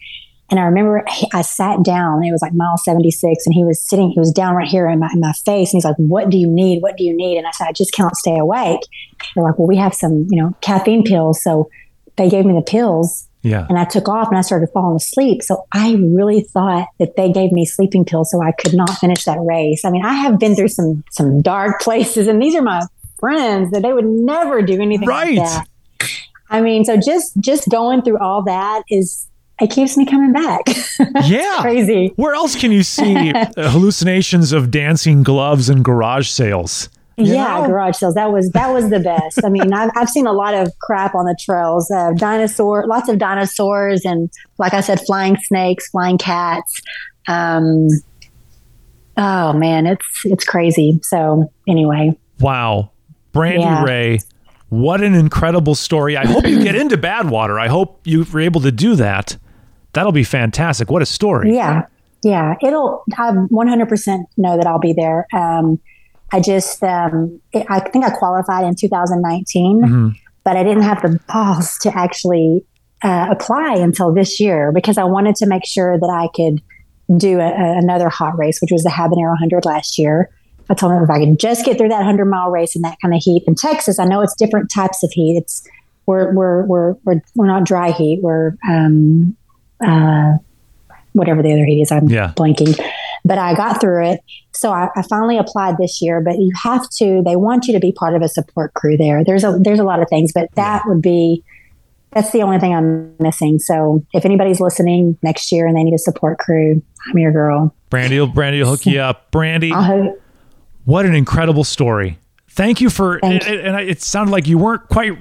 And 0.50 0.58
I 0.58 0.62
remember 0.64 1.04
I 1.34 1.42
sat 1.42 1.82
down, 1.82 2.24
it 2.24 2.32
was 2.32 2.40
like 2.40 2.54
mile 2.54 2.78
76, 2.78 3.46
and 3.46 3.54
he 3.54 3.64
was 3.64 3.82
sitting, 3.82 4.10
he 4.10 4.18
was 4.18 4.32
down 4.32 4.54
right 4.54 4.66
here 4.68 4.88
in 4.88 4.98
my, 4.98 5.10
in 5.12 5.20
my 5.20 5.32
face. 5.44 5.72
And 5.72 5.76
he's 5.78 5.84
like, 5.84 5.96
What 5.96 6.30
do 6.30 6.38
you 6.38 6.46
need? 6.48 6.80
What 6.82 6.96
do 6.96 7.04
you 7.04 7.14
need? 7.14 7.36
And 7.36 7.46
I 7.46 7.50
said, 7.50 7.66
I 7.68 7.72
just 7.72 7.92
can't 7.92 8.16
stay 8.16 8.38
awake. 8.38 8.80
They're 9.34 9.44
like, 9.44 9.58
Well, 9.58 9.68
we 9.68 9.76
have 9.76 9.92
some, 9.94 10.26
you 10.30 10.40
know, 10.42 10.54
caffeine 10.62 11.04
pills. 11.04 11.42
So 11.42 11.68
they 12.16 12.28
gave 12.30 12.44
me 12.46 12.54
the 12.54 12.62
pills 12.62 13.28
Yeah. 13.42 13.66
and 13.68 13.78
I 13.78 13.84
took 13.84 14.08
off 14.08 14.28
and 14.28 14.38
I 14.38 14.40
started 14.40 14.70
falling 14.72 14.96
asleep. 14.96 15.42
So 15.42 15.66
I 15.72 15.92
really 15.94 16.40
thought 16.40 16.88
that 16.98 17.16
they 17.16 17.30
gave 17.30 17.52
me 17.52 17.64
sleeping 17.66 18.04
pills 18.06 18.30
so 18.30 18.42
I 18.42 18.52
could 18.52 18.74
not 18.74 18.90
finish 18.98 19.24
that 19.24 19.38
race. 19.40 19.84
I 19.84 19.90
mean, 19.90 20.04
I 20.04 20.14
have 20.14 20.38
been 20.38 20.56
through 20.56 20.68
some 20.68 21.04
some 21.10 21.42
dark 21.42 21.80
places, 21.82 22.26
and 22.26 22.40
these 22.42 22.54
are 22.56 22.62
my 22.62 22.80
friends 23.20 23.70
that 23.72 23.82
they 23.82 23.92
would 23.92 24.06
never 24.06 24.62
do 24.62 24.80
anything 24.80 25.06
Right. 25.08 25.36
like 25.36 25.46
that. 25.46 25.66
I 26.50 26.60
mean, 26.62 26.84
so 26.86 26.96
just 26.96 27.36
just 27.38 27.68
going 27.68 28.00
through 28.02 28.18
all 28.18 28.42
that 28.44 28.82
is 28.90 29.27
it 29.60 29.70
keeps 29.70 29.96
me 29.96 30.06
coming 30.06 30.32
back. 30.32 30.62
Yeah. 31.24 31.58
Crazy. 31.60 32.12
Where 32.16 32.34
else 32.34 32.56
can 32.56 32.72
you 32.72 32.82
see 32.82 33.32
uh, 33.34 33.70
hallucinations 33.70 34.52
of 34.52 34.70
dancing 34.70 35.22
gloves 35.22 35.68
and 35.68 35.84
garage 35.84 36.28
sales? 36.28 36.88
Yeah, 37.16 37.60
know? 37.62 37.66
garage 37.66 37.96
sales. 37.96 38.14
That 38.14 38.32
was 38.32 38.50
that 38.50 38.68
was 38.72 38.90
the 38.90 39.00
best. 39.00 39.44
I 39.44 39.48
mean, 39.48 39.72
I've 39.72 39.90
I've 39.96 40.08
seen 40.08 40.26
a 40.26 40.32
lot 40.32 40.54
of 40.54 40.72
crap 40.80 41.14
on 41.14 41.24
the 41.24 41.36
trails. 41.40 41.90
Uh, 41.90 42.12
dinosaur, 42.12 42.86
lots 42.86 43.08
of 43.08 43.18
dinosaurs, 43.18 44.04
and 44.04 44.30
like 44.58 44.72
I 44.74 44.80
said, 44.80 45.00
flying 45.00 45.36
snakes, 45.36 45.88
flying 45.90 46.18
cats. 46.18 46.80
Um, 47.26 47.88
oh 49.16 49.52
man, 49.52 49.86
it's 49.86 50.06
it's 50.24 50.44
crazy. 50.44 51.00
So 51.02 51.50
anyway, 51.66 52.16
Wow. 52.40 52.90
Brandy 53.32 53.60
Yeah. 53.60 53.84
Ray, 53.84 54.20
what 54.68 55.02
an 55.02 55.14
incredible 55.14 55.74
story. 55.74 56.16
I 56.16 56.26
hope 56.26 56.46
you 56.46 56.62
get 56.62 56.74
into 56.74 56.96
Badwater. 56.96 57.60
I 57.60 57.68
hope 57.68 58.00
you 58.04 58.24
were 58.32 58.40
able 58.40 58.60
to 58.62 58.72
do 58.72 58.94
that. 58.96 59.36
That'll 59.92 60.12
be 60.12 60.24
fantastic. 60.24 60.90
What 60.90 61.02
a 61.02 61.06
story. 61.06 61.54
yeah, 61.54 61.86
yeah, 62.22 62.54
it'll. 62.62 63.04
I 63.16 63.30
100% 63.32 64.24
know 64.36 64.56
that 64.56 64.66
I'll 64.66 64.78
be 64.78 64.92
there. 64.92 65.26
Um, 65.32 65.78
I 66.32 66.40
just, 66.40 66.82
um, 66.82 67.40
it, 67.52 67.66
I 67.70 67.80
think 67.80 68.04
I 68.04 68.10
qualified 68.10 68.64
in 68.66 68.74
2019. 68.74 69.80
Mhm. 69.82 70.14
but 70.44 70.56
I 70.56 70.62
didn't 70.62 70.82
have 70.84 71.02
the 71.02 71.18
balls 71.32 71.76
to 71.82 71.94
actually 71.96 72.64
uh, 73.02 73.26
apply 73.30 73.74
until 73.76 74.12
this 74.14 74.40
year 74.40 74.72
because 74.72 74.96
I 74.98 75.04
wanted 75.04 75.36
to 75.36 75.46
make 75.46 75.64
sure 75.66 75.98
that 75.98 76.06
I 76.10 76.28
could 76.34 76.60
do 77.18 77.38
a, 77.38 77.48
a- 77.48 77.78
another 77.78 78.08
hot 78.08 78.36
race, 78.38 78.60
which 78.60 78.70
was 78.72 78.82
the 78.82 78.90
Habanero 78.90 79.28
100 79.30 79.64
last 79.64 79.98
year. 79.98 80.30
I 80.70 80.74
told 80.74 80.92
them 80.92 81.02
if 81.02 81.08
I 81.10 81.18
could 81.20 81.38
just 81.38 81.64
get 81.64 81.78
through 81.78 81.88
that 81.88 81.98
100 81.98 82.24
mile 82.26 82.50
race 82.50 82.74
in 82.76 82.82
that 82.82 82.96
kind 83.00 83.14
of 83.14 83.22
heat 83.22 83.42
in 83.46 83.54
Texas, 83.54 83.98
I 83.98 84.04
know 84.04 84.20
it's 84.20 84.34
different 84.36 84.70
types 84.70 85.02
of 85.02 85.10
heat. 85.12 85.36
It's 85.38 85.66
we're 86.06 86.32
we're 86.34 86.64
we're 86.66 86.94
we're, 87.04 87.20
we're 87.34 87.46
not 87.46 87.64
dry 87.64 87.90
heat. 87.90 88.20
We're 88.22 88.52
um, 88.68 89.36
uh, 89.84 90.38
whatever 91.12 91.42
the 91.42 91.52
other 91.52 91.64
heat 91.64 91.82
is. 91.82 91.92
I'm 91.92 92.08
Yeah. 92.08 92.32
blanking, 92.36 92.78
but 93.24 93.38
I 93.38 93.54
got 93.54 93.80
through 93.80 94.06
it. 94.10 94.20
So 94.52 94.72
I, 94.72 94.88
I 94.96 95.02
finally 95.02 95.38
applied 95.38 95.76
this 95.78 96.00
year. 96.02 96.20
But 96.20 96.38
you 96.38 96.50
have 96.62 96.88
to. 96.98 97.22
They 97.24 97.36
want 97.36 97.66
you 97.66 97.72
to 97.74 97.80
be 97.80 97.92
part 97.92 98.14
of 98.14 98.22
a 98.22 98.28
support 98.28 98.74
crew 98.74 98.96
there. 98.96 99.24
There's 99.24 99.44
a 99.44 99.58
there's 99.60 99.78
a 99.80 99.84
lot 99.84 100.00
of 100.02 100.08
things, 100.08 100.32
but 100.32 100.48
that 100.54 100.82
would 100.86 101.02
be 101.02 101.42
that's 102.12 102.30
the 102.32 102.42
only 102.42 102.58
thing 102.58 102.74
I'm 102.74 103.14
missing. 103.18 103.58
So 103.58 104.04
if 104.14 104.24
anybody's 104.24 104.60
listening 104.60 105.18
next 105.22 105.52
year 105.52 105.66
and 105.66 105.76
they 105.76 105.82
need 105.84 105.94
a 105.94 105.98
support 105.98 106.38
crew, 106.38 106.82
I'm 107.08 107.18
your 107.18 107.32
girl. 107.32 107.74
Brandy 107.90 108.18
will 108.18 108.26
Brandy 108.26 108.60
will 108.62 108.70
hook 108.70 108.86
you 108.86 109.00
up. 109.00 109.30
Brandy, 109.30 109.70
what 110.84 111.06
an 111.06 111.14
incredible 111.14 111.64
story. 111.64 112.18
Thank 112.50 112.80
you 112.80 112.90
for 112.90 113.20
Thank 113.20 113.46
and, 113.46 113.60
and 113.60 113.88
it 113.88 114.02
sounded 114.02 114.32
like 114.32 114.46
you 114.48 114.58
weren't 114.58 114.88
quite 114.88 115.16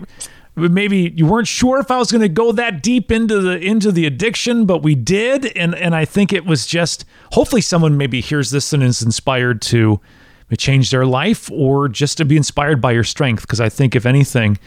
maybe 0.57 1.13
you 1.15 1.27
weren't 1.27 1.47
sure 1.47 1.79
if 1.79 1.91
I 1.91 1.97
was 1.97 2.11
going 2.11 2.21
to 2.21 2.29
go 2.29 2.51
that 2.51 2.81
deep 2.81 3.11
into 3.11 3.39
the 3.39 3.59
into 3.59 3.91
the 3.91 4.05
addiction, 4.05 4.65
but 4.65 4.81
we 4.81 4.95
did, 4.95 5.45
and 5.55 5.75
and 5.75 5.95
I 5.95 6.03
think 6.03 6.33
it 6.33 6.45
was 6.45 6.65
just 6.65 7.05
hopefully 7.33 7.61
someone 7.61 7.95
maybe 7.95 8.21
hears 8.21 8.49
this 8.49 8.73
and 8.73 8.81
is 8.81 9.03
inspired 9.03 9.61
to 9.63 10.01
change 10.57 10.89
their 10.89 11.05
life 11.05 11.51
or 11.51 11.87
just 11.87 12.17
to 12.17 12.25
be 12.25 12.37
inspired 12.37 12.81
by 12.81 12.91
your 12.91 13.03
strength. 13.03 13.41
Because 13.41 13.61
I 13.61 13.69
think 13.69 13.95
if 13.95 14.05
anything, 14.05 14.57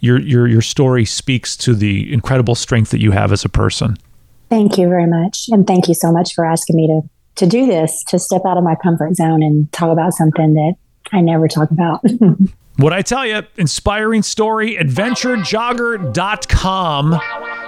your 0.00 0.20
your 0.20 0.48
your 0.48 0.62
story 0.62 1.04
speaks 1.04 1.56
to 1.58 1.74
the 1.74 2.12
incredible 2.12 2.56
strength 2.56 2.90
that 2.90 3.00
you 3.00 3.12
have 3.12 3.30
as 3.30 3.44
a 3.44 3.48
person. 3.48 3.96
Thank 4.50 4.78
you 4.78 4.88
very 4.88 5.06
much, 5.06 5.46
and 5.48 5.64
thank 5.64 5.86
you 5.86 5.94
so 5.94 6.10
much 6.10 6.34
for 6.34 6.44
asking 6.44 6.76
me 6.76 6.88
to 6.88 7.02
to 7.36 7.46
do 7.46 7.66
this, 7.66 8.02
to 8.08 8.18
step 8.18 8.42
out 8.46 8.56
of 8.56 8.64
my 8.64 8.74
comfort 8.74 9.14
zone 9.14 9.42
and 9.42 9.70
talk 9.72 9.92
about 9.92 10.12
something 10.14 10.54
that 10.54 10.74
I 11.12 11.20
never 11.20 11.46
talk 11.46 11.70
about. 11.70 12.04
What 12.76 12.92
I 12.92 13.02
tell 13.02 13.26
you, 13.26 13.42
inspiring 13.56 14.22
story, 14.22 14.76
adventurejogger.com. 14.76 17.12
You 17.12 17.20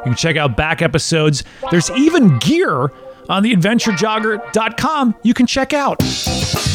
can 0.04 0.14
check 0.14 0.36
out 0.36 0.56
back 0.56 0.82
episodes. 0.82 1.42
There's 1.70 1.90
even 1.92 2.38
gear 2.38 2.92
on 3.28 3.42
the 3.42 3.52
adventurejogger.com 3.54 5.14
you 5.22 5.34
can 5.34 5.46
check 5.46 5.72
out. 5.72 6.02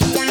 Yeah. 0.00 0.23